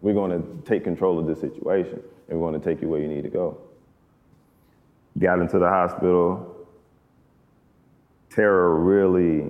we're 0.00 0.14
going 0.14 0.30
to 0.30 0.70
take 0.70 0.84
control 0.84 1.18
of 1.18 1.26
this 1.26 1.40
situation 1.40 2.00
and 2.28 2.38
we're 2.38 2.50
going 2.50 2.60
to 2.60 2.64
take 2.64 2.80
you 2.80 2.88
where 2.88 3.00
you 3.00 3.08
need 3.08 3.22
to 3.22 3.30
go. 3.30 3.58
Got 5.18 5.40
into 5.40 5.58
the 5.58 5.68
hospital. 5.68 6.54
Terror 8.30 8.78
really 8.78 9.46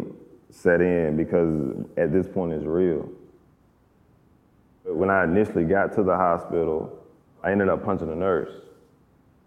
set 0.51 0.81
in 0.81 1.17
because 1.17 1.85
at 1.99 2.13
this 2.13 2.27
point 2.27 2.53
it's 2.55 2.65
real. 2.65 3.09
When 4.85 5.11
I 5.11 5.25
initially 5.25 5.65
got 5.65 5.95
to 5.97 6.03
the 6.03 6.17
hospital, 6.17 6.99
I 7.45 7.53
ended 7.53 7.69
up 7.69 7.85
punching 7.85 8.11
a 8.11 8.17
nurse 8.17 8.51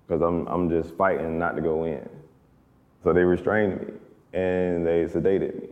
because 0.08 0.22
I'm, 0.22 0.48
I'm 0.48 0.70
just 0.70 0.96
fighting 0.96 1.40
not 1.40 1.56
to 1.56 1.62
go 1.62 1.86
in. 1.86 2.08
So 3.04 3.14
they 3.14 3.22
restrained 3.22 3.80
me 3.80 3.94
and 4.34 4.86
they 4.86 5.06
sedated 5.06 5.62
me. 5.62 5.70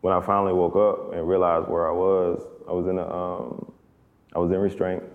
When 0.00 0.12
I 0.12 0.20
finally 0.20 0.52
woke 0.52 0.76
up 0.76 1.12
and 1.14 1.28
realized 1.28 1.68
where 1.68 1.88
I 1.88 1.92
was, 1.92 2.42
I 2.68 2.72
was 2.72 2.86
in 2.86 2.98
a, 2.98 3.08
um, 3.08 3.72
I 4.34 4.38
was 4.38 4.50
in 4.50 4.58
restraints, 4.58 5.06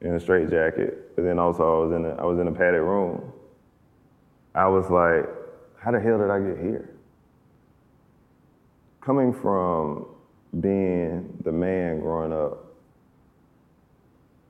in 0.00 0.14
a 0.14 0.20
straight 0.20 0.50
jacket, 0.50 1.14
but 1.14 1.24
then 1.24 1.38
also 1.38 1.62
I 1.62 1.86
was 1.86 1.92
in 1.94 2.06
a, 2.06 2.14
I 2.16 2.24
was 2.24 2.38
in 2.38 2.48
a 2.48 2.52
padded 2.52 2.80
room. 2.80 3.32
I 4.54 4.66
was 4.66 4.90
like, 4.90 5.28
how 5.78 5.92
the 5.92 6.00
hell 6.00 6.18
did 6.18 6.30
I 6.30 6.40
get 6.40 6.58
here? 6.58 6.90
Coming 9.00 9.32
from 9.32 10.06
being 10.60 11.38
the 11.44 11.52
man 11.52 12.00
growing 12.00 12.32
up 12.32 12.66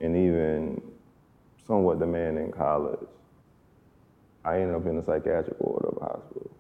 and 0.01 0.17
even 0.17 0.81
somewhat 1.71 2.01
the 2.01 2.07
man 2.07 2.37
in 2.37 2.51
college, 2.51 2.99
I 4.45 4.59
ended 4.59 4.75
up 4.75 4.87
in 4.87 4.99
a 4.99 5.05
psychiatric 5.05 5.61
ward 5.61 5.85
of 5.85 6.03
a 6.03 6.05
hospital. 6.05 6.51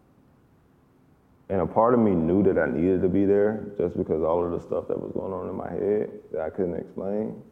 And 1.49 1.61
a 1.61 1.67
part 1.67 1.95
of 1.95 2.01
me 2.01 2.13
knew 2.13 2.45
that 2.45 2.57
I 2.57 2.71
needed 2.71 3.03
to 3.03 3.09
be 3.09 3.25
there 3.25 3.67
just 3.77 3.97
because 3.97 4.23
all 4.23 4.45
of 4.45 4.53
the 4.53 4.61
stuff 4.61 4.87
that 4.87 4.97
was 4.97 5.11
going 5.11 5.33
on 5.33 5.49
in 5.49 5.57
my 5.57 5.69
head 5.69 6.11
that 6.31 6.43
I 6.43 6.51
couldn't 6.51 6.77
explain. 6.77 7.43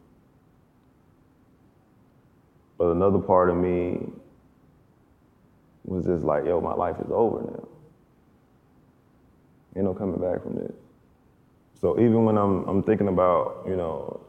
But 2.77 2.91
another 2.91 3.19
part 3.19 3.49
of 3.49 3.57
me 3.57 4.07
was 5.83 6.05
just 6.05 6.23
like, 6.23 6.45
yo, 6.45 6.61
my 6.61 6.73
life 6.73 6.95
is 7.03 7.11
over 7.11 7.41
now. 7.41 7.67
Ain't 9.75 9.83
no 9.83 9.93
coming 9.93 10.21
back 10.21 10.43
from 10.43 10.55
this. 10.55 10.71
So 11.81 11.99
even 11.99 12.23
when 12.23 12.37
I'm, 12.37 12.65
I'm 12.69 12.83
thinking 12.83 13.09
about, 13.09 13.65
you 13.67 13.75
know, 13.75 14.21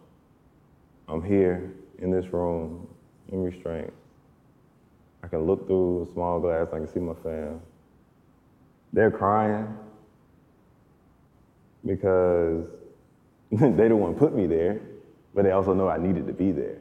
I'm 1.06 1.22
here 1.22 1.72
in 2.00 2.10
this 2.10 2.26
room 2.32 2.88
in 3.32 3.42
restraint, 3.42 3.92
I 5.22 5.28
can 5.28 5.46
look 5.46 5.66
through 5.66 6.02
a 6.02 6.12
small 6.12 6.40
glass, 6.40 6.68
I 6.72 6.78
can 6.78 6.88
see 6.88 7.00
my 7.00 7.14
fam. 7.22 7.60
They're 8.92 9.10
crying 9.10 9.76
because 11.84 12.66
they 13.52 13.88
don't 13.88 14.00
want 14.00 14.16
to 14.16 14.18
put 14.18 14.34
me 14.34 14.46
there, 14.46 14.80
but 15.34 15.44
they 15.44 15.52
also 15.52 15.74
know 15.74 15.88
I 15.88 15.98
needed 15.98 16.26
to 16.26 16.32
be 16.32 16.52
there. 16.52 16.78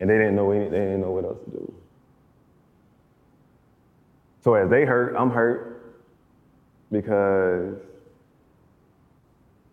And 0.00 0.10
they 0.10 0.18
didn't 0.18 0.34
know 0.34 0.50
any, 0.50 0.64
they 0.64 0.78
didn't 0.78 1.02
know 1.02 1.12
what 1.12 1.24
else 1.24 1.38
to 1.44 1.50
do. 1.50 1.74
So 4.40 4.54
as 4.54 4.68
they 4.68 4.84
hurt, 4.84 5.14
I'm 5.16 5.30
hurt 5.30 5.94
because 6.90 7.76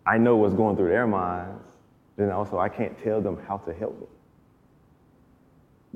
I 0.05 0.17
know 0.17 0.37
what's 0.37 0.53
going 0.53 0.75
through 0.75 0.89
their 0.89 1.07
minds, 1.07 1.65
then 2.17 2.29
also 2.29 2.59
I 2.59 2.69
can't 2.69 2.97
tell 3.03 3.21
them 3.21 3.39
how 3.47 3.57
to 3.57 3.73
help 3.73 3.99
me. 3.99 4.07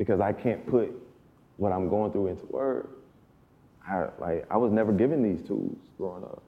Because 0.04 0.20
I 0.20 0.34
can't 0.34 0.68
put 0.68 0.92
what 1.56 1.72
I'm 1.72 1.88
going 1.88 2.12
through 2.12 2.28
into 2.28 2.46
words. 2.48 2.90
I, 3.88 4.08
like, 4.20 4.46
I 4.52 4.58
was 4.58 4.70
never 4.70 4.92
given 4.92 5.24
these 5.24 5.42
tools 5.48 5.78
growing 5.98 6.26
up. 6.26 6.44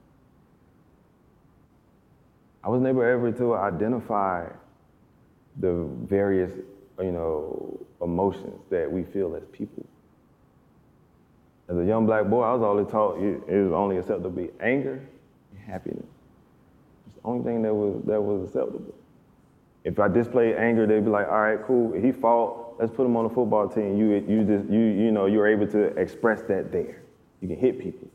I 2.62 2.68
was 2.68 2.82
never 2.82 3.18
able 3.18 3.32
to 3.38 3.54
identify 3.54 4.44
the 5.58 5.88
various, 6.02 6.52
you 6.98 7.12
know, 7.12 7.80
emotions 8.02 8.60
that 8.68 8.92
we 8.92 9.04
feel 9.04 9.34
as 9.34 9.42
people. 9.52 9.86
As 11.70 11.78
a 11.78 11.84
young 11.84 12.04
black 12.04 12.26
boy, 12.26 12.42
I 12.42 12.52
was 12.52 12.62
always 12.62 12.88
taught 12.88 13.18
it 13.18 13.40
was 13.48 13.72
only 13.72 13.96
acceptable 13.96 14.32
to 14.32 14.36
be 14.36 14.50
anger 14.60 15.00
and 15.52 15.60
happiness. 15.66 16.04
It's 17.06 17.22
the 17.22 17.26
only 17.26 17.42
thing 17.42 17.62
that 17.62 17.72
was 17.72 18.04
that 18.04 18.20
was 18.20 18.48
acceptable. 18.48 18.94
If 19.86 20.00
I 20.00 20.08
displayed 20.08 20.56
anger, 20.56 20.84
they'd 20.84 21.04
be 21.04 21.10
like, 21.10 21.28
"All 21.28 21.40
right, 21.40 21.62
cool. 21.64 21.92
He 21.92 22.10
fought. 22.10 22.74
Let's 22.80 22.90
put 22.90 23.06
him 23.06 23.16
on 23.16 23.28
the 23.28 23.32
football 23.32 23.68
team." 23.68 23.96
You 23.96 24.14
you 24.14 24.44
just 24.44 24.68
you 24.68 24.80
you 24.80 25.12
know 25.12 25.26
you're 25.26 25.46
able 25.46 25.68
to 25.68 25.96
express 25.96 26.42
that 26.42 26.72
there. 26.72 27.02
You 27.40 27.46
can 27.46 27.56
hit 27.56 27.78
people. 27.78 28.08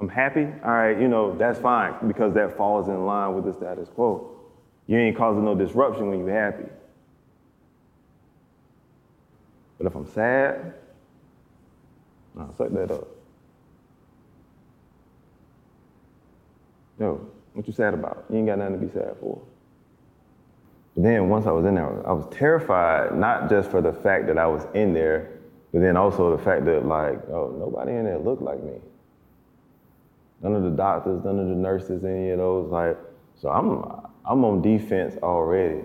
I'm 0.00 0.08
happy. 0.08 0.48
All 0.64 0.72
right, 0.72 1.00
you 1.00 1.06
know 1.06 1.32
that's 1.38 1.60
fine 1.60 1.94
because 2.08 2.34
that 2.34 2.56
falls 2.56 2.88
in 2.88 3.06
line 3.06 3.36
with 3.36 3.44
the 3.44 3.52
status 3.52 3.88
quo. 3.88 4.32
You 4.88 4.98
ain't 4.98 5.16
causing 5.16 5.44
no 5.44 5.54
disruption 5.54 6.10
when 6.10 6.18
you're 6.18 6.34
happy. 6.34 6.68
But 9.78 9.86
if 9.86 9.94
I'm 9.94 10.06
sad, 10.08 10.74
nah, 12.34 12.50
suck 12.50 12.70
that 12.70 12.90
up. 12.90 13.06
Yo, 16.98 17.28
what 17.54 17.66
you 17.66 17.72
sad 17.72 17.94
about? 17.94 18.24
You 18.28 18.38
ain't 18.38 18.46
got 18.46 18.58
nothing 18.58 18.80
to 18.80 18.86
be 18.86 18.92
sad 18.92 19.16
for. 19.20 19.40
But 20.94 21.04
then 21.04 21.28
once 21.28 21.46
I 21.46 21.52
was 21.52 21.64
in 21.64 21.74
there, 21.74 22.06
I 22.06 22.12
was 22.12 22.26
terrified, 22.30 23.16
not 23.16 23.48
just 23.48 23.70
for 23.70 23.80
the 23.80 23.92
fact 23.92 24.26
that 24.26 24.38
I 24.38 24.46
was 24.46 24.66
in 24.74 24.92
there, 24.92 25.30
but 25.72 25.80
then 25.80 25.96
also 25.96 26.36
the 26.36 26.42
fact 26.42 26.64
that 26.66 26.86
like, 26.86 27.18
oh, 27.30 27.54
nobody 27.58 27.92
in 27.92 28.04
there 28.04 28.18
looked 28.18 28.42
like 28.42 28.62
me. 28.62 28.78
None 30.42 30.54
of 30.54 30.62
the 30.62 30.70
doctors, 30.70 31.24
none 31.24 31.38
of 31.38 31.48
the 31.48 31.54
nurses, 31.54 32.04
any 32.04 32.30
of 32.30 32.38
those, 32.38 32.70
like, 32.70 32.96
so 33.40 33.48
I'm 33.48 33.82
I'm 34.26 34.44
on 34.44 34.62
defense 34.62 35.16
already. 35.22 35.82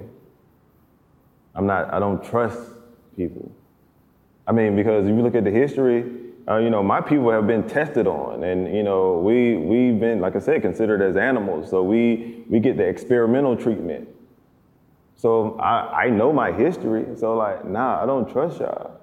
I'm 1.56 1.66
not, 1.66 1.94
I 1.94 2.00
don't 2.00 2.24
trust 2.24 2.58
people. 3.18 3.52
I 4.48 4.52
mean, 4.52 4.76
because 4.76 5.06
if 5.08 5.16
you 5.16 5.22
look 5.22 5.36
at 5.36 5.44
the 5.44 5.52
history, 5.52 6.06
uh, 6.50 6.58
you 6.58 6.70
know, 6.72 6.82
my 6.82 7.00
people 7.00 7.30
have 7.30 7.46
been 7.46 7.68
tested 7.68 8.08
on, 8.08 8.44
and 8.44 8.76
you 8.76 8.82
know, 8.82 9.20
we 9.20 9.56
we've 9.56 10.00
been, 10.00 10.20
like 10.20 10.36
I 10.36 10.40
said, 10.40 10.62
considered 10.62 11.02
as 11.02 11.16
animals. 11.16 11.70
So 11.70 11.84
we 11.84 12.44
we 12.50 12.60
get 12.60 12.76
the 12.76 12.86
experimental 12.86 13.56
treatment. 13.56 14.10
So 15.16 15.60
I 15.60 16.06
I 16.06 16.10
know 16.10 16.34
my 16.34 16.52
history. 16.52 17.06
So 17.18 17.36
like, 17.36 17.66
nah, 17.66 18.02
I 18.02 18.08
don't 18.08 18.28
trust 18.32 18.60
y'all. 18.60 19.00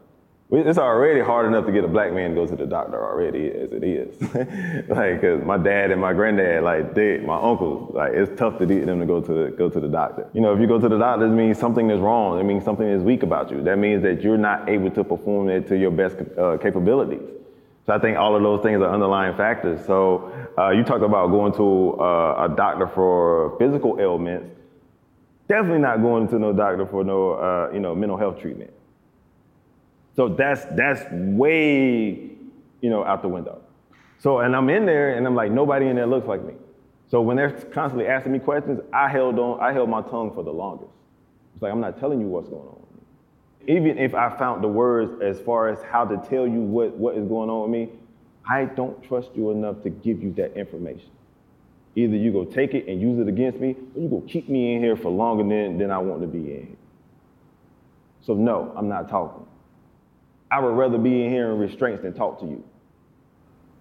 It's 0.48 0.78
already 0.78 1.20
hard 1.20 1.46
enough 1.46 1.66
to 1.66 1.72
get 1.72 1.82
a 1.82 1.88
black 1.88 2.12
man 2.12 2.30
to 2.30 2.36
go 2.36 2.46
to 2.46 2.54
the 2.54 2.66
doctor 2.66 3.04
already 3.04 3.50
as 3.50 3.72
it 3.72 3.82
is. 3.82 4.20
like, 4.88 5.20
cause 5.20 5.42
my 5.44 5.56
dad 5.56 5.90
and 5.90 6.00
my 6.00 6.12
granddad, 6.12 6.62
like 6.62 6.94
they, 6.94 7.18
my 7.18 7.34
uncles, 7.34 7.92
like 7.92 8.12
it's 8.12 8.30
tough 8.38 8.56
to 8.58 8.66
get 8.66 8.86
them 8.86 9.00
to 9.00 9.06
go 9.06 9.20
to 9.20 9.32
the, 9.32 9.50
go 9.50 9.68
to 9.68 9.80
the 9.80 9.88
doctor. 9.88 10.28
You 10.34 10.40
know, 10.40 10.54
if 10.54 10.60
you 10.60 10.68
go 10.68 10.78
to 10.78 10.88
the 10.88 10.98
doctor, 10.98 11.26
it 11.26 11.30
means 11.30 11.58
something 11.58 11.90
is 11.90 11.98
wrong. 11.98 12.38
It 12.38 12.44
means 12.44 12.64
something 12.64 12.86
is 12.86 13.02
weak 13.02 13.24
about 13.24 13.50
you. 13.50 13.60
That 13.64 13.78
means 13.78 14.04
that 14.04 14.22
you're 14.22 14.38
not 14.38 14.68
able 14.68 14.92
to 14.92 15.02
perform 15.02 15.48
it 15.48 15.66
to 15.66 15.76
your 15.76 15.90
best 15.90 16.16
uh, 16.38 16.58
capabilities. 16.58 17.35
So 17.86 17.94
I 17.94 17.98
think 18.00 18.18
all 18.18 18.34
of 18.34 18.42
those 18.42 18.62
things 18.62 18.82
are 18.82 18.92
underlying 18.92 19.36
factors. 19.36 19.84
So 19.86 20.32
uh, 20.58 20.70
you 20.70 20.82
talked 20.82 21.04
about 21.04 21.28
going 21.28 21.52
to 21.52 22.00
uh, 22.00 22.48
a 22.50 22.54
doctor 22.54 22.88
for 22.88 23.56
physical 23.58 23.98
ailments. 24.00 24.50
Definitely 25.48 25.78
not 25.78 26.02
going 26.02 26.26
to 26.28 26.38
no 26.40 26.52
doctor 26.52 26.84
for 26.86 27.04
no, 27.04 27.32
uh, 27.34 27.70
you 27.72 27.78
know, 27.78 27.94
mental 27.94 28.18
health 28.18 28.40
treatment. 28.40 28.72
So 30.16 30.28
that's 30.28 30.64
that's 30.72 31.04
way, 31.12 32.30
you 32.80 32.90
know, 32.90 33.04
out 33.04 33.22
the 33.22 33.28
window. 33.28 33.62
So 34.18 34.38
and 34.40 34.56
I'm 34.56 34.68
in 34.70 34.84
there 34.86 35.16
and 35.16 35.24
I'm 35.24 35.36
like, 35.36 35.52
nobody 35.52 35.86
in 35.86 35.94
there 35.94 36.06
looks 36.06 36.26
like 36.26 36.42
me. 36.42 36.54
So 37.08 37.20
when 37.20 37.36
they're 37.36 37.52
constantly 37.52 38.08
asking 38.08 38.32
me 38.32 38.40
questions, 38.40 38.80
I 38.92 39.08
held 39.08 39.38
on, 39.38 39.60
I 39.60 39.72
held 39.72 39.88
my 39.88 40.02
tongue 40.02 40.32
for 40.34 40.42
the 40.42 40.52
longest. 40.52 40.90
It's 41.54 41.62
like 41.62 41.70
I'm 41.70 41.80
not 41.80 42.00
telling 42.00 42.20
you 42.20 42.26
what's 42.26 42.48
going 42.48 42.66
on. 42.66 42.85
Even 43.68 43.98
if 43.98 44.14
I 44.14 44.36
found 44.36 44.62
the 44.62 44.68
words 44.68 45.20
as 45.22 45.40
far 45.40 45.68
as 45.68 45.82
how 45.82 46.04
to 46.04 46.16
tell 46.28 46.46
you 46.46 46.60
what, 46.60 46.96
what 46.96 47.16
is 47.16 47.26
going 47.26 47.50
on 47.50 47.62
with 47.62 47.70
me, 47.70 47.92
I 48.48 48.64
don't 48.64 49.02
trust 49.02 49.30
you 49.34 49.50
enough 49.50 49.82
to 49.82 49.90
give 49.90 50.22
you 50.22 50.32
that 50.34 50.56
information. 50.56 51.10
Either 51.96 52.14
you 52.14 52.30
go 52.30 52.44
take 52.44 52.74
it 52.74 52.86
and 52.86 53.00
use 53.00 53.18
it 53.18 53.26
against 53.26 53.58
me, 53.58 53.74
or 53.94 54.02
you 54.02 54.08
go 54.08 54.20
keep 54.28 54.48
me 54.48 54.74
in 54.74 54.82
here 54.82 54.96
for 54.96 55.10
longer 55.10 55.42
than, 55.42 55.78
than 55.78 55.90
I 55.90 55.98
want 55.98 56.20
to 56.20 56.26
be 56.28 56.38
in 56.38 56.66
here. 56.66 56.76
So 58.20 58.34
no, 58.34 58.72
I'm 58.76 58.88
not 58.88 59.08
talking. 59.08 59.46
I 60.50 60.60
would 60.60 60.76
rather 60.76 60.98
be 60.98 61.24
in 61.24 61.30
here 61.30 61.50
in 61.50 61.58
restraints 61.58 62.02
than 62.02 62.12
talk 62.12 62.38
to 62.40 62.46
you. 62.46 62.62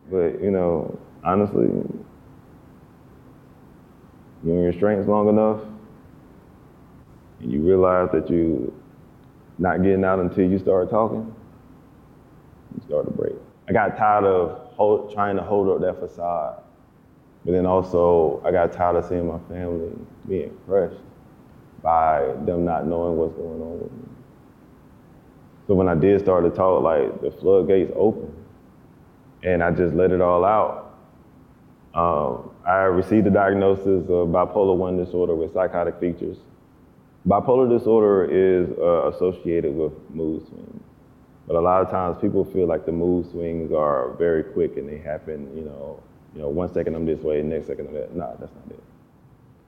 But 0.09 0.41
you 0.41 0.51
know, 0.51 0.97
honestly, 1.23 1.67
you're 4.43 4.57
in 4.57 4.63
restraints 4.63 5.07
long 5.07 5.29
enough, 5.29 5.61
and 7.41 7.51
you 7.51 7.61
realize 7.61 8.09
that 8.13 8.29
you 8.29 8.73
not 9.57 9.83
getting 9.83 10.03
out 10.03 10.19
until 10.19 10.49
you 10.49 10.59
start 10.59 10.89
talking, 10.89 11.33
you 12.75 12.81
start 12.87 13.05
to 13.05 13.11
break. 13.11 13.33
I 13.67 13.73
got 13.73 13.97
tired 13.97 14.25
of 14.25 14.71
hold, 14.73 15.13
trying 15.13 15.37
to 15.37 15.43
hold 15.43 15.69
up 15.69 15.81
that 15.81 15.99
facade. 15.99 16.61
But 17.43 17.51
then 17.51 17.65
also, 17.65 18.41
I 18.45 18.51
got 18.51 18.73
tired 18.73 18.95
of 18.95 19.05
seeing 19.05 19.27
my 19.27 19.39
family 19.47 19.91
being 20.27 20.57
crushed 20.65 21.01
by 21.81 22.33
them 22.45 22.65
not 22.65 22.87
knowing 22.87 23.17
what's 23.17 23.33
going 23.35 23.61
on 23.61 23.79
with 23.79 23.91
me. 23.91 24.09
So 25.67 25.73
when 25.73 25.87
I 25.87 25.95
did 25.95 26.19
start 26.21 26.43
to 26.43 26.49
talk, 26.49 26.83
like 26.83 27.21
the 27.21 27.31
floodgates 27.31 27.91
opened, 27.95 28.33
and 29.43 29.63
I 29.63 29.71
just 29.71 29.93
let 29.95 30.11
it 30.11 30.21
all 30.21 30.43
out. 30.43 30.97
Um, 31.93 32.51
I 32.67 32.83
received 32.83 33.27
a 33.27 33.29
diagnosis 33.29 34.03
of 34.09 34.27
bipolar 34.29 34.75
1 34.75 34.97
disorder 34.97 35.35
with 35.35 35.53
psychotic 35.53 35.99
features. 35.99 36.37
Bipolar 37.27 37.67
disorder 37.67 38.25
is 38.25 38.69
uh, 38.77 39.09
associated 39.09 39.75
with 39.75 39.93
mood 40.11 40.45
swings. 40.47 40.83
But 41.47 41.55
a 41.55 41.59
lot 41.61 41.81
of 41.81 41.89
times 41.89 42.17
people 42.19 42.43
feel 42.45 42.67
like 42.67 42.85
the 42.85 42.91
mood 42.91 43.29
swings 43.31 43.71
are 43.71 44.13
very 44.13 44.43
quick 44.43 44.77
and 44.77 44.87
they 44.87 44.97
happen, 44.97 45.55
you 45.55 45.63
know, 45.63 46.01
you 46.35 46.41
know, 46.41 46.49
one 46.49 46.71
second 46.73 46.95
I'm 46.95 47.05
this 47.05 47.19
way, 47.19 47.41
next 47.41 47.67
second 47.67 47.87
I'm 47.87 47.93
that. 47.93 48.15
No, 48.15 48.35
that's 48.39 48.51
not 48.53 48.71
it. 48.71 48.83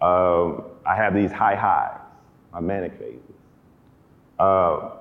Um, 0.01 0.65
I 0.85 0.95
have 0.95 1.13
these 1.13 1.31
high 1.31 1.55
highs, 1.55 1.99
my 2.53 2.59
manic 2.59 2.97
phases. 2.99 3.21
Uh, 4.39 4.91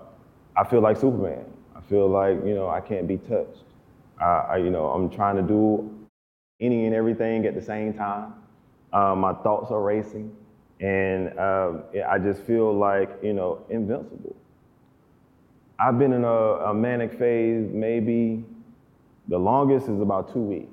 I 0.57 0.65
feel 0.65 0.81
like 0.81 0.97
Superman. 0.97 1.45
I 1.75 1.81
feel 1.83 2.09
like, 2.09 2.37
you 2.45 2.55
know, 2.55 2.69
I 2.69 2.81
can't 2.81 3.07
be 3.07 3.19
touched. 3.19 3.65
Uh, 4.21 4.47
I, 4.49 4.57
you 4.57 4.71
know, 4.71 4.87
I'm 4.87 5.11
trying 5.11 5.37
to 5.37 5.43
do 5.43 5.91
any 6.61 6.87
and 6.87 6.95
everything 6.95 7.45
at 7.47 7.55
the 7.55 7.61
same 7.61 7.93
time. 7.93 8.33
Uh, 8.93 9.15
my 9.15 9.35
thoughts 9.35 9.71
are 9.71 9.83
racing. 9.83 10.35
And 10.81 11.39
um, 11.39 11.85
I 12.07 12.19
just 12.19 12.43
feel 12.43 12.77
like, 12.77 13.11
you 13.23 13.33
know, 13.33 13.65
invincible. 13.71 14.37
I've 15.79 15.99
been 15.99 16.13
in 16.13 16.25
a, 16.25 16.29
a, 16.29 16.75
manic 16.75 17.19
phase 17.19 17.69
maybe 17.71 18.45
the 19.29 19.39
longest 19.39 19.89
is 19.89 20.01
about 20.01 20.33
two 20.33 20.41
weeks. 20.41 20.73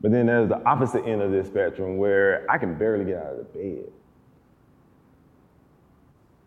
But 0.00 0.10
then 0.10 0.26
there's 0.26 0.48
the 0.48 0.64
opposite 0.66 1.04
end 1.06 1.22
of 1.22 1.30
this 1.30 1.46
spectrum 1.46 1.96
where 1.96 2.44
I 2.50 2.58
can 2.58 2.76
barely 2.76 3.04
get 3.04 3.18
out 3.18 3.32
of 3.32 3.38
the 3.38 3.44
bed. 3.44 3.92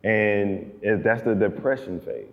And 0.04 1.04
that's 1.04 1.24
the 1.24 1.34
depression 1.34 2.02
phase. 2.02 2.28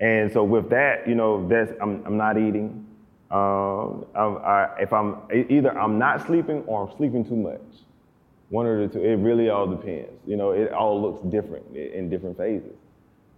And 0.00 0.32
so 0.32 0.44
with 0.44 0.70
that, 0.70 1.08
you 1.08 1.14
know, 1.14 1.46
that's 1.48 1.72
I'm, 1.80 2.02
I'm 2.06 2.16
not 2.16 2.36
eating. 2.36 2.86
Um, 3.30 4.06
I'm, 4.14 4.38
I, 4.38 4.68
if 4.80 4.92
I'm 4.92 5.18
either 5.32 5.78
I'm 5.78 5.98
not 5.98 6.26
sleeping 6.26 6.62
or 6.66 6.88
I'm 6.88 6.96
sleeping 6.96 7.24
too 7.24 7.36
much. 7.36 7.60
One 8.50 8.66
or 8.66 8.86
the 8.86 8.92
two. 8.92 9.02
It 9.02 9.16
really 9.16 9.48
all 9.48 9.66
depends. 9.66 10.10
You 10.26 10.36
know, 10.36 10.50
it 10.50 10.72
all 10.72 11.00
looks 11.00 11.22
different 11.30 11.74
in 11.74 12.10
different 12.10 12.36
phases. 12.36 12.74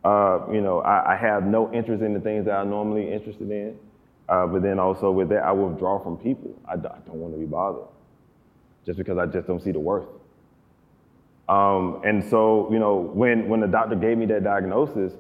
Uh, 0.05 0.40
you 0.51 0.61
know, 0.61 0.81
I, 0.81 1.12
I, 1.12 1.16
have 1.16 1.44
no 1.44 1.72
interest 1.72 2.03
in 2.03 2.12
the 2.12 2.18
things 2.18 2.46
that 2.46 2.57
I'm 2.57 2.70
normally 2.70 3.12
interested 3.12 3.48
in. 3.48 3.79
Uh, 4.29 4.46
but 4.46 4.62
then 4.62 4.81
also 4.81 5.12
with 5.12 5.29
that, 5.29 5.44
I 5.44 5.53
withdraw 5.53 6.03
from 6.03 6.16
people. 6.16 6.59
I, 6.66 6.72
I 6.72 6.77
don't 6.77 7.20
want 7.20 7.35
to 7.35 7.38
be 7.38 7.46
bothered 7.46 7.87
just 8.85 8.98
because 8.98 9.16
I 9.16 9.27
just 9.27 9.46
don't 9.46 9.62
see 9.62 9.70
the 9.70 9.79
worth. 9.79 10.09
Um, 11.48 12.01
and 12.05 12.25
so, 12.25 12.68
you 12.72 12.79
know, 12.79 12.96
when, 12.96 13.48
when 13.48 13.61
the 13.61 13.66
doctor 13.66 13.94
gave 13.94 14.18
me 14.18 14.27
that 14.27 14.42
diagnosis, 14.42 15.12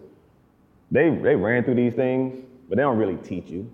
they, 0.90 1.10
they 1.10 1.36
ran 1.36 1.62
through 1.64 1.74
these 1.74 1.94
things, 1.94 2.44
but 2.68 2.76
they 2.76 2.82
don't 2.82 2.98
really 2.98 3.16
teach 3.16 3.48
you. 3.48 3.70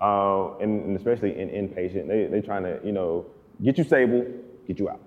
Uh, 0.00 0.56
and, 0.58 0.84
and, 0.84 0.96
especially 0.96 1.38
in 1.38 1.48
inpatient, 1.48 2.08
they, 2.08 2.26
they 2.26 2.40
trying 2.44 2.62
to, 2.62 2.80
you 2.82 2.92
know, 2.92 3.26
get 3.62 3.76
you 3.78 3.84
stable, 3.84 4.26
get 4.66 4.78
you 4.78 4.88
out. 4.88 5.00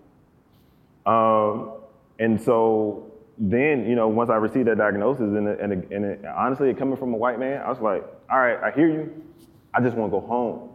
Um, 1.05 1.73
and 2.19 2.41
so 2.41 3.11
then, 3.37 3.87
you 3.87 3.95
know, 3.95 4.07
once 4.07 4.29
I 4.29 4.35
received 4.35 4.67
that 4.67 4.77
diagnosis, 4.77 5.21
and, 5.21 5.47
and, 5.47 5.91
and 5.91 6.05
it, 6.05 6.25
honestly, 6.25 6.69
it 6.69 6.77
coming 6.77 6.97
from 6.97 7.13
a 7.13 7.17
white 7.17 7.39
man, 7.39 7.61
I 7.61 7.69
was 7.69 7.79
like, 7.79 8.03
all 8.29 8.39
right, 8.39 8.57
I 8.63 8.71
hear 8.71 8.87
you. 8.87 9.23
I 9.73 9.81
just 9.81 9.97
want 9.97 10.11
to 10.11 10.19
go 10.19 10.25
home. 10.25 10.69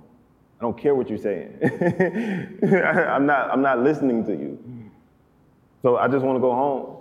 I 0.59 0.63
don't 0.63 0.77
care 0.77 0.95
what 0.95 1.09
you're 1.09 1.19
saying. 1.19 1.59
I'm 2.63 3.27
not, 3.27 3.51
I'm 3.51 3.63
not 3.63 3.81
listening 3.81 4.25
to 4.27 4.33
you. 4.33 4.59
So 5.83 5.97
I 5.97 6.09
just 6.09 6.25
want 6.25 6.37
to 6.37 6.41
go 6.41 6.53
home. 6.53 6.99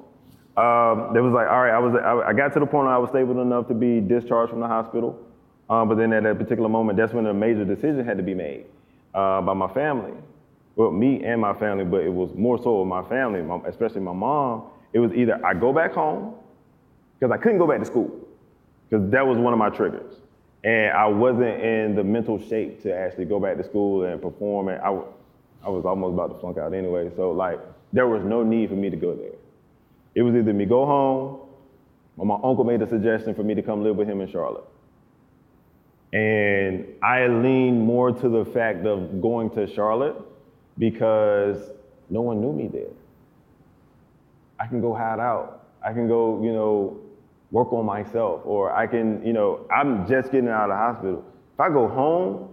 Um, 0.58 1.16
it 1.16 1.22
was 1.22 1.34
like, 1.34 1.48
all 1.48 1.62
right, 1.62 1.74
I 1.74 1.80
was, 1.80 1.96
I, 1.96 2.30
I, 2.30 2.34
got 2.34 2.54
to 2.54 2.60
the 2.60 2.66
point 2.66 2.86
where 2.86 2.94
I 2.94 2.98
was 2.98 3.10
stable 3.10 3.42
enough 3.42 3.68
to 3.68 3.76
be 3.76 4.00
discharged 4.00 4.50
from 4.50 4.60
the 4.60 4.68
hospital. 4.68 5.20
Um, 5.70 5.88
but 5.88 5.98
then 5.98 6.13
at 6.13 6.24
that 6.24 6.40
particular 6.40 6.70
moment, 6.70 6.98
that's 6.98 7.13
when 7.13 7.26
a 7.28 7.34
major 7.34 7.66
decision 7.66 8.04
had 8.04 8.18
to 8.18 8.24
be 8.24 8.34
made 8.34 8.66
uh, 9.13 9.42
by 9.42 9.54
my 9.54 9.68
family. 9.68 10.13
Well, 10.78 10.92
me 10.92 11.26
and 11.26 11.42
my 11.42 11.54
family, 11.54 11.84
but 11.84 12.02
it 12.02 12.13
was 12.13 12.34
more 12.34 12.58
so 12.58 12.80
with 12.80 12.88
my 12.88 13.04
family, 13.10 13.44
especially 13.68 14.00
my 14.00 14.13
mom 14.13 14.70
it 14.94 15.00
was 15.00 15.13
either 15.13 15.44
I 15.46 15.54
go 15.54 15.74
back 15.74 15.94
home, 15.94 16.34
because 17.20 17.32
I 17.32 17.38
couldn't 17.38 17.58
go 17.58 17.68
back 17.68 17.80
to 17.80 17.86
school, 17.86 18.12
because 18.90 19.10
that 19.12 19.26
was 19.26 19.38
one 19.38 19.54
of 19.54 19.60
my 19.60 19.70
triggers. 19.70 20.16
And 20.63 20.92
I 20.92 21.06
wasn't 21.08 21.62
in 21.62 21.96
the 21.96 22.04
mental 22.04 22.40
shape 22.42 22.82
to 22.84 22.96
actually 22.96 23.26
go 23.26 23.40
back 23.40 23.58
to 23.58 23.63
school 23.63 24.04
and 24.04 24.22
perform. 24.22 24.70
And 24.70 24.82
I, 24.82 24.90
I 25.63 25.70
was 25.70 25.86
almost 25.86 26.13
about 26.13 26.34
to 26.34 26.40
flunk 26.40 26.58
out 26.58 26.74
anyway. 26.74 27.12
So, 27.16 27.32
like, 27.32 27.60
there 27.94 28.08
was 28.08 28.24
no 28.24 28.44
need 28.44 28.70
for 28.70 28.76
me 28.76 28.90
to 28.90 28.96
go 28.96 29.13
there. 29.13 29.36
It 30.16 30.24
was 30.24 30.36
either 30.36 30.52
me 30.52 30.66
go 30.66 30.86
home, 30.86 31.40
or 32.18 32.26
my 32.26 32.36
uncle 32.36 32.63
made 32.63 32.82
a 32.82 32.88
suggestion 32.88 33.36
for 33.36 33.44
me 33.44 33.54
to 33.56 33.62
come 33.62 33.84
live 33.84 33.96
with 33.96 34.08
him 34.08 34.20
in 34.20 34.32
Charlotte. 34.32 34.66
And 36.12 36.88
I 37.04 37.28
leaned 37.28 37.82
more 37.82 38.12
to 38.12 38.30
the 38.30 38.46
fact 38.46 38.86
of 38.86 39.22
going 39.22 39.52
to 39.52 39.68
Charlotte 39.68 40.16
because 40.78 41.58
no 42.10 42.22
one 42.22 42.42
knew 42.42 42.54
me 42.54 42.68
there. 42.68 42.94
I 44.60 44.68
can 44.68 44.82
go 44.82 44.94
hide 44.94 45.20
out. 45.20 45.68
I 45.84 45.94
can 45.94 46.08
go, 46.08 46.42
you 46.44 46.52
know, 46.52 47.00
work 47.52 47.72
on 47.74 47.86
myself. 47.86 48.42
Or 48.46 48.76
I 48.76 48.88
can, 48.88 49.26
you 49.26 49.34
know, 49.34 49.66
I'm 49.72 50.08
just 50.08 50.32
getting 50.32 50.50
out 50.50 50.63
of 50.63 50.70
the 50.70 50.76
hospital. 50.76 51.26
If 51.54 51.60
I 51.60 51.70
go 51.70 51.88
home, 51.88 52.50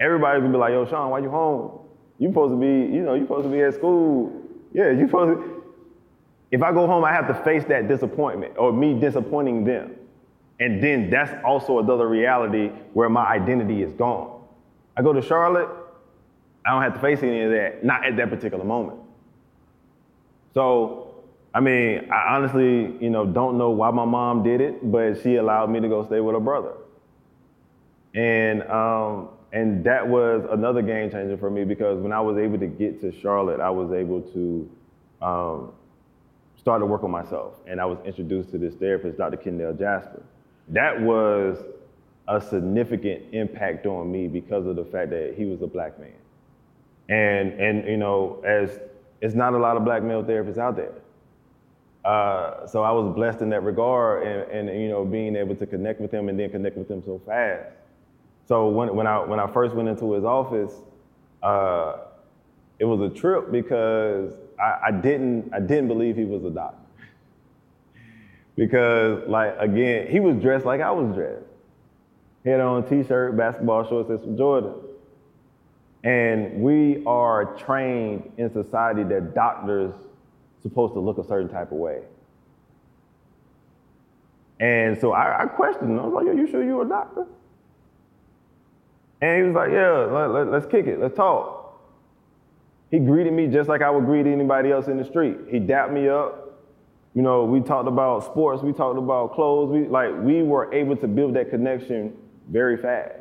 everybody's 0.00 0.42
gonna 0.42 0.52
be 0.52 0.58
like, 0.58 0.72
yo, 0.72 0.86
Sean, 0.86 1.10
why 1.10 1.20
you 1.20 1.30
home? 1.30 1.80
You 2.18 2.28
supposed 2.28 2.52
to 2.52 2.56
be, 2.56 2.94
you 2.94 3.02
know, 3.02 3.14
you 3.14 3.22
supposed 3.22 3.44
to 3.44 3.50
be 3.50 3.60
at 3.62 3.74
school. 3.74 4.32
Yeah, 4.72 4.90
you 4.90 5.06
supposed 5.06 5.38
to. 5.38 5.64
If 6.50 6.62
I 6.62 6.72
go 6.72 6.86
home, 6.86 7.04
I 7.04 7.12
have 7.12 7.28
to 7.28 7.34
face 7.34 7.64
that 7.66 7.88
disappointment 7.88 8.54
or 8.56 8.72
me 8.72 8.98
disappointing 8.98 9.64
them. 9.64 9.94
And 10.60 10.82
then 10.82 11.10
that's 11.10 11.32
also 11.44 11.78
another 11.78 12.08
reality 12.08 12.68
where 12.92 13.08
my 13.08 13.24
identity 13.24 13.82
is 13.82 13.92
gone. 13.92 14.42
I 14.96 15.02
go 15.02 15.12
to 15.12 15.22
Charlotte, 15.22 15.68
I 16.68 16.72
don't 16.72 16.82
have 16.82 16.94
to 16.94 17.00
face 17.00 17.22
any 17.22 17.40
of 17.40 17.50
that, 17.50 17.82
not 17.82 18.04
at 18.04 18.16
that 18.18 18.28
particular 18.28 18.62
moment. 18.62 18.98
So 20.52 21.08
I 21.54 21.60
mean, 21.60 22.10
I 22.12 22.36
honestly, 22.36 22.94
you 23.00 23.08
know, 23.08 23.24
don't 23.24 23.56
know 23.56 23.70
why 23.70 23.90
my 23.90 24.04
mom 24.04 24.42
did 24.42 24.60
it, 24.60 24.92
but 24.92 25.22
she 25.22 25.36
allowed 25.36 25.70
me 25.70 25.80
to 25.80 25.88
go 25.88 26.04
stay 26.04 26.20
with 26.20 26.34
her 26.34 26.40
brother. 26.40 26.74
And 28.14 28.62
um, 28.64 29.30
and 29.50 29.82
that 29.84 30.06
was 30.06 30.46
another 30.50 30.82
game 30.82 31.10
changer 31.10 31.38
for 31.38 31.48
me 31.48 31.64
because 31.64 31.98
when 32.00 32.12
I 32.12 32.20
was 32.20 32.36
able 32.36 32.58
to 32.58 32.66
get 32.66 33.00
to 33.00 33.12
Charlotte, 33.18 33.60
I 33.60 33.70
was 33.70 33.90
able 33.92 34.20
to 34.20 34.70
um, 35.22 35.72
start 36.58 36.82
to 36.82 36.86
work 36.86 37.02
on 37.02 37.10
myself. 37.10 37.54
And 37.66 37.80
I 37.80 37.86
was 37.86 37.98
introduced 38.04 38.50
to 38.50 38.58
this 38.58 38.74
therapist, 38.74 39.16
Dr. 39.16 39.38
Kendall 39.38 39.72
Jasper. 39.72 40.22
That 40.68 41.00
was 41.00 41.56
a 42.28 42.42
significant 42.42 43.22
impact 43.32 43.86
on 43.86 44.12
me 44.12 44.28
because 44.28 44.66
of 44.66 44.76
the 44.76 44.84
fact 44.84 45.08
that 45.10 45.32
he 45.34 45.46
was 45.46 45.62
a 45.62 45.66
black 45.66 45.98
man. 45.98 46.12
And 47.08 47.52
and 47.54 47.86
you 47.88 47.96
know, 47.98 48.42
as 48.46 48.80
it's 49.20 49.34
not 49.34 49.54
a 49.54 49.58
lot 49.58 49.76
of 49.76 49.84
black 49.84 50.02
male 50.02 50.24
therapists 50.24 50.58
out 50.58 50.76
there. 50.76 50.92
Uh, 52.04 52.66
so 52.66 52.82
I 52.82 52.92
was 52.92 53.14
blessed 53.14 53.42
in 53.42 53.50
that 53.50 53.62
regard, 53.62 54.26
and, 54.26 54.68
and 54.68 54.82
you 54.82 54.88
know, 54.88 55.04
being 55.04 55.36
able 55.36 55.56
to 55.56 55.66
connect 55.66 56.00
with 56.00 56.12
him 56.12 56.28
and 56.28 56.38
then 56.38 56.50
connect 56.50 56.76
with 56.76 56.90
him 56.90 57.02
so 57.04 57.20
fast. 57.26 57.66
So 58.46 58.68
when, 58.68 58.94
when 58.96 59.06
I 59.06 59.18
when 59.20 59.40
I 59.40 59.46
first 59.52 59.74
went 59.74 59.88
into 59.88 60.12
his 60.14 60.24
office, 60.24 60.72
uh, 61.42 61.98
it 62.78 62.84
was 62.86 63.00
a 63.00 63.14
trip 63.14 63.52
because 63.52 64.34
I, 64.60 64.88
I 64.88 64.90
didn't 64.92 65.52
I 65.54 65.60
didn't 65.60 65.88
believe 65.88 66.16
he 66.16 66.24
was 66.24 66.44
a 66.44 66.50
doctor. 66.50 66.78
because 68.56 69.28
like 69.28 69.56
again, 69.58 70.08
he 70.10 70.20
was 70.20 70.36
dressed 70.36 70.66
like 70.66 70.80
I 70.80 70.90
was 70.90 71.14
dressed. 71.14 71.44
He 72.44 72.50
had 72.50 72.60
on 72.60 72.88
T-shirt, 72.88 73.36
basketball 73.36 73.88
shorts, 73.88 74.10
and 74.10 74.20
some 74.20 74.36
Jordan. 74.36 74.74
And 76.04 76.62
we 76.62 77.02
are 77.06 77.56
trained 77.56 78.32
in 78.38 78.52
society 78.52 79.02
that 79.04 79.34
doctors 79.34 79.92
supposed 80.62 80.94
to 80.94 81.00
look 81.00 81.18
a 81.18 81.24
certain 81.24 81.48
type 81.48 81.72
of 81.72 81.78
way. 81.78 82.00
And 84.60 84.98
so 85.00 85.12
I, 85.12 85.42
I 85.42 85.46
questioned 85.46 85.90
him. 85.90 85.98
I 85.98 86.04
was 86.04 86.14
like, 86.14 86.26
yo, 86.26 86.32
you 86.32 86.48
sure 86.48 86.64
you're 86.64 86.84
a 86.84 86.88
doctor? 86.88 87.26
And 89.20 89.36
he 89.36 89.42
was 89.48 89.54
like, 89.54 89.70
yeah, 89.70 89.90
let, 89.90 90.30
let, 90.30 90.52
let's 90.52 90.66
kick 90.66 90.86
it. 90.86 91.00
Let's 91.00 91.16
talk. 91.16 91.58
He 92.90 92.98
greeted 92.98 93.32
me 93.32 93.46
just 93.48 93.68
like 93.68 93.82
I 93.82 93.90
would 93.90 94.04
greet 94.04 94.26
anybody 94.26 94.70
else 94.70 94.86
in 94.86 94.96
the 94.96 95.04
street. 95.04 95.36
He 95.50 95.58
dapped 95.58 95.92
me 95.92 96.08
up. 96.08 96.44
You 97.14 97.22
know, 97.22 97.44
we 97.44 97.60
talked 97.60 97.88
about 97.88 98.24
sports, 98.24 98.62
we 98.62 98.72
talked 98.72 98.98
about 98.98 99.34
clothes. 99.34 99.70
We 99.70 99.88
like 99.88 100.14
we 100.20 100.42
were 100.42 100.72
able 100.72 100.96
to 100.96 101.08
build 101.08 101.34
that 101.34 101.50
connection 101.50 102.16
very 102.48 102.76
fast 102.76 103.14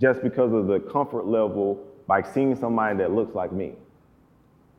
just 0.00 0.22
because 0.22 0.52
of 0.52 0.66
the 0.66 0.80
comfort 0.80 1.26
level 1.26 1.85
by 2.06 2.22
seeing 2.22 2.54
somebody 2.56 2.98
that 2.98 3.12
looks 3.12 3.34
like 3.34 3.52
me. 3.52 3.72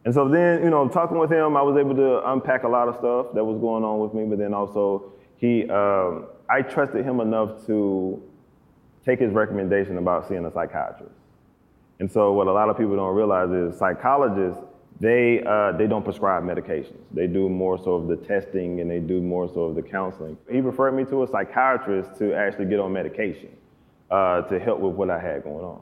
And 0.06 0.13
so 0.13 0.30
then, 0.30 0.63
you 0.63 0.70
know, 0.70 0.88
talking 0.88 1.18
with 1.18 1.32
him, 1.32 1.58
I 1.58 1.62
was 1.62 1.76
able 1.78 1.96
to 1.96 2.32
unpack 2.32 2.63
a 2.63 2.68
lot 2.68 2.88
of 2.88 2.96
stuff 2.96 3.34
that 3.34 3.44
was 3.44 3.60
going 3.60 3.84
on 3.84 4.00
with 4.00 4.13
me, 4.13 4.24
but 4.24 4.40
then 4.40 4.54
also 4.54 5.12
he, 5.36 5.70
um, 5.70 6.28
I 6.50 6.62
trusted 6.62 7.04
him 7.04 7.20
enough 7.20 7.66
to 7.66 8.22
take 9.06 9.20
his 9.20 9.34
recommendation 9.34 9.98
about 9.98 10.28
seeing 10.28 10.46
a 10.46 10.52
psychiatrist. 10.52 11.13
And 12.00 12.12
so 12.12 12.32
what 12.34 12.48
a 12.48 12.54
lot 12.54 12.70
of 12.70 12.78
people 12.78 12.96
don't 12.96 13.16
realize 13.16 13.50
is 13.52 13.78
psychologists, 13.78 14.62
they, 15.00 15.44
uh, 15.44 15.74
they 15.74 15.88
don't 15.88 16.04
prescribe 16.04 16.44
medications. 16.44 17.02
They 17.12 17.28
do 17.28 17.50
more 17.50 17.78
so 17.78 17.96
of 17.96 18.08
the 18.08 18.16
testing 18.16 18.82
and 18.82 18.90
they 18.90 19.00
do 19.00 19.22
more 19.22 19.48
so 19.48 19.63
of 19.63 19.76
the 19.76 19.82
counseling. 19.82 20.38
He 20.50 20.62
referred 20.62 20.94
me 20.94 21.06
to 21.06 21.24
a 21.24 21.28
psychiatrist 21.28 22.18
to 22.20 22.34
actually 22.34 22.66
get 22.66 22.80
on 22.80 22.94
medication 22.94 23.50
uh, 24.10 24.42
to 24.44 24.60
help 24.60 24.80
with 24.80 24.96
what 24.96 25.10
I 25.10 25.20
had 25.20 25.44
going 25.44 25.66
on. 25.66 25.82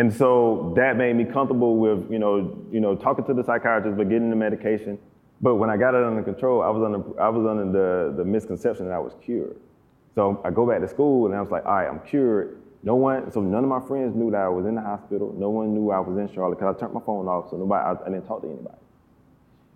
And 0.00 0.10
so 0.10 0.72
that 0.76 0.96
made 0.96 1.14
me 1.14 1.26
comfortable 1.26 1.76
with, 1.76 2.10
you 2.10 2.18
know, 2.18 2.56
you 2.72 2.80
know, 2.80 2.96
talking 2.96 3.22
to 3.26 3.34
the 3.34 3.44
psychiatrist, 3.44 3.98
but 3.98 4.08
getting 4.08 4.30
the 4.30 4.36
medication. 4.36 4.98
But 5.42 5.56
when 5.56 5.68
I 5.68 5.76
got 5.76 5.94
it 5.94 6.02
under 6.02 6.22
control, 6.22 6.62
I 6.62 6.70
was 6.70 6.82
under, 6.82 7.20
I 7.20 7.28
was 7.28 7.46
under 7.46 7.70
the, 7.70 8.16
the 8.16 8.24
misconception 8.24 8.86
that 8.86 8.94
I 8.94 8.98
was 8.98 9.12
cured. 9.22 9.58
So 10.14 10.40
I 10.42 10.48
go 10.52 10.66
back 10.66 10.80
to 10.80 10.88
school 10.88 11.26
and 11.26 11.34
I 11.34 11.42
was 11.42 11.50
like, 11.50 11.66
all 11.66 11.74
right, 11.74 11.86
I'm 11.86 12.00
cured. 12.00 12.62
No 12.82 12.94
one, 12.94 13.30
so 13.30 13.42
none 13.42 13.62
of 13.62 13.68
my 13.68 13.86
friends 13.86 14.16
knew 14.16 14.30
that 14.30 14.40
I 14.40 14.48
was 14.48 14.64
in 14.64 14.74
the 14.74 14.80
hospital. 14.80 15.34
No 15.36 15.50
one 15.50 15.74
knew 15.74 15.90
I 15.90 15.98
was 15.98 16.16
in 16.16 16.34
Charlotte 16.34 16.58
because 16.58 16.74
I 16.74 16.80
turned 16.80 16.94
my 16.94 17.02
phone 17.04 17.28
off, 17.28 17.50
so 17.50 17.58
nobody, 17.58 17.84
I, 17.84 18.06
I 18.06 18.08
didn't 18.08 18.26
talk 18.26 18.40
to 18.40 18.48
anybody. 18.48 18.78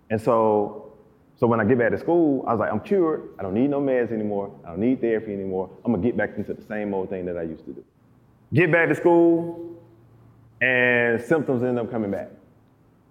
And 0.09 0.19
so, 0.19 0.91
so 1.35 1.45
when 1.45 1.59
I 1.59 1.65
get 1.65 1.77
back 1.77 1.91
to 1.91 1.99
school, 1.99 2.43
I 2.47 2.51
was 2.51 2.59
like, 2.59 2.71
I'm 2.71 2.79
cured. 2.79 3.29
I 3.37 3.43
don't 3.43 3.53
need 3.53 3.69
no 3.69 3.79
meds 3.79 4.11
anymore. 4.11 4.51
I 4.65 4.69
don't 4.69 4.79
need 4.79 5.01
therapy 5.01 5.33
anymore. 5.33 5.69
I'm 5.85 5.91
gonna 5.91 6.03
get 6.03 6.17
back 6.17 6.31
into 6.35 6.55
the 6.55 6.63
same 6.63 6.95
old 6.95 7.11
thing 7.11 7.25
that 7.25 7.37
I 7.37 7.43
used 7.43 7.63
to 7.65 7.73
do. 7.73 7.83
Get 8.53 8.71
back 8.71 8.89
to 8.89 8.95
school, 8.95 9.74
and 10.65 11.21
symptoms 11.21 11.63
end 11.63 11.77
up 11.77 11.91
coming 11.91 12.11
back. 12.11 12.29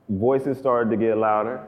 Voices 0.08 0.58
started 0.58 0.90
to 0.90 0.96
get 0.96 1.16
louder. 1.16 1.62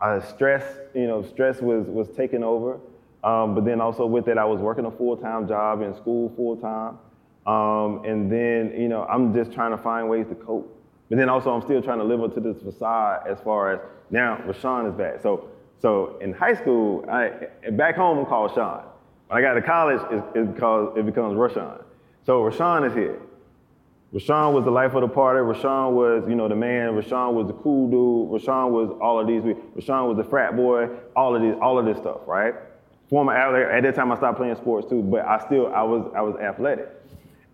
Uh, 0.00 0.20
stress, 0.20 0.64
you 0.94 1.06
know, 1.06 1.22
stress 1.22 1.60
was 1.60 1.86
was 1.86 2.08
taking 2.16 2.42
over. 2.42 2.80
Um, 3.24 3.54
but 3.54 3.64
then 3.64 3.80
also 3.80 4.06
with 4.06 4.28
it, 4.28 4.38
I 4.38 4.44
was 4.44 4.60
working 4.60 4.84
a 4.84 4.90
full-time 4.90 5.48
job 5.48 5.82
in 5.82 5.94
school 5.96 6.32
full-time. 6.36 6.98
Um, 7.46 8.04
and 8.04 8.30
then, 8.30 8.72
you 8.80 8.88
know, 8.88 9.04
I'm 9.04 9.34
just 9.34 9.52
trying 9.52 9.72
to 9.72 9.76
find 9.76 10.08
ways 10.08 10.26
to 10.28 10.34
cope. 10.36 10.72
But 11.08 11.18
then 11.18 11.28
also 11.28 11.50
I'm 11.50 11.62
still 11.62 11.82
trying 11.82 11.98
to 11.98 12.04
live 12.04 12.22
up 12.22 12.34
to 12.34 12.40
this 12.40 12.62
facade 12.62 13.26
as 13.26 13.40
far 13.40 13.72
as 13.72 13.80
now 14.10 14.36
Rashawn 14.46 14.88
is 14.88 14.94
back. 14.94 15.20
So, 15.20 15.48
so 15.80 16.16
in 16.20 16.32
high 16.32 16.54
school, 16.54 17.04
I, 17.10 17.48
back 17.72 17.96
home 17.96 18.18
I'm 18.18 18.26
called 18.26 18.54
Sean. 18.54 18.84
When 19.26 19.38
I 19.38 19.40
got 19.40 19.54
to 19.54 19.62
college, 19.62 20.00
it, 20.12 20.38
it, 20.38 20.56
calls, 20.56 20.96
it 20.96 21.04
becomes 21.04 21.34
Rashawn. 21.36 21.82
So 22.24 22.40
Rashawn 22.42 22.86
is 22.86 22.94
here. 22.94 23.20
Rashawn 24.12 24.54
was 24.54 24.64
the 24.64 24.70
life 24.70 24.94
of 24.94 25.02
the 25.02 25.08
party. 25.08 25.40
Rashawn 25.40 25.92
was, 25.92 26.24
you 26.28 26.34
know, 26.34 26.48
the 26.48 26.56
man. 26.56 26.90
Rashawn 26.90 27.34
was 27.34 27.46
the 27.46 27.52
cool 27.52 27.90
dude. 27.90 28.40
Rashawn 28.40 28.70
was 28.70 28.96
all 29.02 29.20
of 29.20 29.26
these. 29.26 29.42
Rashawn 29.42 30.08
was 30.08 30.16
the 30.16 30.24
frat 30.24 30.56
boy. 30.56 30.88
All 31.14 31.36
of 31.36 31.42
these, 31.42 31.54
all 31.60 31.78
of 31.78 31.84
this 31.84 31.98
stuff, 31.98 32.20
right? 32.26 32.54
Former 33.10 33.34
athlete. 33.34 33.66
at 33.66 33.82
that 33.82 33.94
time 33.94 34.10
I 34.10 34.16
stopped 34.16 34.38
playing 34.38 34.56
sports 34.56 34.88
too, 34.88 35.02
but 35.02 35.26
I 35.26 35.44
still 35.44 35.72
I 35.74 35.82
was 35.82 36.10
I 36.16 36.22
was 36.22 36.36
athletic. 36.40 36.88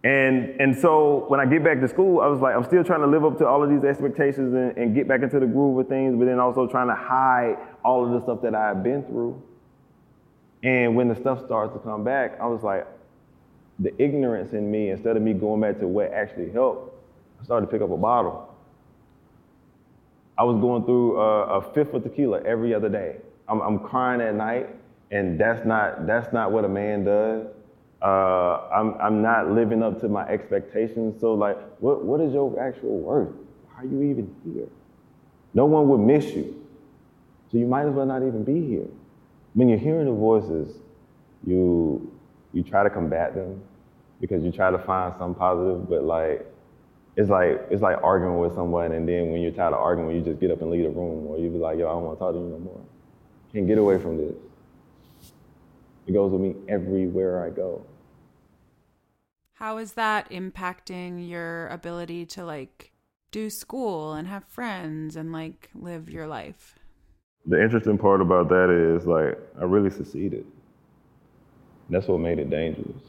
And, 0.05 0.61
and 0.61 0.77
so 0.77 1.25
when 1.29 1.41
I 1.41 1.47
get 1.47 1.65
back 1.65 1.81
to 1.81 1.89
school, 1.89 2.21
I 2.21 2.27
was 2.27 2.39
like, 2.41 2.55
I'm 2.55 2.65
still 2.65 2.85
trying 2.85 3.01
to 3.01 3.07
live 3.07 3.25
up 3.25 3.39
to 3.39 3.47
all 3.47 3.65
of 3.65 3.71
these 3.71 3.85
expectations 3.85 4.53
and, 4.53 4.77
and 4.77 4.95
get 4.95 5.09
back 5.09 5.23
into 5.23 5.41
the 5.41 5.47
groove 5.47 5.79
of 5.79 5.89
things, 5.89 6.15
but 6.19 6.27
then 6.27 6.39
also 6.39 6.67
trying 6.67 6.89
to 6.89 6.95
hide 6.95 7.57
all 7.83 8.05
of 8.05 8.13
the 8.13 8.21
stuff 8.21 8.43
that 8.43 8.55
I 8.55 8.69
had 8.69 8.83
been 8.83 9.03
through. 9.05 9.43
And 10.63 10.95
when 10.95 11.09
the 11.09 11.17
stuff 11.17 11.43
starts 11.47 11.73
to 11.73 11.79
come 11.79 12.05
back, 12.05 12.39
I 12.39 12.47
was 12.47 12.63
like, 12.63 12.87
the 13.79 13.93
ignorance 14.03 14.53
in 14.53 14.71
me, 14.71 14.91
instead 14.91 15.17
of 15.17 15.23
me 15.23 15.33
going 15.33 15.61
back 15.61 15.81
to 15.81 15.89
what 15.89 16.13
actually 16.13 16.51
helped, 16.51 16.95
I 17.41 17.45
started 17.45 17.67
to 17.67 17.73
pick 17.73 17.83
up 17.83 17.91
a 17.91 17.97
bottle. 17.97 18.55
I 20.37 20.45
was 20.45 20.61
going 20.61 20.85
through 20.85 21.21
a, 21.21 21.59
a 21.59 21.73
fifth 21.73 21.95
of 21.95 22.03
tequila 22.03 22.43
every 22.43 22.75
other 22.75 22.89
day. 22.89 23.17
I'm, 23.49 23.61
I'm 23.61 23.79
crying 23.79 24.21
at 24.21 24.35
night, 24.35 24.69
and 25.11 25.39
that's 25.39 25.65
not, 25.67 26.07
that's 26.07 26.33
not 26.33 26.51
what 26.51 26.65
a 26.65 26.69
man 26.69 27.05
does. 27.05 27.47
Uh, 28.03 28.69
I'm, 28.73 28.95
I'm 29.01 29.23
not 29.23 29.51
living 29.51 29.83
up 29.83 30.01
to 30.01 30.09
my 30.09 30.27
expectations. 30.29 31.21
So, 31.21 31.35
like, 31.35 31.57
what, 31.79 32.05
what 32.05 32.21
is 32.21 32.33
your 32.33 32.61
actual 32.61 32.99
worth? 32.99 33.33
Why 33.73 33.83
are 33.83 33.87
you 33.87 34.03
even 34.03 34.35
here? 34.45 34.69
No 35.55 35.67
one 35.67 35.89
would 35.89 36.01
miss 36.01 36.27
you. 36.35 36.61
So, 37.51 37.59
you 37.59 37.67
might 37.67 37.87
as 37.87 37.93
well 37.93 38.07
not 38.07 38.23
even 38.23 38.45
be 38.45 38.67
here. 38.67 38.89
When 39.55 39.69
you're 39.69 39.79
hearing 39.79 40.07
the 40.07 40.13
voices, 40.13 40.77
you, 41.47 42.13
you 42.55 42.63
try 42.63 42.83
to 42.83 42.91
combat 42.91 43.35
them 43.35 43.61
because 44.21 44.43
you 44.43 44.51
try 44.51 44.71
to 44.71 44.79
find 44.79 45.13
some 45.19 45.35
positive, 45.35 45.89
but 45.89 46.05
like, 46.05 46.47
it's 47.17 47.29
like 47.29 47.67
it's 47.71 47.83
like 47.83 48.03
arguing 48.03 48.39
with 48.39 48.55
someone, 48.55 48.93
and 48.93 49.07
then 49.09 49.31
when 49.31 49.41
you're 49.41 49.53
tired 49.53 49.75
of 49.75 49.81
arguing, 49.81 50.17
you 50.17 50.23
just 50.23 50.41
get 50.41 50.51
up 50.51 50.63
and 50.63 50.71
leave 50.71 50.85
the 50.85 50.91
room, 50.91 51.27
or 51.27 51.39
you 51.39 51.51
be 51.51 51.59
like, 51.59 51.79
"Yo, 51.79 51.87
I 51.87 51.93
don't 51.93 52.05
want 52.05 52.19
to 52.19 52.25
talk 52.25 52.33
to 52.33 52.39
you 52.39 52.47
no 52.47 52.59
more. 52.59 52.81
Can't 53.53 53.67
get 53.67 53.79
away 53.79 53.99
from 53.99 54.17
this." 54.17 54.35
It 56.07 56.13
goes 56.13 56.33
with 56.33 56.41
me 56.41 56.55
everywhere 56.69 57.45
I 57.45 57.51
go. 57.51 57.85
How 59.55 59.79
is 59.79 59.93
that 59.93 60.29
impacting 60.31 61.29
your 61.29 61.69
ability 61.69 62.27
to 62.27 62.45
like 62.45 62.93
do 63.31 63.49
school 63.49 64.13
and 64.13 64.27
have 64.29 64.45
friends 64.45 65.17
and 65.17 65.33
like 65.33 65.71
live 65.75 66.11
your 66.11 66.27
life? 66.27 66.79
The 67.47 67.63
interesting 67.63 67.97
part 67.97 68.21
about 68.21 68.49
that 68.49 68.71
is 68.71 69.07
like 69.07 69.39
I 69.61 69.65
really 69.65 69.91
succeeded. 69.91 70.47
That's 71.91 72.09
what 72.09 72.19
made 72.21 72.39
it 72.39 72.51
dangerous. 72.51 73.03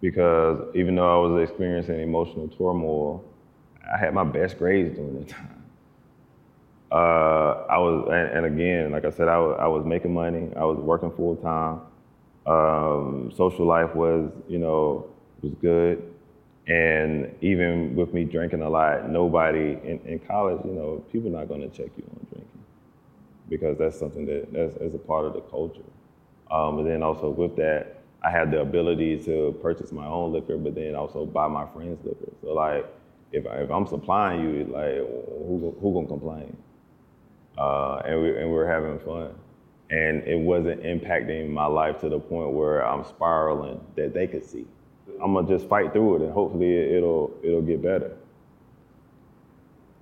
Because 0.00 0.74
even 0.74 0.96
though 0.96 1.26
I 1.26 1.28
was 1.28 1.48
experiencing 1.48 2.00
emotional 2.00 2.48
turmoil, 2.48 3.24
I 3.90 3.98
had 3.98 4.14
my 4.14 4.24
best 4.24 4.58
grades 4.58 4.96
during 4.96 5.20
that 5.20 5.28
time. 5.28 5.64
Uh, 6.90 7.64
I 7.68 7.78
was, 7.78 8.08
and, 8.12 8.38
and, 8.38 8.46
again, 8.46 8.92
like 8.92 9.04
I 9.04 9.10
said, 9.10 9.26
I 9.26 9.38
was, 9.38 9.84
making 9.84 10.14
money. 10.14 10.50
I 10.56 10.64
was 10.64 10.78
working 10.78 11.10
full 11.10 11.36
time. 11.36 11.80
Um, 12.46 13.32
social 13.34 13.66
life 13.66 13.94
was, 13.94 14.30
you 14.48 14.58
know, 14.58 15.06
was 15.42 15.52
good. 15.60 16.14
And 16.66 17.34
even 17.40 17.96
with 17.96 18.14
me 18.14 18.24
drinking 18.24 18.62
a 18.62 18.68
lot, 18.68 19.10
nobody 19.10 19.78
in, 19.82 20.00
in 20.04 20.18
college, 20.20 20.60
you 20.64 20.72
know, 20.72 21.04
people 21.10 21.30
not 21.30 21.48
going 21.48 21.60
to 21.62 21.68
check 21.68 21.90
you 21.96 22.04
on 22.10 22.26
drinking 22.30 22.64
because 23.48 23.76
that's 23.78 23.98
something 23.98 24.24
that 24.26 24.52
that's, 24.52 24.74
that's 24.74 24.94
a 24.94 24.98
part 24.98 25.26
of 25.26 25.34
the 25.34 25.40
culture. 25.40 25.82
Um, 26.50 26.78
and 26.78 26.88
then 26.88 27.02
also 27.02 27.30
with 27.30 27.56
that, 27.56 28.02
I 28.22 28.30
had 28.30 28.50
the 28.50 28.60
ability 28.60 29.22
to 29.24 29.56
purchase 29.60 29.92
my 29.92 30.06
own 30.06 30.32
liquor, 30.32 30.56
but 30.56 30.74
then 30.74 30.94
also 30.94 31.26
buy 31.26 31.48
my 31.48 31.66
friends' 31.72 32.04
liquor. 32.04 32.32
So 32.42 32.54
like, 32.54 32.86
if, 33.32 33.46
I, 33.46 33.56
if 33.56 33.70
I'm 33.70 33.86
supplying 33.86 34.40
you, 34.40 34.64
like, 34.64 34.96
who 34.96 35.74
who 35.80 35.94
gonna 35.94 36.06
complain? 36.06 36.56
Uh, 37.58 38.02
and 38.04 38.22
we 38.22 38.36
and 38.36 38.48
we 38.48 38.54
we're 38.54 38.66
having 38.66 38.98
fun 39.00 39.34
and 39.90 40.24
it 40.24 40.38
wasn't 40.38 40.82
impacting 40.82 41.48
my 41.48 41.66
life 41.66 42.00
to 42.00 42.08
the 42.08 42.18
point 42.18 42.52
where 42.52 42.86
I'm 42.86 43.04
spiraling 43.04 43.80
that 43.96 44.14
they 44.14 44.26
could 44.26 44.44
see. 44.44 44.66
I'm 45.22 45.34
gonna 45.34 45.46
just 45.46 45.68
fight 45.68 45.92
through 45.92 46.16
it, 46.16 46.22
and 46.22 46.32
hopefully 46.32 46.96
it'll 46.96 47.30
it'll 47.42 47.62
get 47.62 47.82
better. 47.82 48.16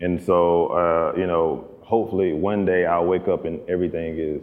And 0.00 0.22
so, 0.22 0.66
uh, 0.68 1.12
you 1.16 1.26
know, 1.26 1.68
hopefully 1.82 2.32
one 2.32 2.64
day 2.64 2.86
I'll 2.86 3.04
wake 3.06 3.28
up 3.28 3.44
and 3.44 3.60
everything 3.68 4.18
is 4.18 4.40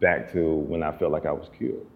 back 0.00 0.32
to 0.32 0.54
when 0.54 0.82
I 0.82 0.92
felt 0.92 1.12
like 1.12 1.26
I 1.26 1.32
was 1.32 1.48
cured. 1.56 1.86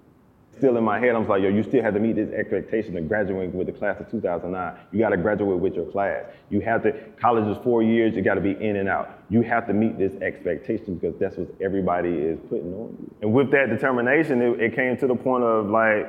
Still 0.57 0.77
in 0.77 0.85
my 0.85 1.01
head, 1.01 1.17
I 1.17 1.19
was 1.19 1.29
like, 1.29 1.43
yo, 1.43 1.49
you 1.49 1.65
still 1.65 1.83
have 1.83 1.95
to 1.95 2.01
meet 2.01 2.15
this 2.15 2.31
expectation 2.31 2.97
of 2.97 3.09
graduating 3.09 3.55
with 3.55 3.67
the 3.67 3.73
class 3.73 3.99
of 3.99 4.09
2009. 4.09 4.79
You 4.93 5.01
got 5.01 5.09
to 5.09 5.17
graduate 5.17 5.59
with 5.59 5.75
your 5.75 5.87
class. 5.87 6.27
You 6.49 6.61
have 6.61 6.85
to, 6.85 6.93
college 7.21 7.49
is 7.49 7.61
four 7.65 7.83
years, 7.83 8.15
you 8.15 8.23
got 8.23 8.35
to 8.35 8.41
be 8.41 8.53
in 8.53 8.77
and 8.77 8.89
out. 8.89 9.19
You 9.31 9.43
have 9.43 9.67
to 9.67 9.73
meet 9.73 9.99
this 9.99 10.15
expectation 10.23 10.95
because 10.95 11.19
that's 11.19 11.37
what 11.37 11.49
everybody 11.61 12.11
is 12.11 12.39
putting 12.49 12.73
on 12.73 12.97
you. 13.01 13.15
And 13.23 13.33
with 13.33 13.51
that 13.51 13.69
determination, 13.69 14.41
it, 14.43 14.61
it 14.61 14.77
came 14.77 14.97
to 14.99 15.09
the 15.09 15.17
point 15.17 15.43
of 15.43 15.71
like, 15.71 16.07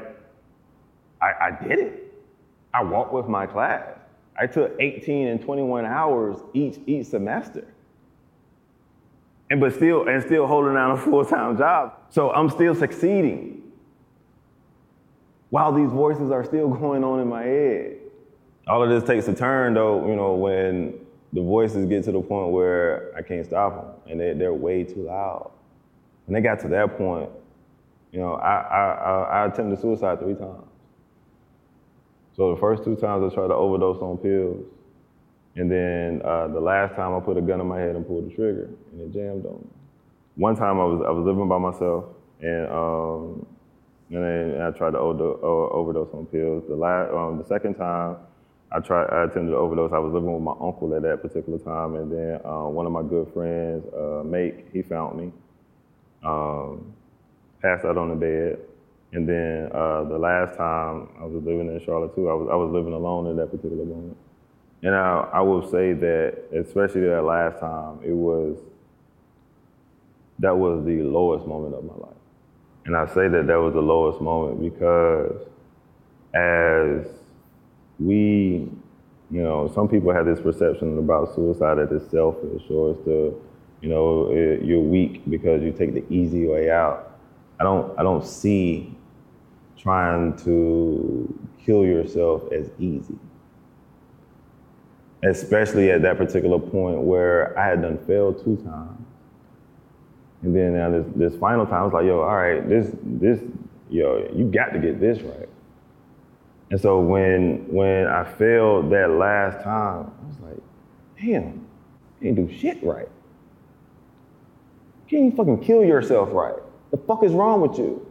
I, 1.21 1.47
I 1.47 1.67
did 1.67 1.79
it. 1.79 2.13
I 2.71 2.83
walked 2.83 3.13
with 3.13 3.27
my 3.27 3.47
class. 3.47 3.97
I 4.39 4.45
took 4.47 4.75
18 4.79 5.27
and 5.27 5.41
21 5.41 5.85
hours 5.85 6.37
each 6.53 6.77
each 6.85 7.07
semester. 7.07 7.65
And 9.49 9.59
but 9.59 9.73
still 9.73 10.07
and 10.07 10.23
still 10.23 10.47
holding 10.47 10.73
down 10.73 10.91
a 10.91 10.97
full-time 10.97 11.57
job. 11.57 11.93
So 12.09 12.31
I'm 12.31 12.49
still 12.49 12.73
succeeding. 12.73 13.61
While 15.49 15.71
these 15.71 15.91
voices 15.91 16.31
are 16.31 16.43
still 16.43 16.69
going 16.81 17.03
on 17.03 17.19
in 17.19 17.27
my 17.27 17.43
head. 17.43 17.97
All 18.67 18.81
of 18.81 18.89
this 18.89 19.07
takes 19.07 19.27
a 19.27 19.33
turn 19.35 19.75
though, 19.75 20.07
you 20.07 20.15
know, 20.15 20.33
when 20.33 20.95
the 21.33 21.41
voices 21.41 21.85
get 21.85 22.03
to 22.05 22.11
the 22.11 22.21
point 22.21 22.51
where 22.51 23.11
I 23.15 23.21
can't 23.21 23.45
stop 23.45 23.75
them 23.75 24.11
and 24.11 24.19
they, 24.19 24.33
they're 24.33 24.53
way 24.53 24.83
too 24.83 25.03
loud. 25.03 25.51
When 26.25 26.33
they 26.33 26.41
got 26.41 26.59
to 26.61 26.67
that 26.69 26.97
point, 26.97 27.29
you 28.11 28.19
know, 28.19 28.35
I, 28.35 28.61
I, 28.61 28.91
I, 28.93 29.23
I 29.23 29.47
attempted 29.47 29.79
suicide 29.79 30.19
three 30.19 30.33
times. 30.33 30.63
So 32.35 32.53
the 32.53 32.59
first 32.59 32.83
two 32.83 32.95
times 32.95 33.31
I 33.31 33.33
tried 33.33 33.47
to 33.47 33.53
overdose 33.53 34.01
on 34.01 34.17
pills. 34.17 34.65
And 35.55 35.71
then 35.71 36.21
uh, 36.25 36.47
the 36.49 36.59
last 36.59 36.95
time 36.95 37.15
I 37.15 37.19
put 37.19 37.37
a 37.37 37.41
gun 37.41 37.61
in 37.61 37.67
my 37.67 37.79
head 37.79 37.95
and 37.95 38.05
pulled 38.05 38.29
the 38.29 38.35
trigger 38.35 38.69
and 38.91 39.01
it 39.01 39.13
jammed 39.13 39.45
on 39.45 39.59
me. 39.61 39.67
One 40.35 40.55
time 40.55 40.79
I 40.79 40.83
was 40.83 41.03
I 41.07 41.11
was 41.11 41.25
living 41.25 41.47
by 41.47 41.57
myself 41.57 42.05
and 42.41 42.67
um, 42.67 43.45
and 44.11 44.23
then 44.23 44.61
I 44.61 44.71
tried 44.71 44.91
to 44.91 44.99
overdose 44.99 46.13
on 46.13 46.25
pills. 46.27 46.63
The 46.67 46.75
last 46.75 47.13
um, 47.13 47.37
the 47.37 47.45
second 47.45 47.75
time 47.75 48.17
I 48.71 48.79
tried 48.79 49.09
I 49.09 49.23
attempted 49.23 49.51
to 49.51 49.55
overdose. 49.55 49.91
I 49.93 49.99
was 49.99 50.13
living 50.13 50.33
with 50.33 50.43
my 50.43 50.55
uncle 50.59 50.93
at 50.95 51.03
that 51.03 51.21
particular 51.21 51.59
time, 51.59 51.95
and 51.95 52.11
then 52.11 52.41
uh, 52.43 52.67
one 52.67 52.85
of 52.85 52.91
my 52.91 53.03
good 53.03 53.31
friends, 53.33 53.85
uh, 53.93 54.23
Make, 54.25 54.71
he 54.73 54.81
found 54.81 55.17
me, 55.17 55.31
um, 56.23 56.93
passed 57.61 57.85
out 57.85 57.97
on 57.97 58.09
the 58.09 58.15
bed. 58.15 58.59
And 59.13 59.29
then 59.29 59.71
uh, 59.73 60.03
the 60.03 60.17
last 60.17 60.57
time 60.57 61.07
I 61.21 61.23
was 61.23 61.41
living 61.45 61.67
in 61.67 61.81
Charlotte 61.85 62.13
too, 62.15 62.27
I 62.27 62.33
was 62.33 62.49
I 62.51 62.55
was 62.55 62.69
living 62.71 62.93
alone 62.93 63.29
at 63.29 63.37
that 63.37 63.49
particular 63.49 63.85
moment. 63.85 64.17
And 64.85 64.93
I, 64.93 65.27
I 65.33 65.41
will 65.41 65.67
say 65.71 65.93
that, 65.93 66.43
especially 66.53 67.07
that 67.07 67.23
last 67.23 67.59
time, 67.59 67.97
it 68.03 68.13
was 68.13 68.55
that 70.37 70.55
was 70.55 70.85
the 70.85 71.01
lowest 71.01 71.47
moment 71.47 71.73
of 71.73 71.83
my 71.83 71.95
life. 71.95 72.15
And 72.85 72.95
I 72.95 73.07
say 73.07 73.27
that 73.27 73.47
that 73.47 73.55
was 73.55 73.73
the 73.73 73.81
lowest 73.81 74.21
moment 74.21 74.61
because 74.61 75.41
as 76.35 77.07
we, 77.97 78.69
you 79.31 79.41
know, 79.41 79.71
some 79.73 79.87
people 79.87 80.13
have 80.13 80.27
this 80.27 80.39
perception 80.39 80.99
about 80.99 81.33
suicide 81.33 81.79
that 81.79 81.91
it's 81.91 82.11
selfish 82.11 82.61
or 82.69 82.91
it's 82.91 83.05
the, 83.05 83.33
you 83.81 83.89
know, 83.89 84.29
it, 84.29 84.63
you're 84.63 84.79
weak 84.79 85.27
because 85.27 85.63
you 85.63 85.71
take 85.71 85.95
the 85.95 86.05
easy 86.13 86.45
way 86.45 86.69
out. 86.69 87.17
I 87.59 87.63
don't, 87.63 87.97
I 87.97 88.03
don't 88.03 88.23
see 88.23 88.93
trying 89.79 90.37
to 90.43 91.33
kill 91.65 91.85
yourself 91.85 92.51
as 92.51 92.69
easy. 92.77 93.17
Especially 95.25 95.91
at 95.91 96.01
that 96.03 96.17
particular 96.17 96.59
point 96.59 96.99
where 96.99 97.57
I 97.57 97.67
had 97.67 97.81
done 97.81 97.97
failed 98.05 98.43
two 98.43 98.57
times. 98.57 99.01
And 100.43 100.55
then 100.55 100.75
now 100.75 100.91
this, 100.91 101.05
this 101.15 101.39
final 101.39 101.65
time, 101.65 101.81
I 101.81 101.83
was 101.83 101.93
like, 101.93 102.05
yo, 102.05 102.21
all 102.21 102.35
right, 102.35 102.67
this, 102.67 102.91
this, 103.03 103.39
yo, 103.89 104.29
you 104.35 104.45
got 104.45 104.73
to 104.73 104.79
get 104.79 104.99
this 104.99 105.21
right. 105.21 105.49
And 106.71 106.79
so 106.79 106.99
when 106.99 107.65
when 107.71 108.07
I 108.07 108.23
failed 108.23 108.91
that 108.91 109.11
last 109.11 109.63
time, 109.63 110.11
I 110.23 110.27
was 110.27 110.39
like, 110.41 110.63
damn, 111.19 111.65
you 112.19 112.29
ain't 112.29 112.35
do 112.35 112.51
shit 112.57 112.83
right. 112.83 113.09
Can't 115.07 115.35
fucking 115.35 115.63
kill 115.63 115.83
yourself 115.83 116.29
right. 116.31 116.55
The 116.91 116.97
fuck 116.97 117.23
is 117.23 117.31
wrong 117.33 117.61
with 117.61 117.77
you? 117.77 118.05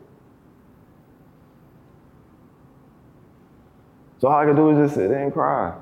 So 4.18 4.28
all 4.28 4.40
I 4.40 4.44
could 4.46 4.56
do 4.56 4.70
is 4.70 4.78
just 4.78 4.94
sit 4.94 5.08
there 5.08 5.24
and 5.24 5.32
cry. 5.32 5.74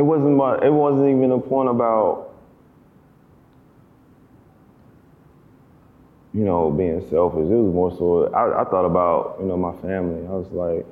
It 0.00 0.02
wasn't 0.02 0.34
much, 0.34 0.62
it 0.62 0.72
wasn't 0.72 1.10
even 1.10 1.30
a 1.30 1.38
point 1.38 1.68
about 1.68 2.32
you 6.32 6.42
know, 6.42 6.70
being 6.70 7.06
selfish. 7.10 7.50
It 7.50 7.54
was 7.54 7.74
more 7.74 7.90
so 7.98 8.32
I, 8.32 8.62
I 8.62 8.64
thought 8.64 8.86
about, 8.86 9.36
you 9.40 9.46
know, 9.46 9.58
my 9.58 9.76
family. 9.82 10.26
I 10.26 10.30
was 10.30 10.46
like, 10.52 10.86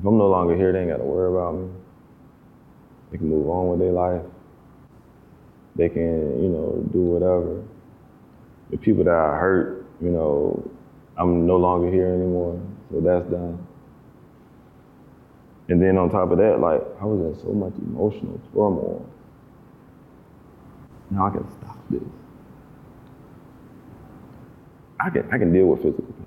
if 0.00 0.04
I'm 0.04 0.18
no 0.18 0.26
longer 0.26 0.56
here, 0.56 0.72
they 0.72 0.80
ain't 0.80 0.90
gotta 0.90 1.04
worry 1.04 1.30
about 1.30 1.54
me. 1.54 1.70
They 3.12 3.18
can 3.18 3.28
move 3.28 3.48
on 3.48 3.68
with 3.68 3.78
their 3.78 3.92
life. 3.92 4.22
They 5.76 5.88
can, 5.88 6.42
you 6.42 6.48
know, 6.48 6.84
do 6.92 7.02
whatever. 7.02 7.62
The 8.70 8.78
people 8.78 9.04
that 9.04 9.14
I 9.14 9.38
hurt, 9.38 9.86
you 10.00 10.10
know, 10.10 10.68
I'm 11.16 11.46
no 11.46 11.56
longer 11.56 11.88
here 11.88 12.08
anymore. 12.08 12.60
So 12.90 13.00
that's 13.00 13.30
done. 13.30 13.63
And 15.68 15.80
then 15.80 15.96
on 15.96 16.10
top 16.10 16.30
of 16.30 16.38
that, 16.38 16.60
like 16.60 16.82
I 17.00 17.04
was 17.04 17.20
in 17.20 17.42
so 17.42 17.52
much 17.52 17.72
emotional 17.78 18.40
turmoil. 18.52 19.06
Now 21.10 21.26
I 21.26 21.30
can 21.30 21.50
stop 21.58 21.78
this. 21.88 22.02
I 25.00 25.10
can 25.10 25.28
I 25.32 25.38
can 25.38 25.52
deal 25.52 25.66
with 25.66 25.82
physical 25.82 26.04
pain. 26.04 26.26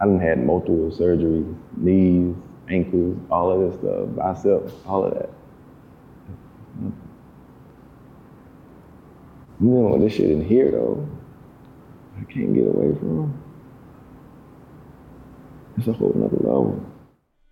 I 0.00 0.04
done 0.04 0.20
had 0.20 0.44
multiple 0.44 0.90
surgeries, 0.90 1.56
knees, 1.76 2.34
ankles, 2.68 3.18
all 3.30 3.50
of 3.50 3.70
this 3.70 3.80
stuff, 3.80 4.08
biceps, 4.16 4.72
all 4.86 5.04
of 5.04 5.14
that. 5.14 5.30
I'm 6.78 6.94
dealing 9.60 9.90
with 9.90 10.02
this 10.02 10.12
shit 10.14 10.30
in 10.30 10.44
here 10.44 10.70
though. 10.70 11.08
I 12.20 12.24
can't 12.32 12.54
get 12.54 12.66
away 12.66 12.96
from. 12.98 13.42
It's 15.76 15.88
a 15.88 15.92
whole 15.92 16.12
nother 16.14 16.36
level. 16.36 16.84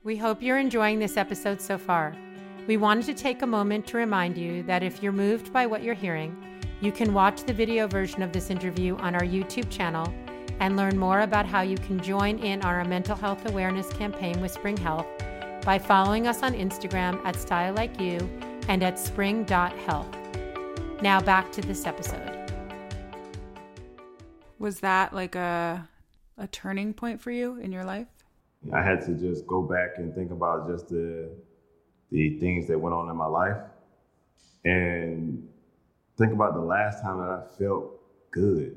We 0.02 0.16
hope 0.16 0.40
you're 0.40 0.56
enjoying 0.56 0.98
this 0.98 1.18
episode 1.18 1.60
so 1.60 1.76
far. 1.76 2.16
We 2.66 2.78
wanted 2.78 3.04
to 3.04 3.12
take 3.12 3.42
a 3.42 3.46
moment 3.46 3.86
to 3.88 3.98
remind 3.98 4.38
you 4.38 4.62
that 4.62 4.82
if 4.82 5.02
you're 5.02 5.12
moved 5.12 5.52
by 5.52 5.66
what 5.66 5.82
you're 5.82 5.92
hearing, 5.92 6.34
you 6.80 6.90
can 6.90 7.12
watch 7.12 7.44
the 7.44 7.52
video 7.52 7.86
version 7.86 8.22
of 8.22 8.32
this 8.32 8.48
interview 8.48 8.96
on 8.96 9.14
our 9.14 9.20
YouTube 9.20 9.68
channel 9.68 10.10
and 10.58 10.74
learn 10.74 10.96
more 10.96 11.20
about 11.20 11.44
how 11.44 11.60
you 11.60 11.76
can 11.76 12.00
join 12.00 12.38
in 12.38 12.62
our 12.62 12.82
mental 12.86 13.14
health 13.14 13.46
awareness 13.46 13.92
campaign 13.92 14.40
with 14.40 14.52
Spring 14.52 14.78
Health 14.78 15.06
by 15.66 15.78
following 15.78 16.26
us 16.26 16.42
on 16.42 16.54
Instagram 16.54 17.22
at 17.26 17.36
Style 17.36 17.74
Like 17.74 18.00
You 18.00 18.18
and 18.68 18.82
at 18.82 18.98
spring.health. 18.98 20.16
Now 21.02 21.20
back 21.20 21.52
to 21.52 21.60
this 21.60 21.84
episode. 21.84 22.50
Was 24.58 24.80
that 24.80 25.12
like 25.12 25.34
a 25.34 25.86
a 26.38 26.46
turning 26.46 26.94
point 26.94 27.20
for 27.20 27.30
you 27.30 27.56
in 27.56 27.70
your 27.70 27.84
life? 27.84 28.06
I 28.72 28.82
had 28.82 29.02
to 29.06 29.14
just 29.14 29.46
go 29.46 29.62
back 29.62 29.98
and 29.98 30.14
think 30.14 30.30
about 30.30 30.68
just 30.68 30.88
the 30.88 31.30
the 32.10 32.30
things 32.40 32.66
that 32.68 32.78
went 32.78 32.94
on 32.94 33.08
in 33.08 33.16
my 33.16 33.26
life 33.26 33.58
and 34.64 35.48
think 36.18 36.32
about 36.32 36.54
the 36.54 36.60
last 36.60 37.02
time 37.02 37.18
that 37.18 37.28
I 37.30 37.42
felt 37.58 37.92
good. 38.32 38.76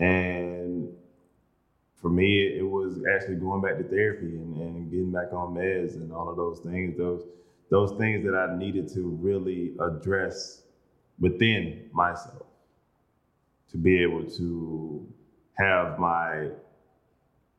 And 0.00 0.92
for 1.96 2.10
me, 2.10 2.58
it 2.58 2.62
was 2.68 3.02
actually 3.14 3.36
going 3.36 3.62
back 3.62 3.78
to 3.78 3.84
therapy 3.84 4.36
and, 4.36 4.56
and 4.56 4.90
getting 4.90 5.12
back 5.12 5.32
on 5.32 5.54
meds 5.54 5.94
and 5.96 6.12
all 6.12 6.28
of 6.28 6.36
those 6.36 6.60
things. 6.60 6.96
Those 6.96 7.22
those 7.70 7.92
things 7.98 8.24
that 8.24 8.34
I 8.34 8.56
needed 8.56 8.92
to 8.94 9.18
really 9.20 9.74
address 9.80 10.62
within 11.18 11.90
myself 11.92 12.46
to 13.70 13.78
be 13.78 14.02
able 14.02 14.24
to 14.24 15.06
have 15.54 15.98
my, 15.98 16.50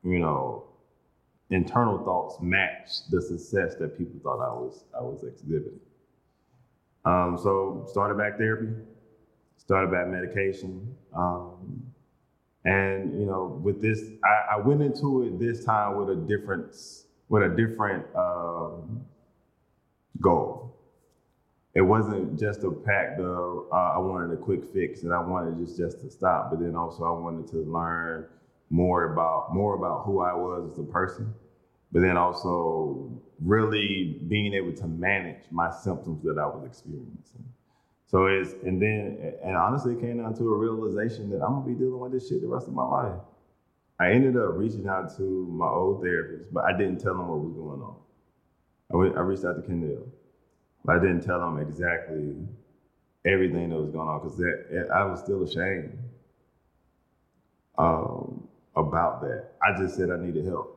you 0.08 0.18
know, 0.18 0.64
internal 1.50 1.98
thoughts 1.98 2.36
match 2.40 3.08
the 3.10 3.20
success 3.20 3.74
that 3.76 3.96
people 3.98 4.20
thought 4.22 4.40
I 4.40 4.52
was 4.52 4.84
I 4.96 5.02
was 5.02 5.24
exhibiting. 5.24 5.80
Um, 7.04 7.38
so 7.40 7.86
started 7.88 8.18
back 8.18 8.38
therapy, 8.38 8.72
started 9.56 9.90
back 9.90 10.08
medication, 10.08 10.94
um, 11.14 11.82
and 12.64 13.18
you 13.18 13.26
know, 13.26 13.60
with 13.62 13.80
this, 13.80 14.02
I, 14.24 14.56
I, 14.56 14.58
went 14.58 14.82
into 14.82 15.22
it 15.22 15.38
this 15.38 15.64
time 15.64 15.96
with 15.96 16.10
a 16.10 16.20
different 16.20 16.76
with 17.28 17.42
a 17.44 17.48
different 17.48 18.04
um, 18.16 19.04
goal. 20.20 20.74
It 21.74 21.82
wasn't 21.82 22.38
just 22.38 22.64
a 22.64 22.70
pact 22.70 23.20
of 23.20 23.66
uh, 23.72 23.76
I 23.76 23.98
wanted 23.98 24.32
a 24.32 24.36
quick 24.36 24.64
fix 24.72 25.02
and 25.02 25.14
I 25.14 25.20
wanted 25.20 25.64
just 25.64 25.78
just 25.78 26.00
to 26.00 26.10
stop, 26.10 26.50
but 26.50 26.60
then 26.60 26.74
also 26.74 27.04
I 27.04 27.10
wanted 27.10 27.46
to 27.52 27.58
learn 27.58 28.26
more 28.70 29.12
about 29.12 29.54
more 29.54 29.74
about 29.74 30.04
who 30.04 30.20
I 30.20 30.34
was 30.34 30.72
as 30.72 30.78
a 30.78 30.82
person, 30.82 31.32
but 31.92 32.00
then 32.02 32.16
also 32.16 33.10
really 33.40 34.16
being 34.28 34.54
able 34.54 34.72
to 34.74 34.86
manage 34.86 35.42
my 35.50 35.70
symptoms 35.70 36.22
that 36.24 36.38
I 36.38 36.46
was 36.46 36.64
experiencing. 36.66 37.44
So 38.06 38.26
it's 38.26 38.52
and 38.64 38.80
then 38.80 39.34
and 39.42 39.56
honestly, 39.56 39.94
it 39.94 40.00
came 40.00 40.18
down 40.18 40.34
to 40.36 40.44
a 40.52 40.56
realization 40.56 41.30
that 41.30 41.42
I'm 41.42 41.54
gonna 41.54 41.66
be 41.66 41.74
dealing 41.74 41.98
with 41.98 42.12
this 42.12 42.28
shit 42.28 42.40
the 42.42 42.48
rest 42.48 42.68
of 42.68 42.74
my 42.74 42.84
life. 42.84 43.20
I 44.00 44.12
ended 44.12 44.36
up 44.36 44.50
reaching 44.54 44.86
out 44.86 45.16
to 45.16 45.22
my 45.22 45.66
old 45.66 46.02
therapist, 46.02 46.52
but 46.52 46.64
I 46.64 46.72
didn't 46.72 46.98
tell 46.98 47.12
him 47.12 47.26
what 47.28 47.40
was 47.40 47.52
going 47.52 47.82
on. 47.82 47.96
I, 48.92 48.96
went, 48.96 49.16
I 49.16 49.20
reached 49.20 49.44
out 49.44 49.56
to 49.56 49.62
Kendall, 49.62 50.06
but 50.84 50.96
I 50.96 50.98
didn't 51.00 51.22
tell 51.22 51.46
him 51.46 51.58
exactly 51.58 52.36
everything 53.24 53.70
that 53.70 53.76
was 53.76 53.90
going 53.90 54.08
on 54.08 54.20
because 54.22 54.40
I 54.94 55.04
was 55.04 55.18
still 55.20 55.42
ashamed 55.42 55.98
um, 57.78 58.27
about 58.78 59.20
that. 59.22 59.52
I 59.62 59.76
just 59.78 59.96
said 59.96 60.10
I 60.10 60.16
needed 60.16 60.46
help. 60.46 60.74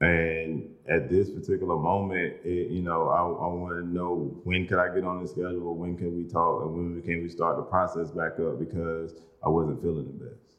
And 0.00 0.70
at 0.88 1.10
this 1.10 1.28
particular 1.28 1.76
moment, 1.76 2.36
it, 2.44 2.70
you 2.70 2.82
know, 2.82 3.08
I, 3.08 3.18
I 3.18 3.48
want 3.48 3.72
to 3.74 3.86
know 3.86 4.40
when 4.44 4.66
could 4.66 4.78
I 4.78 4.94
get 4.94 5.04
on 5.04 5.22
the 5.22 5.28
schedule, 5.28 5.74
when 5.74 5.96
can 5.96 6.16
we 6.16 6.30
talk, 6.30 6.62
and 6.62 6.72
when 6.72 7.02
can 7.02 7.22
we 7.22 7.28
start 7.28 7.56
the 7.56 7.64
process 7.64 8.10
back 8.10 8.38
up 8.38 8.60
because 8.60 9.14
I 9.44 9.48
wasn't 9.48 9.82
feeling 9.82 10.06
the 10.06 10.24
best. 10.24 10.58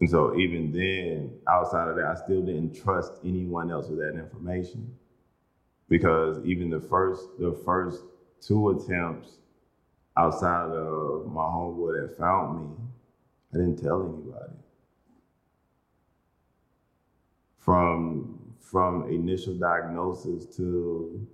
And 0.00 0.08
so 0.08 0.36
even 0.36 0.72
then, 0.72 1.32
outside 1.48 1.88
of 1.88 1.96
that, 1.96 2.06
I 2.06 2.14
still 2.14 2.42
didn't 2.42 2.80
trust 2.82 3.12
anyone 3.24 3.70
else 3.70 3.88
with 3.88 3.98
that 3.98 4.18
information. 4.18 4.96
Because 5.88 6.44
even 6.44 6.70
the 6.70 6.80
first 6.80 7.26
the 7.38 7.60
first 7.64 8.02
two 8.40 8.70
attempts 8.70 9.38
outside 10.16 10.70
of 10.70 11.26
my 11.26 11.42
homeboy 11.42 12.08
that 12.08 12.18
found 12.18 12.60
me, 12.60 12.74
I 13.52 13.58
didn't 13.58 13.82
tell 13.82 14.02
anybody. 14.02 14.54
From 17.58 18.40
from 18.60 19.08
initial 19.08 19.54
diagnosis 19.54 20.46
to 20.56 21.26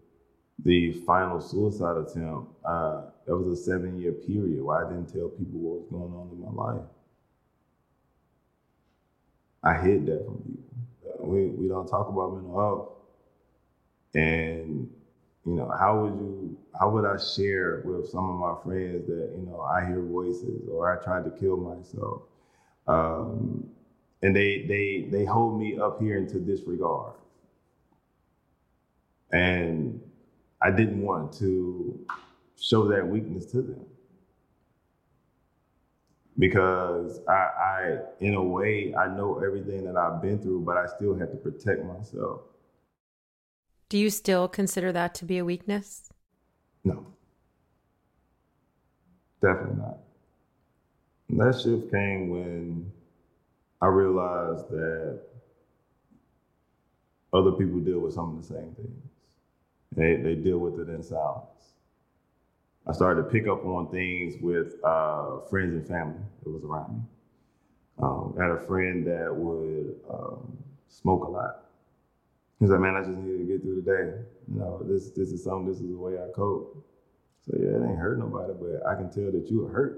the 0.64 0.92
final 1.06 1.40
suicide 1.40 1.96
attempt, 1.96 2.52
uh, 2.64 3.02
that 3.26 3.36
was 3.36 3.48
a 3.48 3.56
seven 3.62 4.00
year 4.00 4.12
period 4.12 4.62
where 4.64 4.86
I 4.86 4.88
didn't 4.90 5.12
tell 5.12 5.28
people 5.28 5.60
what 5.60 5.80
was 5.80 5.88
going 5.90 6.12
on 6.14 6.30
in 6.32 6.40
my 6.40 6.64
life. 6.64 6.86
I 9.62 9.74
hid 9.80 10.06
that 10.06 10.24
from 10.24 10.38
people. 10.38 11.26
We, 11.26 11.46
we 11.48 11.68
don't 11.68 11.88
talk 11.88 12.08
about 12.08 12.34
mental 12.34 12.58
health. 12.58 12.88
And, 14.14 14.90
you 15.46 15.54
know, 15.54 15.70
how 15.78 16.00
would 16.00 16.14
you, 16.14 16.56
how 16.78 16.90
would 16.90 17.04
I 17.04 17.18
share 17.18 17.82
with 17.84 18.08
some 18.08 18.30
of 18.30 18.36
my 18.36 18.62
friends 18.62 19.06
that, 19.06 19.32
you 19.36 19.46
know, 19.46 19.60
I 19.60 19.84
hear 19.86 20.00
voices 20.00 20.68
or 20.70 20.90
I 20.90 21.02
tried 21.04 21.24
to 21.24 21.30
kill 21.30 21.56
myself? 21.56 22.22
Um, 22.86 23.68
and 24.22 24.34
they, 24.34 24.62
they, 24.62 25.06
they 25.10 25.24
hold 25.24 25.60
me 25.60 25.78
up 25.78 26.00
here 26.00 26.16
into 26.16 26.38
disregard. 26.38 27.12
And 29.32 30.00
I 30.62 30.70
didn't 30.70 31.02
want 31.02 31.32
to 31.34 32.06
show 32.56 32.88
that 32.88 33.06
weakness 33.06 33.46
to 33.46 33.60
them 33.60 33.84
because 36.38 37.20
I, 37.28 37.32
I, 37.32 37.98
in 38.20 38.34
a 38.34 38.42
way, 38.42 38.94
I 38.94 39.08
know 39.08 39.42
everything 39.44 39.84
that 39.84 39.96
I've 39.96 40.22
been 40.22 40.38
through, 40.40 40.60
but 40.62 40.76
I 40.76 40.86
still 40.86 41.16
had 41.16 41.30
to 41.32 41.36
protect 41.36 41.84
myself. 41.84 42.40
Do 43.88 43.98
you 43.98 44.10
still 44.10 44.48
consider 44.48 44.92
that 44.92 45.14
to 45.16 45.24
be 45.24 45.38
a 45.38 45.44
weakness? 45.44 46.10
No, 46.84 47.06
definitely 49.40 49.76
not. 49.76 49.98
That 51.30 51.60
shift 51.60 51.90
came 51.90 52.28
when 52.28 52.92
I 53.80 53.86
realized 53.86 54.68
that 54.70 55.20
other 57.32 57.52
people 57.52 57.80
deal 57.80 58.00
with 58.00 58.14
some 58.14 58.36
of 58.36 58.42
the 58.42 58.54
same 58.54 58.74
things. 58.74 59.02
They, 59.96 60.16
they 60.16 60.34
deal 60.34 60.58
with 60.58 60.78
it 60.80 60.88
in 60.92 61.02
silence. 61.02 61.48
I 62.86 62.92
started 62.92 63.22
to 63.22 63.28
pick 63.30 63.46
up 63.48 63.64
on 63.64 63.90
things 63.90 64.36
with 64.40 64.74
uh, 64.84 65.40
friends 65.50 65.74
and 65.74 65.86
family 65.86 66.20
that 66.42 66.50
was 66.50 66.62
around 66.64 66.94
me. 66.94 67.00
Um, 68.02 68.34
I 68.38 68.42
had 68.42 68.52
a 68.52 68.66
friend 68.66 69.06
that 69.06 69.34
would 69.34 70.00
um, 70.10 70.58
smoke 70.88 71.24
a 71.24 71.30
lot. 71.30 71.63
He's 72.60 72.70
like, 72.70 72.80
man, 72.80 72.96
I 72.96 73.02
just 73.02 73.16
need 73.18 73.38
to 73.38 73.44
get 73.44 73.62
through 73.62 73.76
the 73.76 73.82
day. 73.82 74.12
You 74.52 74.58
know, 74.60 74.82
this 74.84 75.10
this 75.10 75.32
is 75.32 75.42
something. 75.44 75.66
This 75.66 75.80
is 75.80 75.90
the 75.90 75.98
way 75.98 76.14
I 76.18 76.28
cope. 76.34 76.66
So 77.42 77.52
yeah, 77.58 77.76
it 77.78 77.88
ain't 77.88 77.98
hurt 77.98 78.18
nobody, 78.18 78.54
but 78.58 78.86
I 78.88 78.94
can 78.96 79.08
tell 79.10 79.32
that 79.32 79.50
you 79.50 79.64
are 79.66 79.70
hurt. 79.70 79.96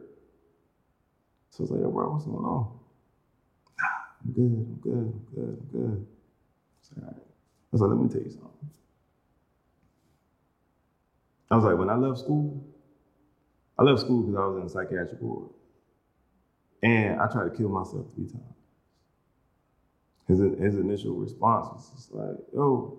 So 1.51 1.63
I 1.63 1.65
was 1.65 1.71
like, 1.73 1.81
yo, 1.83 1.91
bro, 1.91 2.11
what's 2.11 2.27
going 2.27 2.45
on? 2.45 2.69
I'm 4.25 4.33
good. 4.33 4.67
I'm 4.69 4.79
good. 4.83 4.93
I'm 4.95 5.25
good. 5.35 5.59
I'm 5.61 5.69
good. 5.73 6.07
All 6.99 7.05
right. 7.07 7.17
I 7.19 7.69
was 7.73 7.83
like, 7.83 7.91
let 7.91 7.99
me 7.99 8.09
tell 8.09 8.23
you 8.23 8.31
something. 8.31 8.71
I 11.51 11.57
was 11.57 11.65
like, 11.65 11.77
when 11.77 11.91
I 11.91 11.97
left 11.97 12.19
school, 12.19 12.63
I 13.79 13.85
left 13.85 14.01
school 14.01 14.23
because 14.23 14.37
I 14.39 14.47
was 14.47 14.57
in 14.57 14.65
a 14.65 14.71
psychiatric 14.71 15.21
ward. 15.21 15.51
And 16.83 17.21
I 17.21 17.29
tried 17.29 17.45
to 17.45 17.51
kill 17.51 17.71
myself 17.71 18.07
three 18.15 18.27
times. 18.27 18.56
His, 20.29 20.41
his 20.41 20.77
initial 20.79 21.15
response 21.15 21.69
was 21.73 21.91
just 21.95 22.13
like, 22.15 22.37
yo, 22.55 22.95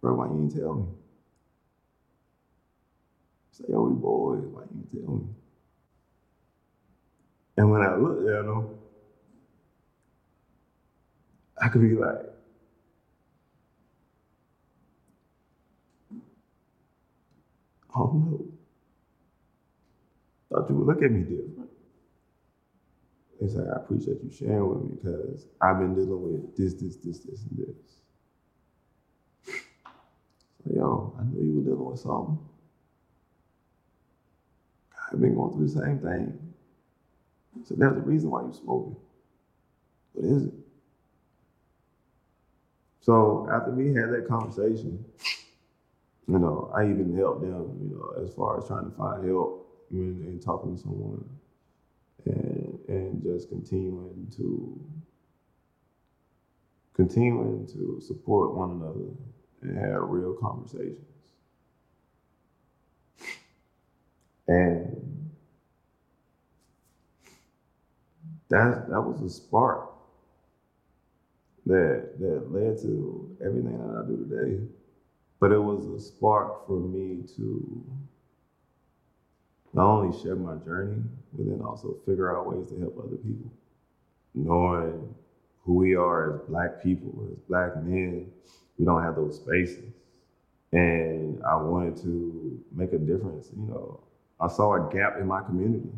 bro, 0.00 0.14
why 0.14 0.26
you 0.26 0.32
didn't 0.48 0.60
tell 0.60 0.74
me? 0.74 0.86
Say, 3.52 3.64
yo, 3.68 3.82
we 3.82 3.94
boys, 3.94 4.44
why 4.50 4.62
you 4.62 4.86
didn't 4.92 5.06
tell 5.06 5.16
me? 5.16 5.26
And 7.58 7.70
when 7.70 7.82
I 7.82 7.94
looked 7.94 8.28
at 8.28 8.44
him, 8.46 8.68
I 11.60 11.68
could 11.68 11.82
be 11.82 11.94
like, 11.94 12.18
Oh 17.94 18.10
no. 18.12 18.40
Thought 20.50 20.68
you 20.70 20.76
would 20.76 20.86
look 20.86 21.02
at 21.02 21.12
me 21.12 21.22
different. 21.22 21.55
He 23.40 23.46
like, 23.46 23.68
I 23.68 23.76
appreciate 23.76 24.18
you 24.22 24.30
sharing 24.30 24.68
with 24.68 24.82
me 24.82 24.96
because 24.96 25.46
I've 25.60 25.78
been 25.78 25.94
dealing 25.94 26.22
with 26.22 26.56
this, 26.56 26.74
this, 26.74 26.96
this, 26.96 27.18
this, 27.20 27.42
and 27.50 27.58
this. 27.58 27.76
So, 30.64 30.74
yo, 30.74 31.14
I 31.20 31.24
knew 31.24 31.44
you 31.44 31.56
were 31.56 31.62
dealing 31.62 31.84
with 31.84 32.00
something. 32.00 32.38
I've 35.12 35.20
been 35.20 35.34
going 35.34 35.52
through 35.54 35.68
the 35.68 35.80
same 35.80 35.98
thing. 35.98 36.38
So 37.64 37.74
there's 37.76 37.96
a 37.96 38.00
reason 38.00 38.30
why 38.30 38.42
you're 38.42 38.52
smoking. 38.52 38.96
What 40.12 40.24
is 40.24 40.44
it? 40.44 40.54
So 43.00 43.48
after 43.52 43.70
we 43.70 43.88
had 43.94 44.10
that 44.10 44.26
conversation, 44.28 45.04
you 46.26 46.38
know, 46.38 46.72
I 46.76 46.84
even 46.84 47.16
helped 47.16 47.42
them, 47.42 47.78
you 47.82 47.96
know, 47.96 48.24
as 48.24 48.34
far 48.34 48.58
as 48.58 48.66
trying 48.66 48.90
to 48.90 48.96
find 48.96 49.24
help 49.28 49.68
and, 49.90 50.24
and 50.24 50.42
talking 50.42 50.76
to 50.76 50.82
someone 50.82 51.24
and 52.26 52.65
and 52.88 53.22
just 53.22 53.48
continuing 53.48 54.32
to 54.36 54.80
continuing 56.94 57.66
to 57.66 58.00
support 58.00 58.54
one 58.54 58.70
another 58.72 59.10
and 59.62 59.78
have 59.78 60.02
real 60.08 60.34
conversations. 60.34 60.98
And 64.48 65.30
that 68.48 68.88
that 68.88 69.00
was 69.02 69.20
a 69.22 69.30
spark 69.30 69.90
that 71.66 72.18
that 72.20 72.52
led 72.52 72.78
to 72.82 73.36
everything 73.44 73.78
that 73.78 74.04
I 74.04 74.06
do 74.06 74.16
today. 74.28 74.64
But 75.40 75.52
it 75.52 75.58
was 75.58 75.86
a 75.86 76.00
spark 76.00 76.66
for 76.66 76.80
me 76.80 77.24
to 77.36 77.84
not 79.76 79.86
only 79.88 80.18
share 80.18 80.36
my 80.36 80.56
journey, 80.56 81.02
but 81.34 81.46
then 81.46 81.62
also 81.62 81.96
figure 82.06 82.36
out 82.36 82.48
ways 82.48 82.70
to 82.70 82.80
help 82.80 82.98
other 82.98 83.18
people. 83.18 83.52
Knowing 84.34 85.14
who 85.64 85.74
we 85.74 85.96
are 85.96 86.34
as 86.34 86.40
black 86.48 86.82
people, 86.82 87.28
as 87.32 87.38
black 87.48 87.76
men, 87.76 88.26
we 88.78 88.86
don't 88.86 89.02
have 89.02 89.16
those 89.16 89.36
spaces. 89.36 89.84
And 90.72 91.42
I 91.44 91.56
wanted 91.56 91.96
to 92.02 92.62
make 92.74 92.92
a 92.94 92.98
difference. 92.98 93.50
You 93.56 93.68
know, 93.68 94.00
I 94.40 94.48
saw 94.48 94.74
a 94.74 94.92
gap 94.92 95.16
in 95.18 95.26
my 95.26 95.42
community. 95.42 95.90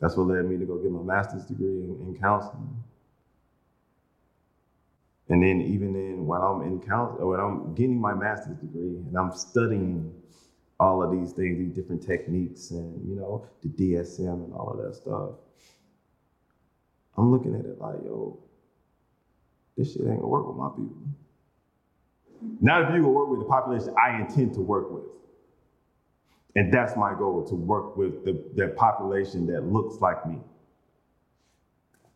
That's 0.00 0.16
what 0.16 0.28
led 0.28 0.46
me 0.46 0.58
to 0.58 0.66
go 0.66 0.78
get 0.78 0.92
my 0.92 1.02
master's 1.02 1.44
degree 1.46 1.66
in, 1.84 1.96
in 2.02 2.16
counseling. 2.20 2.76
And 5.28 5.42
then 5.42 5.60
even 5.62 5.94
then, 5.94 6.26
when 6.26 6.40
I'm 6.42 6.62
in 6.62 6.80
counseling, 6.80 7.26
when 7.28 7.40
I'm 7.40 7.74
getting 7.74 8.00
my 8.00 8.14
master's 8.14 8.56
degree 8.58 8.98
and 9.08 9.16
I'm 9.16 9.32
studying 9.32 10.12
all 10.78 11.02
of 11.02 11.10
these 11.10 11.32
things, 11.32 11.58
these 11.58 11.72
different 11.72 12.06
techniques, 12.06 12.70
and 12.70 13.08
you 13.08 13.16
know 13.16 13.46
the 13.62 13.68
DSM 13.68 14.44
and 14.44 14.52
all 14.52 14.70
of 14.70 14.84
that 14.84 14.94
stuff, 14.94 15.30
I'm 17.16 17.30
looking 17.30 17.54
at 17.54 17.64
it 17.64 17.80
like, 17.80 17.96
yo, 18.04 18.38
this 19.76 19.92
shit 19.92 20.02
ain't 20.02 20.20
gonna 20.20 20.26
work 20.26 20.46
with 20.46 20.56
my 20.56 20.68
people. 20.70 20.96
Not 22.60 22.82
if 22.82 22.88
you 22.94 23.02
gonna 23.02 23.08
work 23.08 23.28
with 23.28 23.40
the 23.40 23.46
population 23.46 23.94
I 24.02 24.20
intend 24.20 24.54
to 24.54 24.60
work 24.60 24.90
with. 24.90 25.04
And 26.54 26.72
that's 26.72 26.96
my 26.96 27.12
goal 27.14 27.44
to 27.48 27.54
work 27.54 27.96
with 27.96 28.24
the, 28.24 28.42
the 28.54 28.68
population 28.68 29.46
that 29.48 29.64
looks 29.64 30.00
like 30.00 30.26
me. 30.26 30.38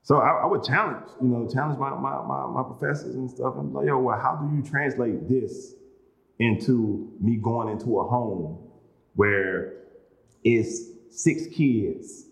So 0.02 0.16
I, 0.16 0.30
I, 0.42 0.46
would 0.46 0.64
challenge, 0.64 1.04
you 1.20 1.28
know, 1.28 1.46
challenge 1.46 1.78
my, 1.78 1.90
my, 1.90 2.22
my, 2.26 2.46
my 2.46 2.62
professors 2.62 3.14
and 3.16 3.30
stuff. 3.30 3.54
I'm 3.58 3.74
like, 3.74 3.86
yo, 3.86 3.98
well, 3.98 4.18
how 4.18 4.36
do 4.36 4.56
you 4.56 4.62
translate 4.62 5.28
this 5.28 5.74
into 6.40 7.12
me 7.20 7.36
going 7.36 7.68
into 7.68 8.00
a 8.00 8.08
home 8.08 8.58
where 9.14 9.74
it's 10.42 10.82
six 11.10 11.46
kids 11.54 12.24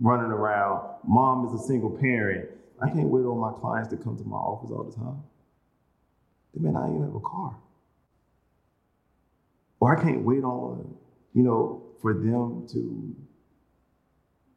running 0.00 0.30
around. 0.30 0.88
Mom 1.04 1.46
is 1.46 1.60
a 1.60 1.64
single 1.66 1.90
parent. 1.90 2.48
I 2.80 2.88
can't 2.88 3.08
wait 3.08 3.22
on 3.22 3.38
my 3.38 3.52
clients 3.60 3.88
to 3.90 3.96
come 3.96 4.16
to 4.16 4.24
my 4.24 4.36
office 4.36 4.70
all 4.70 4.84
the 4.84 4.94
time. 4.94 5.22
They 6.54 6.62
may 6.62 6.70
not 6.70 6.88
even 6.88 7.02
have 7.02 7.14
a 7.14 7.20
car. 7.20 7.56
Or 9.80 9.98
I 9.98 10.02
can't 10.02 10.22
wait 10.22 10.44
on, 10.44 10.94
you 11.34 11.42
know, 11.42 11.82
for 12.00 12.14
them 12.14 12.66
to 12.72 13.16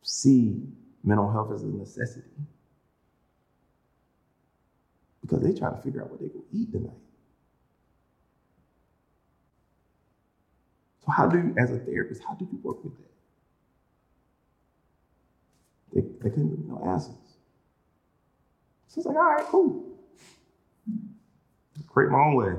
see 0.03 0.61
mental 1.03 1.31
health 1.31 1.51
as 1.51 1.63
a 1.63 1.67
necessity. 1.67 2.29
Because 5.21 5.41
they 5.41 5.57
try 5.57 5.71
to 5.71 5.81
figure 5.81 6.03
out 6.03 6.11
what 6.11 6.19
they 6.19 6.27
go 6.27 6.43
eat 6.53 6.71
tonight. 6.71 6.93
So 11.09 11.13
how 11.15 11.27
do 11.27 11.37
you, 11.37 11.55
as 11.57 11.71
a 11.71 11.79
therapist, 11.79 12.21
how 12.27 12.35
do 12.35 12.47
you 12.51 12.59
work 12.61 12.83
with 12.83 12.93
that? 12.97 13.09
They, 15.93 16.01
they 16.01 16.29
couldn't 16.29 16.49
give 16.49 16.59
me 16.59 16.65
no 16.67 16.83
answers. 16.85 17.15
So 18.87 18.99
it's 18.99 19.07
like, 19.07 19.15
all 19.15 19.23
right, 19.23 19.45
cool. 19.45 19.85
Create 21.87 22.11
my 22.11 22.19
own 22.19 22.35
way. 22.35 22.53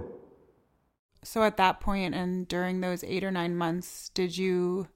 So 1.22 1.44
at 1.44 1.58
that 1.58 1.80
point 1.80 2.14
and 2.14 2.48
during 2.48 2.80
those 2.80 3.04
eight 3.04 3.22
or 3.22 3.30
nine 3.30 3.56
months, 3.56 4.08
did 4.08 4.36
you 4.36 4.88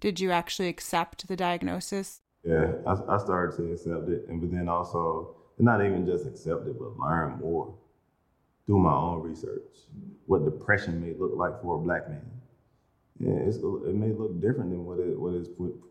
did 0.00 0.18
you 0.18 0.32
actually 0.32 0.68
accept 0.68 1.28
the 1.28 1.36
diagnosis? 1.36 2.20
Yeah, 2.44 2.72
I, 2.86 3.14
I 3.14 3.18
started 3.18 3.56
to 3.56 3.72
accept 3.72 4.08
it, 4.08 4.26
and 4.28 4.40
but 4.40 4.50
then 4.50 4.68
also 4.68 5.36
not 5.58 5.84
even 5.84 6.06
just 6.06 6.26
accept 6.26 6.66
it, 6.66 6.78
but 6.78 6.98
learn 6.98 7.38
more. 7.38 7.74
Do 8.66 8.78
my 8.78 8.92
own 8.92 9.22
research. 9.22 9.62
What 10.26 10.44
depression 10.44 11.00
may 11.00 11.14
look 11.18 11.32
like 11.36 11.62
for 11.62 11.76
a 11.76 11.78
black 11.78 12.08
man. 12.08 12.22
It 13.26 13.94
may 13.94 14.12
look 14.12 14.40
different 14.40 14.70
than 14.70 14.84
what 14.86 14.98
it 14.98 15.18
what 15.18 15.34
is 15.34 15.48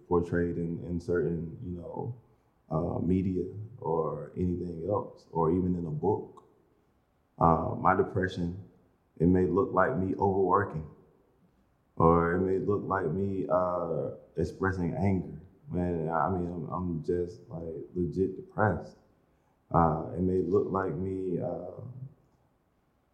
portrayed 0.08 0.58
in, 0.58 0.80
in 0.90 1.00
certain 1.00 1.58
you 1.66 1.78
know 1.78 2.14
uh, 2.72 3.00
media 3.00 3.46
or 3.80 4.32
anything 4.38 4.88
else, 4.90 5.26
or 5.32 5.52
even 5.52 5.76
in 5.76 5.86
a 5.86 5.92
book. 5.92 6.44
Uh, 7.40 7.76
my 7.80 7.96
depression, 7.96 8.58
it 9.20 9.28
may 9.28 9.46
look 9.46 9.72
like 9.74 9.98
me 9.98 10.16
overworking, 10.20 10.88
or 11.98 12.34
it 12.36 12.40
may 12.40 12.60
look 12.60 12.84
like 12.86 13.08
me 13.12 13.46
uh, 13.52 14.10
expressing 14.38 14.94
anger. 14.96 15.40
Man, 15.72 16.10
I 16.10 16.30
mean, 16.30 16.48
I'm, 16.48 16.70
I'm 16.72 17.04
just 17.06 17.40
like 17.50 17.64
legit 17.96 18.36
depressed. 18.38 18.96
Uh, 19.74 20.06
it 20.16 20.22
may 20.22 20.42
look 20.42 20.68
like 20.70 20.96
me. 20.96 21.40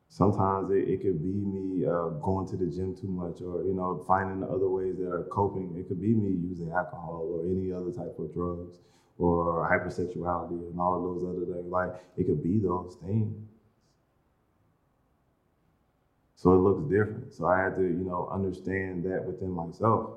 Sometimes 0.10 0.70
it, 0.72 0.88
it 0.90 1.02
could 1.02 1.22
be 1.24 1.32
me 1.34 1.86
uh, 1.86 2.10
going 2.22 2.48
to 2.48 2.58
the 2.58 2.66
gym 2.68 2.96
too 2.96 3.08
much, 3.10 3.42
or 3.42 3.64
you 3.64 3.74
know, 3.74 4.04
finding 4.08 4.44
other 4.44 4.70
ways 4.70 4.98
that 4.98 5.10
are 5.12 5.24
coping. 5.26 5.76
It 5.78 5.88
could 5.88 6.02
be 6.02 6.14
me 6.14 6.32
using 6.50 6.72
alcohol 6.72 7.30
or 7.32 7.46
any 7.46 7.72
other 7.72 7.92
type 7.92 8.16
of 8.20 8.34
drugs, 8.34 8.80
or 9.18 9.68
hypersexuality 9.70 10.70
and 10.70 10.80
all 10.80 10.96
of 10.96 11.04
those 11.04 11.24
other 11.24 11.46
things. 11.46 11.72
Like 11.72 11.94
it 12.18 12.26
could 12.26 12.44
be 12.44 12.60
those 12.60 12.96
things. 13.02 13.36
So 16.36 16.54
it 16.54 16.58
looks 16.60 16.82
different. 16.84 17.34
So 17.34 17.46
I 17.46 17.60
had 17.60 17.76
to, 17.76 17.84
you 17.84 18.04
know, 18.04 18.28
understand 18.32 19.04
that 19.04 19.24
within 19.24 19.52
myself. 19.52 20.12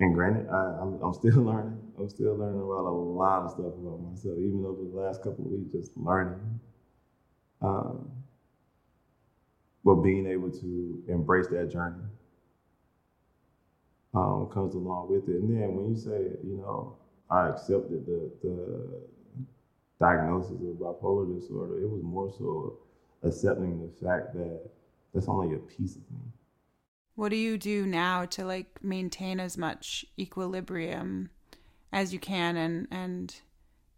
And 0.00 0.14
granted, 0.14 0.48
I, 0.48 0.80
am 0.82 0.94
I'm, 0.94 1.02
I'm 1.02 1.14
still 1.14 1.42
learning. 1.50 1.78
I'm 1.98 2.08
still 2.08 2.36
learning 2.36 2.62
about 2.62 2.86
a 2.86 2.90
lot 2.90 3.44
of 3.44 3.50
stuff 3.52 3.74
about 3.76 4.00
myself, 4.00 4.38
even 4.38 4.64
over 4.66 4.82
the 4.84 4.96
last 5.00 5.22
couple 5.22 5.46
of 5.46 5.52
weeks, 5.52 5.72
just 5.72 5.96
learning. 5.96 6.60
Um, 7.62 8.19
but 9.84 9.96
being 9.96 10.26
able 10.26 10.50
to 10.50 11.02
embrace 11.08 11.46
that 11.48 11.70
journey 11.70 12.02
um, 14.14 14.48
comes 14.52 14.74
along 14.74 15.10
with 15.10 15.28
it. 15.28 15.40
And 15.40 15.50
then 15.50 15.74
when 15.74 15.90
you 15.90 15.96
say, 15.96 16.36
you 16.44 16.56
know, 16.58 16.96
I 17.30 17.48
accepted 17.48 18.06
the, 18.06 18.30
the 18.42 19.02
diagnosis 20.00 20.52
of 20.52 20.76
bipolar 20.78 21.40
disorder, 21.40 21.80
it 21.80 21.88
was 21.88 22.02
more 22.02 22.32
so 22.36 22.78
accepting 23.22 23.80
the 23.80 24.06
fact 24.06 24.34
that 24.34 24.60
that's 25.14 25.28
only 25.28 25.54
a 25.54 25.58
piece 25.58 25.96
of 25.96 26.02
me. 26.10 26.20
What 27.14 27.30
do 27.30 27.36
you 27.36 27.58
do 27.58 27.86
now 27.86 28.24
to 28.26 28.44
like 28.44 28.82
maintain 28.82 29.40
as 29.40 29.58
much 29.58 30.04
equilibrium 30.18 31.30
as 31.92 32.12
you 32.12 32.18
can 32.18 32.56
and 32.56 32.86
and 32.90 33.34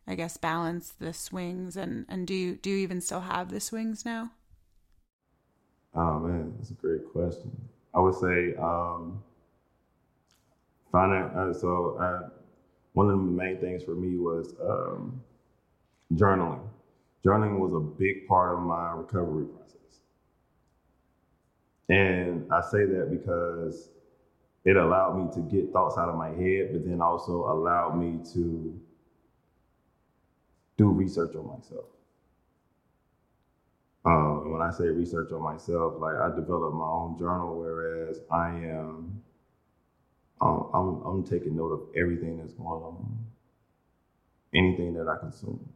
I 0.07 0.15
guess 0.17 0.37
balance 0.37 0.93
the 0.99 1.13
swings 1.13 1.77
and 1.77 2.05
and 2.09 2.27
do 2.27 2.35
you 2.35 2.57
do 2.57 2.71
you 2.71 2.79
even 2.79 3.01
still 3.01 3.21
have 3.21 3.51
the 3.51 3.61
swings 3.61 4.05
now? 4.05 4.33
Oh 5.95 6.19
man, 6.21 6.55
that's 6.57 6.71
a 6.71 6.75
great 6.75 7.11
question. 7.13 7.51
I 7.95 8.01
would 8.01 8.15
say 8.15 8.55
um, 8.57 9.23
finding 10.91 11.23
uh, 11.37 11.53
so 11.53 11.97
uh, 11.97 12.29
one 12.95 13.11
of 13.11 13.19
the 13.19 13.25
main 13.25 13.59
things 13.59 13.83
for 13.85 13.95
me 13.95 14.19
was 14.19 14.55
um, 14.63 15.21
journaling. 16.15 16.63
Journaling 17.25 17.59
was 17.59 17.75
a 17.75 17.81
big 17.81 18.27
part 18.27 18.55
of 18.55 18.61
my 18.61 18.93
recovery 18.93 19.47
process. 19.47 20.01
And 21.89 22.51
I 22.53 22.61
say 22.63 22.85
that 22.87 23.11
because 23.11 23.91
it 24.65 24.77
allowed 24.77 25.17
me 25.19 25.31
to 25.35 25.41
get 25.51 25.73
thoughts 25.73 25.99
out 25.99 26.09
of 26.09 26.17
my 26.17 26.31
head, 26.31 26.71
but 26.73 26.85
then 26.87 27.01
also 27.01 27.33
allowed 27.53 27.99
me 27.99 28.21
to 28.33 28.81
do 30.77 30.91
research 30.91 31.35
on 31.37 31.49
myself. 31.49 31.85
Um, 34.05 34.53
when 34.53 34.63
I 34.63 34.71
say 34.71 34.87
research 34.87 35.33
on 35.33 35.43
myself, 35.43 35.95
like 35.99 36.17
I 36.17 36.31
developed 36.35 36.77
my 36.77 36.87
own 36.87 37.17
journal, 37.19 37.57
whereas 37.59 38.21
I 38.31 38.51
am, 38.51 39.23
um, 40.41 40.65
I'm, 40.75 41.03
I'm 41.05 41.25
taking 41.25 41.57
note 41.57 41.73
of 41.73 41.83
everything 41.97 42.39
that's 42.39 42.55
going 42.55 42.83
on, 42.83 43.19
anything 44.55 44.95
that 44.95 45.09
I 45.09 45.17
consume, 45.17 45.69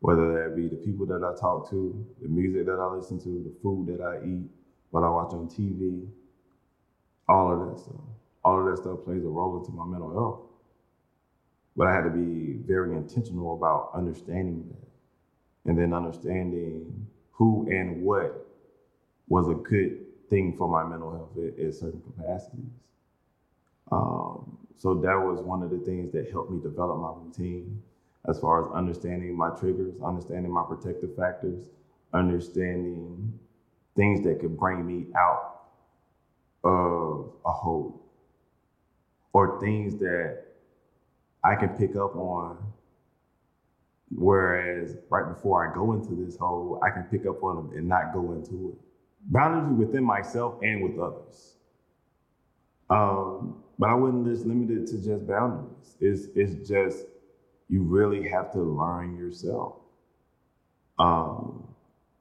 whether 0.00 0.32
that 0.44 0.56
be 0.56 0.68
the 0.68 0.76
people 0.76 1.06
that 1.06 1.24
I 1.24 1.32
talk 1.40 1.68
to, 1.70 2.06
the 2.22 2.28
music 2.28 2.66
that 2.66 2.78
I 2.80 2.86
listen 2.86 3.18
to, 3.20 3.42
the 3.44 3.52
food 3.62 3.88
that 3.88 4.02
I 4.02 4.18
eat, 4.24 4.48
what 4.90 5.04
I 5.04 5.10
watch 5.10 5.32
on 5.34 5.48
TV, 5.48 6.08
all 7.28 7.52
of 7.52 7.60
that 7.60 7.78
stuff. 7.80 8.00
All 8.44 8.60
of 8.60 8.66
that 8.66 8.78
stuff 8.78 9.00
plays 9.04 9.24
a 9.24 9.28
role 9.28 9.56
into 9.56 9.72
my 9.72 9.84
mental 9.86 10.12
health. 10.12 10.40
But 11.76 11.88
I 11.88 11.94
had 11.94 12.04
to 12.04 12.10
be 12.10 12.58
very 12.66 12.94
intentional 12.96 13.54
about 13.54 13.90
understanding 13.94 14.66
that 14.70 14.87
and 15.68 15.78
then 15.78 15.94
understanding 15.94 17.06
who 17.32 17.68
and 17.70 18.02
what 18.02 18.48
was 19.28 19.48
a 19.48 19.54
good 19.54 19.98
thing 20.30 20.56
for 20.56 20.68
my 20.68 20.84
mental 20.84 21.12
health 21.12 21.36
at, 21.38 21.64
at 21.64 21.74
certain 21.74 22.02
capacities. 22.02 22.72
Um, 23.92 24.58
so 24.78 24.94
that 24.96 25.14
was 25.20 25.40
one 25.40 25.62
of 25.62 25.70
the 25.70 25.78
things 25.78 26.12
that 26.12 26.30
helped 26.30 26.50
me 26.50 26.60
develop 26.60 27.00
my 27.00 27.12
routine 27.22 27.82
as 28.28 28.40
far 28.40 28.64
as 28.64 28.72
understanding 28.72 29.36
my 29.36 29.50
triggers, 29.50 29.94
understanding 30.04 30.52
my 30.52 30.64
protective 30.64 31.14
factors, 31.16 31.66
understanding 32.14 33.38
things 33.96 34.24
that 34.24 34.40
could 34.40 34.58
bring 34.58 34.86
me 34.86 35.06
out 35.16 35.66
of 36.64 37.30
a 37.46 37.52
hole 37.52 38.00
or 39.32 39.60
things 39.60 39.96
that 40.00 40.44
I 41.44 41.56
can 41.56 41.70
pick 41.70 41.96
up 41.96 42.16
on. 42.16 42.58
Whereas 44.10 44.96
right 45.10 45.28
before 45.28 45.70
I 45.70 45.74
go 45.74 45.92
into 45.92 46.14
this 46.14 46.36
hole, 46.36 46.80
I 46.82 46.90
can 46.90 47.04
pick 47.04 47.26
up 47.26 47.42
on 47.42 47.56
them 47.56 47.76
and 47.76 47.88
not 47.88 48.12
go 48.14 48.32
into 48.32 48.70
it. 48.70 48.78
Boundaries 49.30 49.86
within 49.86 50.04
myself 50.04 50.60
and 50.62 50.82
with 50.82 50.98
others. 50.98 51.54
Um, 52.88 53.62
but 53.78 53.90
I 53.90 53.94
wouldn't 53.94 54.26
just 54.26 54.46
limit 54.46 54.70
it 54.70 54.86
to 54.88 54.96
just 54.96 55.26
boundaries. 55.26 55.96
It's, 56.00 56.26
it's 56.34 56.68
just, 56.68 57.04
you 57.68 57.82
really 57.82 58.28
have 58.28 58.50
to 58.52 58.60
learn 58.60 59.18
yourself. 59.18 59.74
Um, 60.98 61.68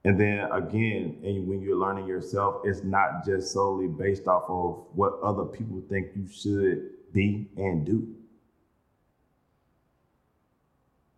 and 0.03 0.19
then 0.19 0.51
again, 0.51 1.17
and 1.23 1.47
when 1.47 1.61
you're 1.61 1.77
learning 1.77 2.07
yourself, 2.07 2.61
it's 2.63 2.83
not 2.83 3.25
just 3.25 3.53
solely 3.53 3.88
based 3.88 4.27
off 4.27 4.43
of 4.49 4.85
what 4.93 5.19
other 5.23 5.45
people 5.45 5.81
think 5.89 6.09
you 6.15 6.27
should 6.27 7.13
be 7.13 7.47
and 7.57 7.85
do. 7.85 8.15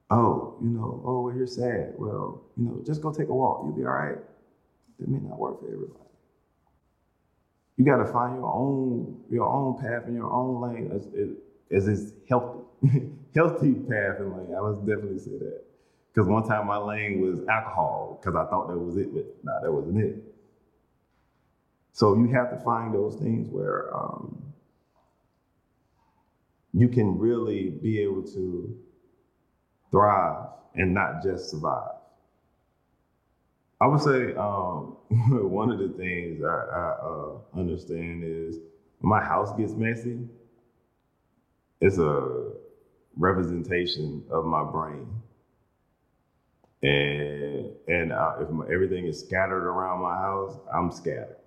Oh, 0.09 0.57
you 0.61 0.69
know, 0.69 1.01
oh, 1.05 1.21
well, 1.21 1.35
you're 1.35 1.47
sad. 1.47 1.93
Well, 1.97 2.41
you 2.57 2.65
know, 2.65 2.81
just 2.85 3.01
go 3.01 3.11
take 3.11 3.29
a 3.29 3.33
walk. 3.33 3.63
You'll 3.65 3.75
be 3.75 3.83
all 3.85 3.93
right. 3.93 4.17
That 4.99 5.09
may 5.09 5.19
not 5.19 5.39
work 5.39 5.59
for 5.59 5.67
everybody. 5.67 5.99
You 7.77 7.85
got 7.85 7.97
to 7.97 8.05
find 8.11 8.35
your 8.35 8.53
own 8.53 9.21
your 9.29 9.47
own 9.47 9.79
path 9.79 10.05
and 10.07 10.15
your 10.15 10.31
own 10.31 10.61
lane 10.61 10.91
as, 10.91 11.07
as, 11.71 11.87
as 11.87 12.13
healthy, 12.29 12.59
healthy 13.35 13.73
path 13.75 14.17
and 14.19 14.33
lane. 14.35 14.55
I 14.55 14.61
must 14.61 14.85
definitely 14.85 15.19
say 15.19 15.37
that. 15.39 15.63
Because 16.13 16.27
one 16.27 16.43
time 16.47 16.67
my 16.67 16.77
lane 16.77 17.21
was 17.21 17.41
alcohol 17.47 18.19
because 18.19 18.35
I 18.35 18.49
thought 18.49 18.67
that 18.69 18.77
was 18.77 18.97
it, 18.97 19.13
but 19.13 19.25
nah, 19.43 19.59
that 19.61 19.71
wasn't 19.71 19.99
it. 19.99 20.17
So 21.93 22.15
you 22.15 22.27
have 22.29 22.49
to 22.51 22.57
find 22.63 22.93
those 22.93 23.15
things 23.15 23.49
where 23.49 23.95
um, 23.95 24.41
you 26.73 26.87
can 26.89 27.17
really 27.17 27.69
be 27.69 27.99
able 27.99 28.23
to 28.23 28.77
thrive 29.91 30.47
and 30.75 30.93
not 30.93 31.23
just 31.23 31.49
survive. 31.51 31.91
I 33.81 33.87
would 33.87 34.01
say 34.01 34.33
um, 34.35 34.97
one 35.51 35.71
of 35.71 35.79
the 35.79 35.89
things 35.89 36.43
I, 36.43 36.47
I 36.47 36.89
uh, 37.03 37.59
understand 37.59 38.23
is 38.25 38.57
my 39.01 39.21
house 39.23 39.53
gets 39.57 39.73
messy, 39.73 40.19
it's 41.81 41.97
a 41.97 42.51
representation 43.17 44.23
of 44.31 44.45
my 44.45 44.63
brain. 44.63 45.07
And 46.83 47.73
and 47.87 48.13
uh, 48.13 48.35
if 48.39 48.49
my, 48.49 48.65
everything 48.71 49.07
is 49.07 49.19
scattered 49.19 49.65
around 49.67 50.01
my 50.01 50.15
house, 50.15 50.57
I'm 50.73 50.91
scattered, 50.91 51.37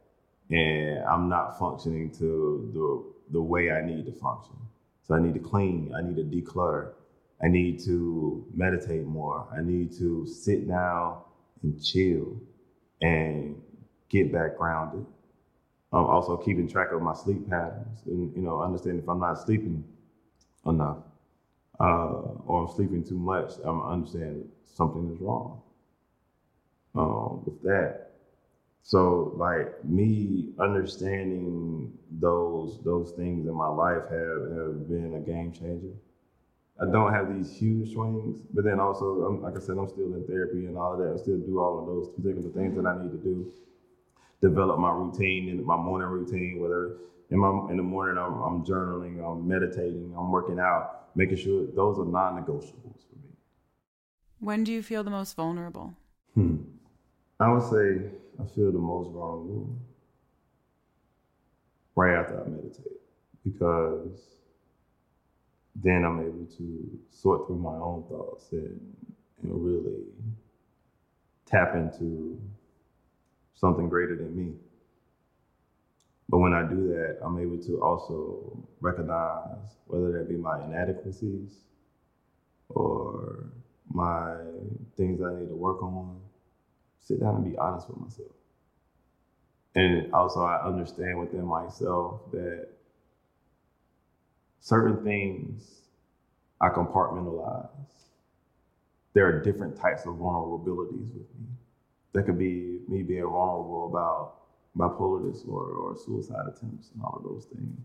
and 0.51 1.05
I'm 1.05 1.28
not 1.28 1.59
functioning 1.59 2.11
to 2.18 2.70
the 2.74 3.34
the 3.34 3.43
way 3.43 3.70
I 3.70 3.82
need 3.82 4.07
to 4.07 4.12
function. 4.12 4.57
So 5.05 5.14
I 5.14 5.20
need 5.20 5.34
to 5.34 5.40
clean. 5.40 5.93
I 5.97 6.03
need 6.03 6.16
to 6.16 6.24
declutter. 6.24 6.90
I 7.43 7.49
need 7.49 7.80
to 7.84 8.47
meditate 8.55 9.05
more. 9.05 9.47
I 9.57 9.62
need 9.62 9.93
to 9.99 10.26
sit 10.26 10.68
down 10.68 11.18
and 11.62 11.82
chill 11.82 12.40
and 13.01 13.61
get 14.09 14.32
back 14.32 14.57
grounded. 14.57 15.07
I'm 15.93 16.05
also 16.05 16.36
keeping 16.36 16.68
track 16.68 16.93
of 16.93 17.03
my 17.03 17.14
sleep 17.14 17.49
patterns 17.51 18.01
and 18.07 18.34
you 18.36 18.43
know 18.43 18.62
understand 18.62 19.01
if 19.01 19.09
I'm 19.09 19.20
not 19.20 19.40
sleeping 19.40 19.84
enough 20.66 20.99
uh, 21.80 22.12
or 22.47 22.66
I'm 22.68 22.74
sleeping 22.74 23.05
too 23.05 23.18
much, 23.18 23.53
I'm 23.64 23.82
understanding 23.82 24.49
something 24.74 25.12
is 25.14 25.20
wrong 25.20 25.61
um, 26.95 27.43
with 27.45 27.62
that. 27.62 28.11
So 28.82 29.34
like 29.36 29.84
me 29.84 30.51
understanding 30.59 31.93
those 32.11 32.80
those 32.84 33.12
things 33.12 33.47
in 33.47 33.55
my 33.55 33.68
life 33.68 34.03
have, 34.11 34.43
have 34.57 34.88
been 34.88 35.14
a 35.16 35.20
game 35.20 35.53
changer. 35.53 35.95
I 36.81 36.87
don't 36.91 37.12
have 37.12 37.35
these 37.35 37.53
huge 37.53 37.93
swings, 37.93 38.41
but 38.53 38.64
then 38.64 38.81
also, 38.81 39.23
I'm, 39.23 39.43
like 39.43 39.57
I 39.57 39.61
said, 39.61 39.77
I'm 39.79 39.89
still 39.89 40.14
in 40.14 40.25
therapy 40.27 40.66
and 40.66 40.77
all 40.77 40.95
of 40.95 40.99
that. 40.99 41.14
I 41.14 41.23
still 41.23 41.39
do 41.39 41.61
all 41.61 41.81
of 41.81 41.87
those 41.87 42.09
particular 42.16 42.51
things 42.51 42.77
that 42.77 42.87
I 42.87 43.01
need 43.03 43.12
to 43.12 43.18
do. 43.18 43.53
Develop 44.41 44.81
my 44.81 44.91
routine 44.91 45.51
and 45.51 45.64
my 45.64 45.77
morning 45.77 46.09
routine, 46.09 46.61
whether 46.61 46.97
in 47.31 47.39
my 47.39 47.70
in 47.70 47.77
the 47.77 47.83
morning 47.83 48.18
I'm, 48.18 48.43
I'm 48.43 48.64
journaling, 48.64 49.23
I'm 49.25 49.47
meditating, 49.47 50.14
I'm 50.18 50.33
working 50.33 50.59
out, 50.59 51.14
making 51.14 51.37
sure 51.37 51.66
those 51.77 51.99
are 51.99 52.05
non-negotiables 52.05 53.01
for 53.09 53.16
me. 53.23 53.31
When 54.41 54.64
do 54.64 54.73
you 54.73 54.83
feel 54.83 55.05
the 55.05 55.11
most 55.11 55.37
vulnerable? 55.37 55.95
Hmm. 56.35 56.57
I 57.39 57.53
would 57.53 57.62
say 57.62 58.11
I 58.41 58.47
feel 58.55 58.73
the 58.73 58.79
most 58.79 59.12
vulnerable 59.12 59.77
right 61.95 62.14
after 62.18 62.43
I 62.43 62.49
meditate 62.49 63.01
because 63.45 64.37
then 65.77 66.05
I'm 66.05 66.20
able 66.20 66.47
to 66.59 67.01
sort 67.11 67.47
through 67.47 67.59
my 67.59 67.77
own 67.77 68.05
thoughts 68.09 68.53
and, 68.53 68.81
and 69.43 69.64
really 69.64 70.05
tap 71.47 71.75
into 71.75 72.39
something 73.55 73.89
greater 73.89 74.16
than 74.16 74.37
me. 74.37 74.55
But 76.29 76.39
when 76.39 76.55
I 76.55 76.62
do 76.62 76.89
that, 76.89 77.18
I'm 77.23 77.39
able 77.39 77.59
to 77.59 77.83
also 77.83 78.66
recognize 78.81 79.77
whether 79.87 80.12
that 80.12 80.29
be 80.29 80.37
my 80.37 80.62
inadequacies 80.64 81.51
or 82.70 83.47
my 83.93 84.37
things 84.97 85.20
I 85.23 85.35
need 85.35 85.49
to 85.49 85.57
work 85.57 85.83
on. 85.83 86.20
Sit 87.01 87.20
down 87.20 87.37
and 87.37 87.45
be 87.45 87.57
honest 87.59 87.89
with 87.89 87.99
myself. 87.99 88.31
And 89.75 90.07
also, 90.12 90.43
I 90.43 90.62
understand 90.66 91.18
within 91.18 91.45
myself 91.47 92.20
that 92.33 92.68
certain 94.63 95.03
things 95.03 95.81
I 96.61 96.69
compartmentalize. 96.69 97.69
There 99.13 99.27
are 99.27 99.43
different 99.43 99.77
types 99.77 100.07
of 100.07 100.15
vulnerabilities 100.15 101.13
with 101.13 101.27
me. 101.37 101.49
That 102.13 102.27
could 102.27 102.39
be 102.39 102.79
me 102.87 103.03
being 103.03 103.25
vulnerable 103.25 103.89
about 103.91 104.35
bipolar 104.79 105.31
disorder 105.31 105.73
or 105.75 105.97
suicide 105.97 106.47
attempts 106.47 106.91
and 106.95 107.03
all 107.03 107.17
of 107.17 107.25
those 107.25 107.47
things. 107.53 107.77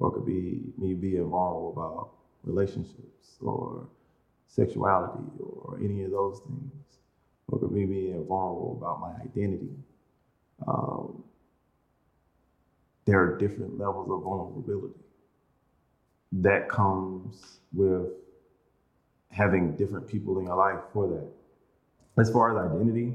Or 0.00 0.08
it 0.08 0.14
could 0.14 0.26
be 0.26 0.60
me 0.76 0.94
being 0.94 1.30
vulnerable 1.30 1.72
about 1.72 2.10
relationships 2.42 3.38
or 3.40 3.86
sexuality 4.48 5.22
or 5.38 5.78
any 5.80 6.02
of 6.02 6.10
those 6.10 6.40
things. 6.40 6.98
Or 7.46 7.58
it 7.58 7.60
could 7.60 7.72
be 7.72 7.86
me 7.86 8.08
being 8.08 8.26
vulnerable 8.26 8.76
about 8.76 9.00
my 9.00 9.12
identity. 9.22 9.70
Um, 10.66 11.22
there 13.04 13.20
are 13.20 13.38
different 13.38 13.78
levels 13.78 14.10
of 14.10 14.24
vulnerability 14.24 14.98
that 16.32 16.68
comes 16.68 17.58
with 17.72 18.08
having 19.30 19.76
different 19.76 20.08
people 20.08 20.38
in 20.38 20.46
your 20.46 20.56
life 20.56 20.80
for 20.92 21.08
that. 21.08 21.28
As 22.20 22.30
far 22.30 22.50
as 22.50 22.72
identity, 22.72 23.14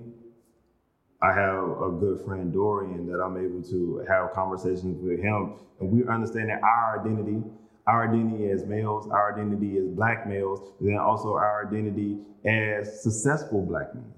I 1.22 1.34
have 1.34 1.64
a 1.82 1.92
good 2.00 2.22
friend 2.26 2.54
Dorian 2.54 3.08
that 3.08 3.20
I'm 3.20 3.38
able 3.38 3.64
to 3.70 4.06
have 4.08 4.34
conversations 4.34 5.02
with 5.02 5.20
him, 5.20 5.54
and 5.80 5.92
we 5.92 6.08
understand 6.08 6.50
that 6.50 6.62
our 6.62 7.00
identity, 7.00 7.44
our 7.88 8.08
identity 8.08 8.50
as 8.52 8.66
males, 8.66 9.08
our 9.10 9.34
identity 9.34 9.78
as 9.78 9.88
black 9.88 10.28
males, 10.28 10.74
then 10.80 10.98
also 10.98 11.34
our 11.34 11.68
identity 11.68 12.20
as 12.46 13.02
successful 13.02 13.66
black 13.66 13.94
men. 13.96 14.14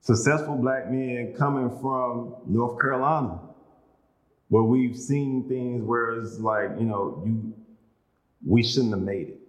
Successful 0.00 0.56
black 0.56 0.90
men 0.90 1.34
coming 1.36 1.68
from 1.80 2.36
North 2.46 2.80
Carolina, 2.80 3.40
where 4.48 4.62
we've 4.62 4.96
seen 4.96 5.48
things 5.48 5.82
where 5.82 6.10
it's 6.10 6.38
like, 6.38 6.70
you 6.78 6.86
know, 6.86 7.22
you 7.24 7.52
we 8.44 8.62
shouldn't 8.62 8.92
have 8.92 9.02
made 9.02 9.28
it. 9.28 9.40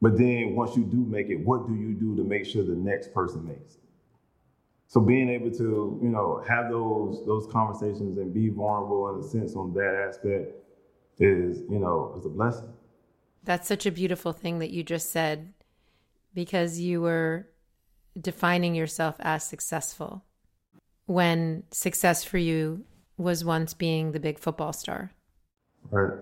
But 0.00 0.16
then 0.16 0.56
once 0.56 0.76
you 0.76 0.84
do 0.84 0.96
make 0.96 1.28
it, 1.28 1.36
what 1.36 1.66
do 1.66 1.74
you 1.74 1.92
do 1.92 2.16
to 2.16 2.24
make 2.24 2.44
sure 2.46 2.64
the 2.64 2.74
next 2.74 3.12
person 3.12 3.46
makes 3.46 3.74
it? 3.74 3.80
So 4.88 5.00
being 5.00 5.28
able 5.28 5.50
to, 5.52 6.00
you 6.02 6.08
know, 6.08 6.42
have 6.48 6.70
those 6.70 7.24
those 7.26 7.46
conversations 7.52 8.18
and 8.18 8.32
be 8.32 8.48
vulnerable 8.48 9.14
in 9.14 9.24
a 9.24 9.28
sense 9.28 9.54
on 9.54 9.72
that 9.74 10.06
aspect 10.08 10.54
is, 11.18 11.60
you 11.70 11.78
know, 11.78 12.14
is 12.18 12.26
a 12.26 12.28
blessing. 12.28 12.72
That's 13.44 13.68
such 13.68 13.86
a 13.86 13.92
beautiful 13.92 14.32
thing 14.32 14.58
that 14.58 14.70
you 14.70 14.82
just 14.82 15.10
said 15.10 15.52
because 16.34 16.78
you 16.78 17.00
were 17.00 17.48
defining 18.20 18.74
yourself 18.74 19.16
as 19.20 19.44
successful 19.44 20.24
when 21.06 21.64
success 21.70 22.24
for 22.24 22.38
you 22.38 22.84
was 23.16 23.44
once 23.44 23.74
being 23.74 24.12
the 24.12 24.20
big 24.20 24.38
football 24.38 24.72
star. 24.72 25.12
Right. 25.90 26.18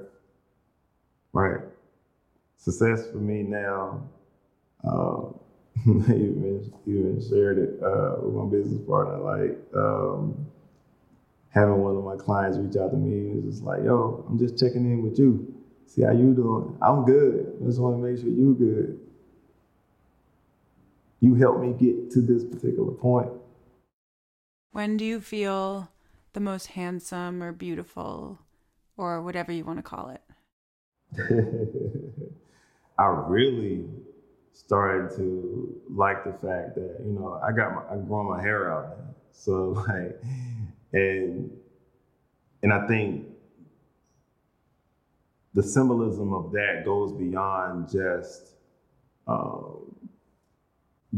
Right. 1.32 1.60
Success 2.56 3.10
for 3.10 3.18
me 3.18 3.42
now, 3.42 4.02
uh, 4.84 5.22
even, 5.86 6.72
even 6.86 7.22
shared 7.28 7.58
it 7.58 7.82
uh, 7.82 8.16
with 8.22 8.34
my 8.34 8.44
business 8.50 8.80
partner, 8.86 9.18
like 9.18 9.58
um, 9.74 10.46
having 11.50 11.76
one 11.76 11.96
of 11.96 12.04
my 12.04 12.16
clients 12.16 12.58
reach 12.58 12.76
out 12.76 12.90
to 12.90 12.96
me 12.96 13.40
was 13.40 13.54
just 13.54 13.64
like, 13.64 13.82
yo, 13.84 14.24
I'm 14.28 14.38
just 14.38 14.58
checking 14.58 14.84
in 14.84 15.02
with 15.02 15.18
you. 15.18 15.54
See 15.86 16.02
how 16.02 16.12
you 16.12 16.34
doing? 16.34 16.76
I'm 16.82 17.04
good. 17.04 17.56
I 17.60 17.66
just 17.66 17.80
want 17.80 17.96
to 17.96 18.02
make 18.02 18.18
sure 18.18 18.28
you 18.28 18.54
good. 18.54 19.00
You 21.20 21.34
helped 21.34 21.60
me 21.60 21.72
get 21.72 22.10
to 22.12 22.20
this 22.20 22.44
particular 22.44 22.92
point. 22.92 23.30
When 24.72 24.96
do 24.96 25.04
you 25.04 25.20
feel 25.20 25.90
the 26.32 26.38
most 26.38 26.66
handsome 26.68 27.42
or 27.42 27.52
beautiful 27.52 28.38
or 28.96 29.20
whatever 29.20 29.50
you 29.50 29.64
want 29.64 29.78
to 29.78 29.82
call 29.82 30.10
it? 30.10 30.22
I 32.98 33.04
really 33.04 33.84
started 34.52 35.16
to 35.16 35.80
like 35.88 36.22
the 36.22 36.32
fact 36.32 36.76
that, 36.76 36.98
you 37.04 37.12
know, 37.12 37.40
I 37.42 37.50
got 37.50 37.74
my, 37.74 37.82
I 37.90 37.96
grown 37.96 38.30
my 38.30 38.40
hair 38.40 38.72
out. 38.72 38.96
So 39.32 39.70
like, 39.88 40.22
and, 40.92 41.50
and 42.62 42.72
I 42.72 42.86
think 42.86 43.26
the 45.54 45.64
symbolism 45.64 46.32
of 46.32 46.52
that 46.52 46.84
goes 46.84 47.12
beyond 47.12 47.90
just, 47.90 48.54
um, 49.26 49.96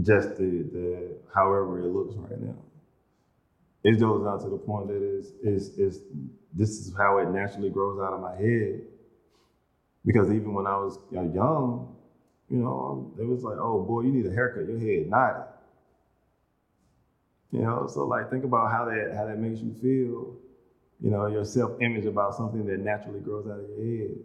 just 0.01 0.39
the, 0.39 0.65
the, 0.73 1.17
however 1.35 1.81
it 1.81 1.89
looks 1.89 2.15
right 2.17 2.41
now 2.41 2.55
it 3.85 3.99
goes 3.99 4.25
out 4.27 4.41
to 4.43 4.49
the 4.49 4.57
point 4.59 4.89
that 4.89 5.03
is 5.03 5.33
is 5.43 5.71
is 5.77 6.01
this 6.53 6.81
is 6.81 6.93
how 6.97 7.19
it 7.19 7.29
naturally 7.29 7.71
grows 7.71 7.99
out 8.01 8.13
of 8.13 8.21
my 8.21 8.35
head. 8.37 8.81
Because 10.05 10.31
even 10.31 10.53
when 10.55 10.67
I 10.67 10.77
was 10.77 10.99
uh, 11.17 11.23
young, 11.23 11.97
you 12.51 12.59
know, 12.59 13.13
it 13.19 13.25
was 13.27 13.43
like, 13.43 13.57
oh 13.59 13.81
boy, 13.81 14.03
you 14.03 14.13
need 14.13 14.27
a 14.27 14.33
haircut. 14.33 14.67
Your 14.67 14.79
head 14.79 15.09
knotted. 15.09 15.45
You 17.53 17.61
know, 17.61 17.87
so 17.87 18.05
like 18.07 18.31
think 18.31 18.45
about 18.45 18.71
how 18.71 18.85
that 18.87 19.13
how 19.15 19.27
that 19.27 19.39
makes 19.39 19.61
you 19.61 19.73
feel. 19.73 20.35
You 21.01 21.11
know, 21.11 21.27
your 21.27 21.45
self 21.45 21.73
image 21.81 22.07
about 22.07 22.35
something 22.35 22.65
that 22.67 22.81
naturally 22.81 23.21
grows 23.21 23.47
out 23.47 23.61
of 23.61 23.67
your 23.69 23.85
head 24.09 24.17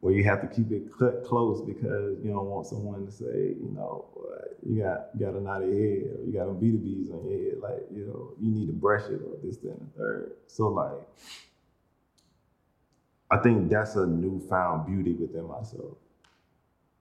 where 0.00 0.14
you 0.14 0.24
have 0.24 0.40
to 0.40 0.46
keep 0.46 0.72
it 0.72 0.84
cut 0.98 1.24
close 1.24 1.60
because 1.60 2.18
you 2.24 2.30
don't 2.30 2.46
want 2.46 2.66
someone 2.66 3.04
to 3.04 3.12
say, 3.12 3.54
you 3.60 3.70
know, 3.74 4.06
you 4.66 4.82
got 4.82 5.08
you 5.14 5.26
got 5.26 5.34
a 5.34 5.40
knotty 5.40 5.66
head 5.66 6.16
or 6.16 6.24
you 6.26 6.32
got 6.32 6.48
a 6.48 6.54
BTBs 6.54 7.12
on 7.12 7.28
your 7.28 7.38
head, 7.38 7.58
like 7.60 7.86
you 7.90 8.06
know, 8.06 8.32
you 8.40 8.50
need 8.50 8.66
to 8.66 8.72
brush 8.72 9.02
it 9.04 9.20
or 9.22 9.36
this, 9.42 9.58
that, 9.58 9.70
and 9.70 9.90
the 9.94 9.98
third. 9.98 10.32
So 10.46 10.68
like, 10.68 11.06
I 13.30 13.36
think 13.38 13.70
that's 13.70 13.96
a 13.96 14.06
newfound 14.06 14.86
beauty 14.86 15.12
within 15.14 15.46
myself 15.46 15.96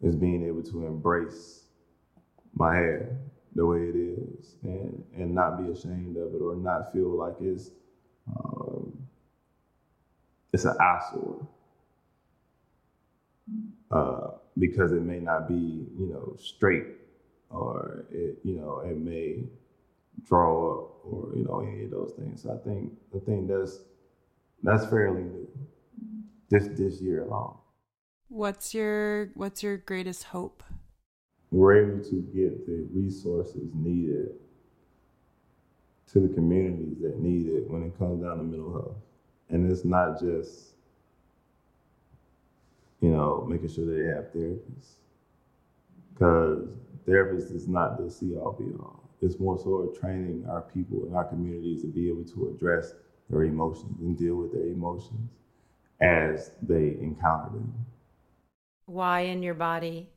is 0.02 0.16
being 0.16 0.46
able 0.46 0.64
to 0.64 0.86
embrace 0.86 1.64
my 2.54 2.76
hair 2.76 3.18
the 3.56 3.66
way 3.66 3.80
it 3.80 3.96
is 3.96 4.56
and, 4.64 5.04
and 5.16 5.34
not 5.34 5.58
be 5.58 5.72
ashamed 5.72 6.18
of 6.18 6.34
it 6.36 6.42
or 6.42 6.56
not 6.56 6.92
feel 6.94 7.10
like 7.18 7.36
it's 7.40 7.72
um, 8.30 8.94
it's 10.54 10.66
an 10.66 10.76
eyesore 10.80 11.48
uh, 13.92 14.32
because 14.58 14.92
it 14.92 15.02
may 15.02 15.20
not 15.20 15.48
be 15.48 15.88
you 15.98 16.08
know 16.12 16.36
straight 16.38 16.88
or 17.50 18.06
it 18.12 18.40
you 18.44 18.56
know 18.56 18.80
it 18.80 18.98
may 18.98 19.44
draw 20.28 20.74
up 20.74 21.06
or 21.06 21.32
you 21.36 21.46
know 21.46 21.60
any 21.60 21.84
of 21.84 21.92
those 21.92 22.14
things. 22.18 22.44
So 22.44 22.54
I 22.54 22.68
think 22.68 22.92
I 23.16 23.20
think 23.20 23.48
that's 23.48 23.80
that's 24.64 24.86
fairly 24.86 25.24
new 25.24 25.48
this 26.50 26.68
this 26.78 27.02
year 27.02 27.24
alone. 27.24 27.56
What's 28.30 28.74
your 28.74 29.32
what's 29.36 29.64
your 29.64 29.78
greatest 29.78 30.26
hope? 30.26 30.64
We're 31.50 31.92
able 31.92 32.04
to 32.04 32.22
get 32.34 32.66
the 32.66 32.88
resources 32.94 33.72
needed 33.74 34.32
to 36.12 36.20
the 36.20 36.34
communities 36.34 36.98
that 37.02 37.20
need 37.20 37.48
it 37.48 37.70
when 37.70 37.84
it 37.84 37.98
comes 37.98 38.24
down 38.24 38.38
to 38.38 38.44
mental 38.44 38.72
health. 38.72 38.98
And 39.50 39.70
it's 39.70 39.86
not 39.86 40.20
just, 40.20 40.74
you 43.02 43.10
know, 43.10 43.46
making 43.48 43.70
sure 43.70 43.86
they 43.86 44.08
have 44.16 44.32
therapists. 44.34 44.96
Because 46.14 46.68
therapists 47.08 47.54
is 47.54 47.68
not 47.68 47.98
the 47.98 48.10
see 48.10 48.36
all 48.36 48.54
be 48.54 48.66
all. 48.80 49.04
It's 49.22 49.40
more 49.40 49.58
so 49.58 49.94
training 50.00 50.46
our 50.50 50.62
people 50.62 51.06
in 51.08 51.16
our 51.16 51.26
communities 51.26 51.82
to 51.82 51.88
be 51.88 52.10
able 52.10 52.24
to 52.26 52.54
address 52.56 52.94
their 53.30 53.44
emotions 53.44 54.00
and 54.00 54.18
deal 54.18 54.36
with 54.36 54.54
their 54.54 54.68
emotions 54.68 55.32
as 56.02 56.52
they 56.62 56.98
encounter 57.02 57.50
them. 57.52 57.74
Why 58.86 59.22
in 59.22 59.44
your 59.44 59.56
body? 59.56 60.10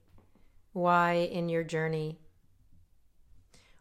Why 0.73 1.15
in 1.15 1.49
your 1.49 1.65
journey? 1.65 2.19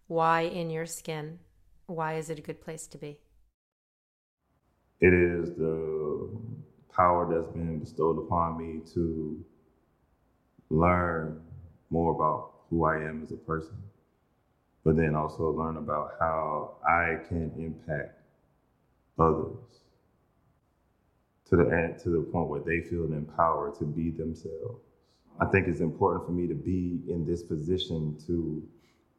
Why 0.07 0.41
in 0.41 0.69
your 0.69 0.85
skin? 0.85 1.39
Why 1.85 2.15
is 2.15 2.29
it 2.29 2.39
a 2.39 2.41
good 2.41 2.61
place 2.61 2.87
to 2.87 2.97
be? 2.97 3.19
It 5.01 5.13
is 5.13 5.55
the 5.55 6.08
power 6.99 7.25
that's 7.33 7.53
been 7.53 7.79
bestowed 7.79 8.19
upon 8.19 8.57
me 8.57 8.81
to 8.93 9.45
learn 10.69 11.41
more 11.89 12.13
about 12.13 12.51
who 12.69 12.83
I 12.85 12.97
am 12.97 13.23
as 13.23 13.31
a 13.31 13.37
person, 13.37 13.77
but 14.83 14.97
then 14.97 15.15
also 15.15 15.49
learn 15.51 15.77
about 15.77 16.11
how 16.19 16.75
I 16.85 17.17
can 17.29 17.53
impact 17.57 18.19
others 19.17 19.57
to 21.49 21.55
the 21.57 21.65
to 22.03 22.09
the 22.09 22.21
point 22.21 22.49
where 22.49 22.61
they 22.61 22.81
feel 22.81 23.05
empowered 23.13 23.75
to 23.79 23.85
be 23.85 24.11
themselves. 24.11 24.81
I 25.39 25.45
think 25.45 25.67
it's 25.67 25.79
important 25.81 26.25
for 26.25 26.33
me 26.33 26.47
to 26.47 26.55
be 26.55 26.99
in 27.07 27.25
this 27.25 27.43
position 27.43 28.17
to 28.27 28.61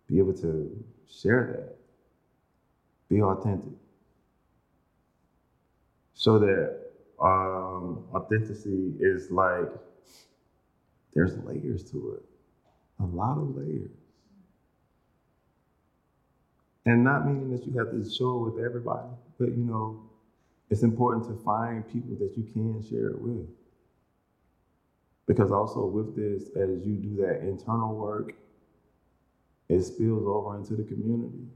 be 0.06 0.18
able 0.18 0.34
to 0.34 0.84
share 1.08 1.46
that, 1.56 1.76
be 3.08 3.22
authentic, 3.22 3.72
so 6.14 6.38
that 6.38 6.89
um, 7.20 8.04
authenticity 8.14 8.94
is 9.00 9.30
like 9.30 9.68
there's 11.14 11.36
layers 11.38 11.90
to 11.90 12.14
it 12.16 12.24
a 13.00 13.04
lot 13.04 13.38
of 13.38 13.56
layers. 13.56 13.90
And 16.86 17.04
not 17.04 17.26
meaning 17.26 17.50
that 17.50 17.66
you 17.66 17.78
have 17.78 17.90
to 17.90 18.08
show 18.10 18.36
it 18.46 18.52
with 18.52 18.64
everybody, 18.64 19.08
but 19.38 19.48
you 19.50 19.64
know, 19.64 20.00
it's 20.70 20.82
important 20.82 21.26
to 21.26 21.34
find 21.44 21.86
people 21.86 22.16
that 22.16 22.36
you 22.36 22.44
can 22.52 22.82
share 22.88 23.08
it 23.08 23.20
with. 23.20 23.46
Because 25.26 25.50
also 25.52 25.84
with 25.86 26.16
this, 26.16 26.48
as 26.56 26.84
you 26.84 26.96
do 26.96 27.16
that 27.16 27.40
internal 27.42 27.94
work, 27.94 28.32
it 29.68 29.82
spills 29.82 30.26
over 30.26 30.56
into 30.56 30.74
the 30.74 30.82
community. 30.84 31.46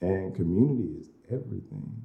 And 0.00 0.34
community 0.34 1.00
is 1.00 1.10
everything. 1.30 2.02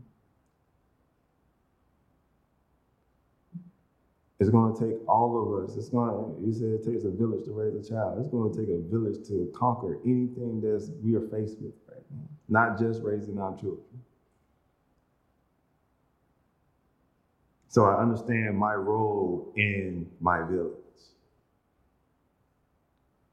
It's 4.39 4.49
going 4.49 4.75
to 4.75 4.79
take 4.79 4.97
all 5.07 5.41
of 5.41 5.63
us. 5.63 5.75
It's 5.77 5.89
going 5.89 6.09
to, 6.11 6.45
you 6.45 6.53
said 6.53 6.67
it 6.67 6.85
takes 6.85 7.05
a 7.05 7.09
village 7.09 7.45
to 7.45 7.51
raise 7.51 7.73
a 7.73 7.89
child. 7.89 8.19
It's 8.19 8.29
going 8.29 8.53
to 8.53 8.57
take 8.57 8.69
a 8.69 8.79
village 8.87 9.27
to 9.29 9.51
conquer 9.55 9.97
anything 10.05 10.61
that 10.61 10.87
we 11.03 11.15
are 11.15 11.21
faced 11.21 11.59
with 11.59 11.73
right 11.89 12.03
now, 12.11 12.27
not 12.47 12.77
just 12.77 13.01
raising 13.01 13.39
our 13.39 13.55
children. 13.55 13.81
So 17.69 17.85
I 17.85 17.99
understand 17.99 18.57
my 18.57 18.75
role 18.75 19.51
in 19.55 20.07
my 20.19 20.43
village. 20.43 20.73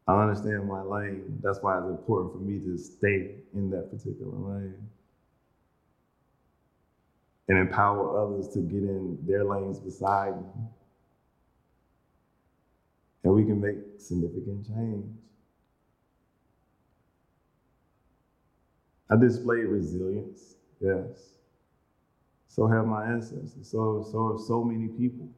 I 0.07 0.23
understand 0.23 0.67
my 0.67 0.83
lane. 0.83 1.39
That's 1.43 1.59
why 1.61 1.79
it's 1.79 1.87
important 1.89 2.33
for 2.33 2.39
me 2.39 2.61
to 2.61 2.79
stay 2.79 3.31
in 3.55 3.71
that 3.71 3.91
particular 3.91 4.33
lane 4.33 4.89
and 7.49 7.59
empower 7.59 8.19
others 8.19 8.49
to 8.55 8.61
get 8.61 8.83
in 8.83 9.19
their 9.27 9.45
lanes 9.45 9.79
beside 9.79 10.37
me 10.37 10.53
and 13.25 13.35
we 13.35 13.45
can 13.45 13.61
make 13.61 13.79
significant 13.99 14.67
change. 14.67 15.07
I 19.09 19.17
displayed 19.17 19.65
resilience, 19.67 20.57
yes. 20.81 21.39
So 22.49 22.67
have 22.69 22.87
my 22.87 23.05
ancestors. 23.07 23.69
So 23.69 24.03
so 24.11 24.39
so 24.39 24.65
many 24.65 24.89
people. 24.89 25.29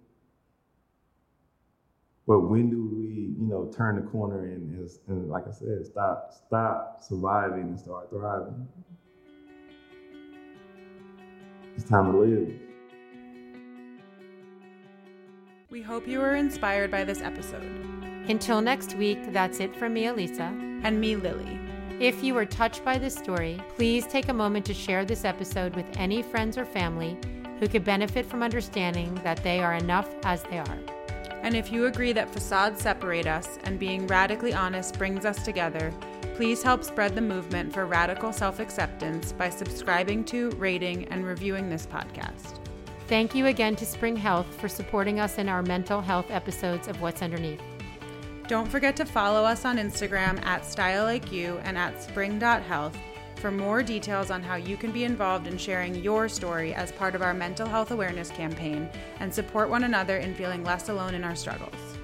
But 2.27 2.41
when 2.41 2.71
do 2.71 2.85
we, 2.97 3.35
you 3.41 3.47
know, 3.49 3.67
turn 3.73 3.97
the 3.97 4.11
corner 4.11 4.45
and, 4.45 4.91
and 5.07 5.31
like 5.31 5.47
I 5.49 5.53
said, 5.53 5.87
stop 5.87 6.33
stop 6.47 6.99
surviving 7.03 7.63
and 7.63 7.79
start 7.79 8.11
thriving? 8.11 8.69
It's 11.77 11.89
time 11.89 12.13
to 12.13 12.19
live. 12.19 12.66
We 15.69 15.83
hope 15.83 16.07
you 16.07 16.21
were 16.21 16.37
inspired 16.37 16.93
by 16.93 17.03
this 17.03 17.21
episode. 17.21 17.65
Until 18.29 18.61
next 18.61 18.95
week, 18.95 19.19
that's 19.33 19.59
it 19.59 19.75
from 19.75 19.95
me, 19.95 20.07
Elisa. 20.07 20.57
And 20.85 21.01
me, 21.01 21.17
Lily. 21.17 21.59
If 21.99 22.23
you 22.23 22.35
were 22.35 22.47
touched 22.47 22.85
by 22.85 22.99
this 22.99 23.17
story, 23.17 23.61
please 23.75 24.07
take 24.07 24.29
a 24.29 24.33
moment 24.33 24.65
to 24.67 24.75
share 24.75 25.05
this 25.05 25.25
episode 25.25 25.75
with 25.75 25.87
any 25.97 26.23
friends 26.23 26.57
or 26.57 26.65
family 26.65 27.19
who 27.59 27.67
could 27.67 27.83
benefit 27.83 28.27
from 28.27 28.45
understanding 28.45 29.13
that 29.25 29.43
they 29.43 29.59
are 29.59 29.75
enough 29.75 30.09
as 30.23 30.45
they 30.45 30.59
are. 30.61 30.79
And 31.43 31.57
if 31.57 31.73
you 31.73 31.87
agree 31.87 32.13
that 32.13 32.33
facades 32.33 32.81
separate 32.81 33.27
us 33.27 33.59
and 33.65 33.77
being 33.77 34.07
radically 34.07 34.55
honest 34.55 34.97
brings 34.97 35.25
us 35.25 35.45
together, 35.45 35.93
please 36.37 36.63
help 36.63 36.85
spread 36.85 37.17
the 37.17 37.21
movement 37.21 37.73
for 37.73 37.87
radical 37.87 38.33
self 38.33 38.61
acceptance 38.61 39.33
by 39.33 39.51
subscribing 39.51 40.23
to, 40.27 40.51
rating, 40.51 41.09
and 41.09 41.27
reviewing 41.27 41.69
this 41.69 41.87
podcast. 41.87 42.66
Thank 43.09 43.37
you 43.37 43.47
again 43.47 43.77
to 43.77 43.87
Spring 43.87 44.17
Health 44.17 44.53
for 44.61 44.69
supporting 44.69 45.21
us 45.21 45.39
in 45.39 45.49
our 45.49 45.63
mental 45.63 46.01
health 46.01 46.29
episodes 46.29 46.89
of 46.89 47.01
What's 47.01 47.23
Underneath. 47.23 47.63
Don't 48.49 48.69
forget 48.69 48.97
to 48.97 49.05
follow 49.05 49.45
us 49.45 49.65
on 49.65 49.77
Instagram 49.77 50.45
at 50.45 50.63
StyleLikeYou 50.63 51.61
and 51.63 51.79
at 51.79 52.03
spring.health 52.03 52.99
for 53.37 53.53
more 53.53 53.85
details 53.85 54.33
on 54.33 54.43
how 54.43 54.57
you 54.57 54.77
can 54.77 54.91
be 54.91 55.05
involved 55.05 55.47
in 55.47 55.57
sharing 55.57 55.95
your 55.95 56.29
story 56.29 56.75
as 56.75 56.91
part 56.91 57.15
of 57.15 57.23
our 57.23 57.33
mental 57.33 57.69
health 57.69 57.93
awareness 57.93 58.31
campaign 58.31 58.89
and 59.21 59.33
support 59.33 59.71
one 59.71 59.85
another 59.85 60.17
in 60.17 60.35
feeling 60.35 60.65
less 60.65 60.89
alone 60.89 61.15
in 61.15 61.23
our 61.23 61.37
struggles. 61.37 61.97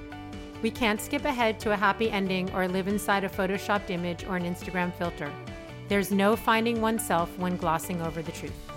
We 0.63 0.71
can't 0.71 1.01
skip 1.01 1.25
ahead 1.25 1.59
to 1.61 1.73
a 1.73 1.77
happy 1.77 2.13
ending 2.13 2.49
or 2.53 2.69
live 2.69 2.87
inside 2.87 3.25
a 3.25 3.29
photoshopped 3.29 3.91
image 3.91 4.25
or 4.25 4.37
an 4.37 4.45
Instagram 4.45 4.95
filter. 4.95 5.33
There's 5.89 6.13
no 6.13 6.37
finding 6.37 6.81
oneself 6.81 7.37
when 7.39 7.57
glossing 7.57 8.01
over 8.03 8.23
the 8.23 8.31
truth. 8.31 8.72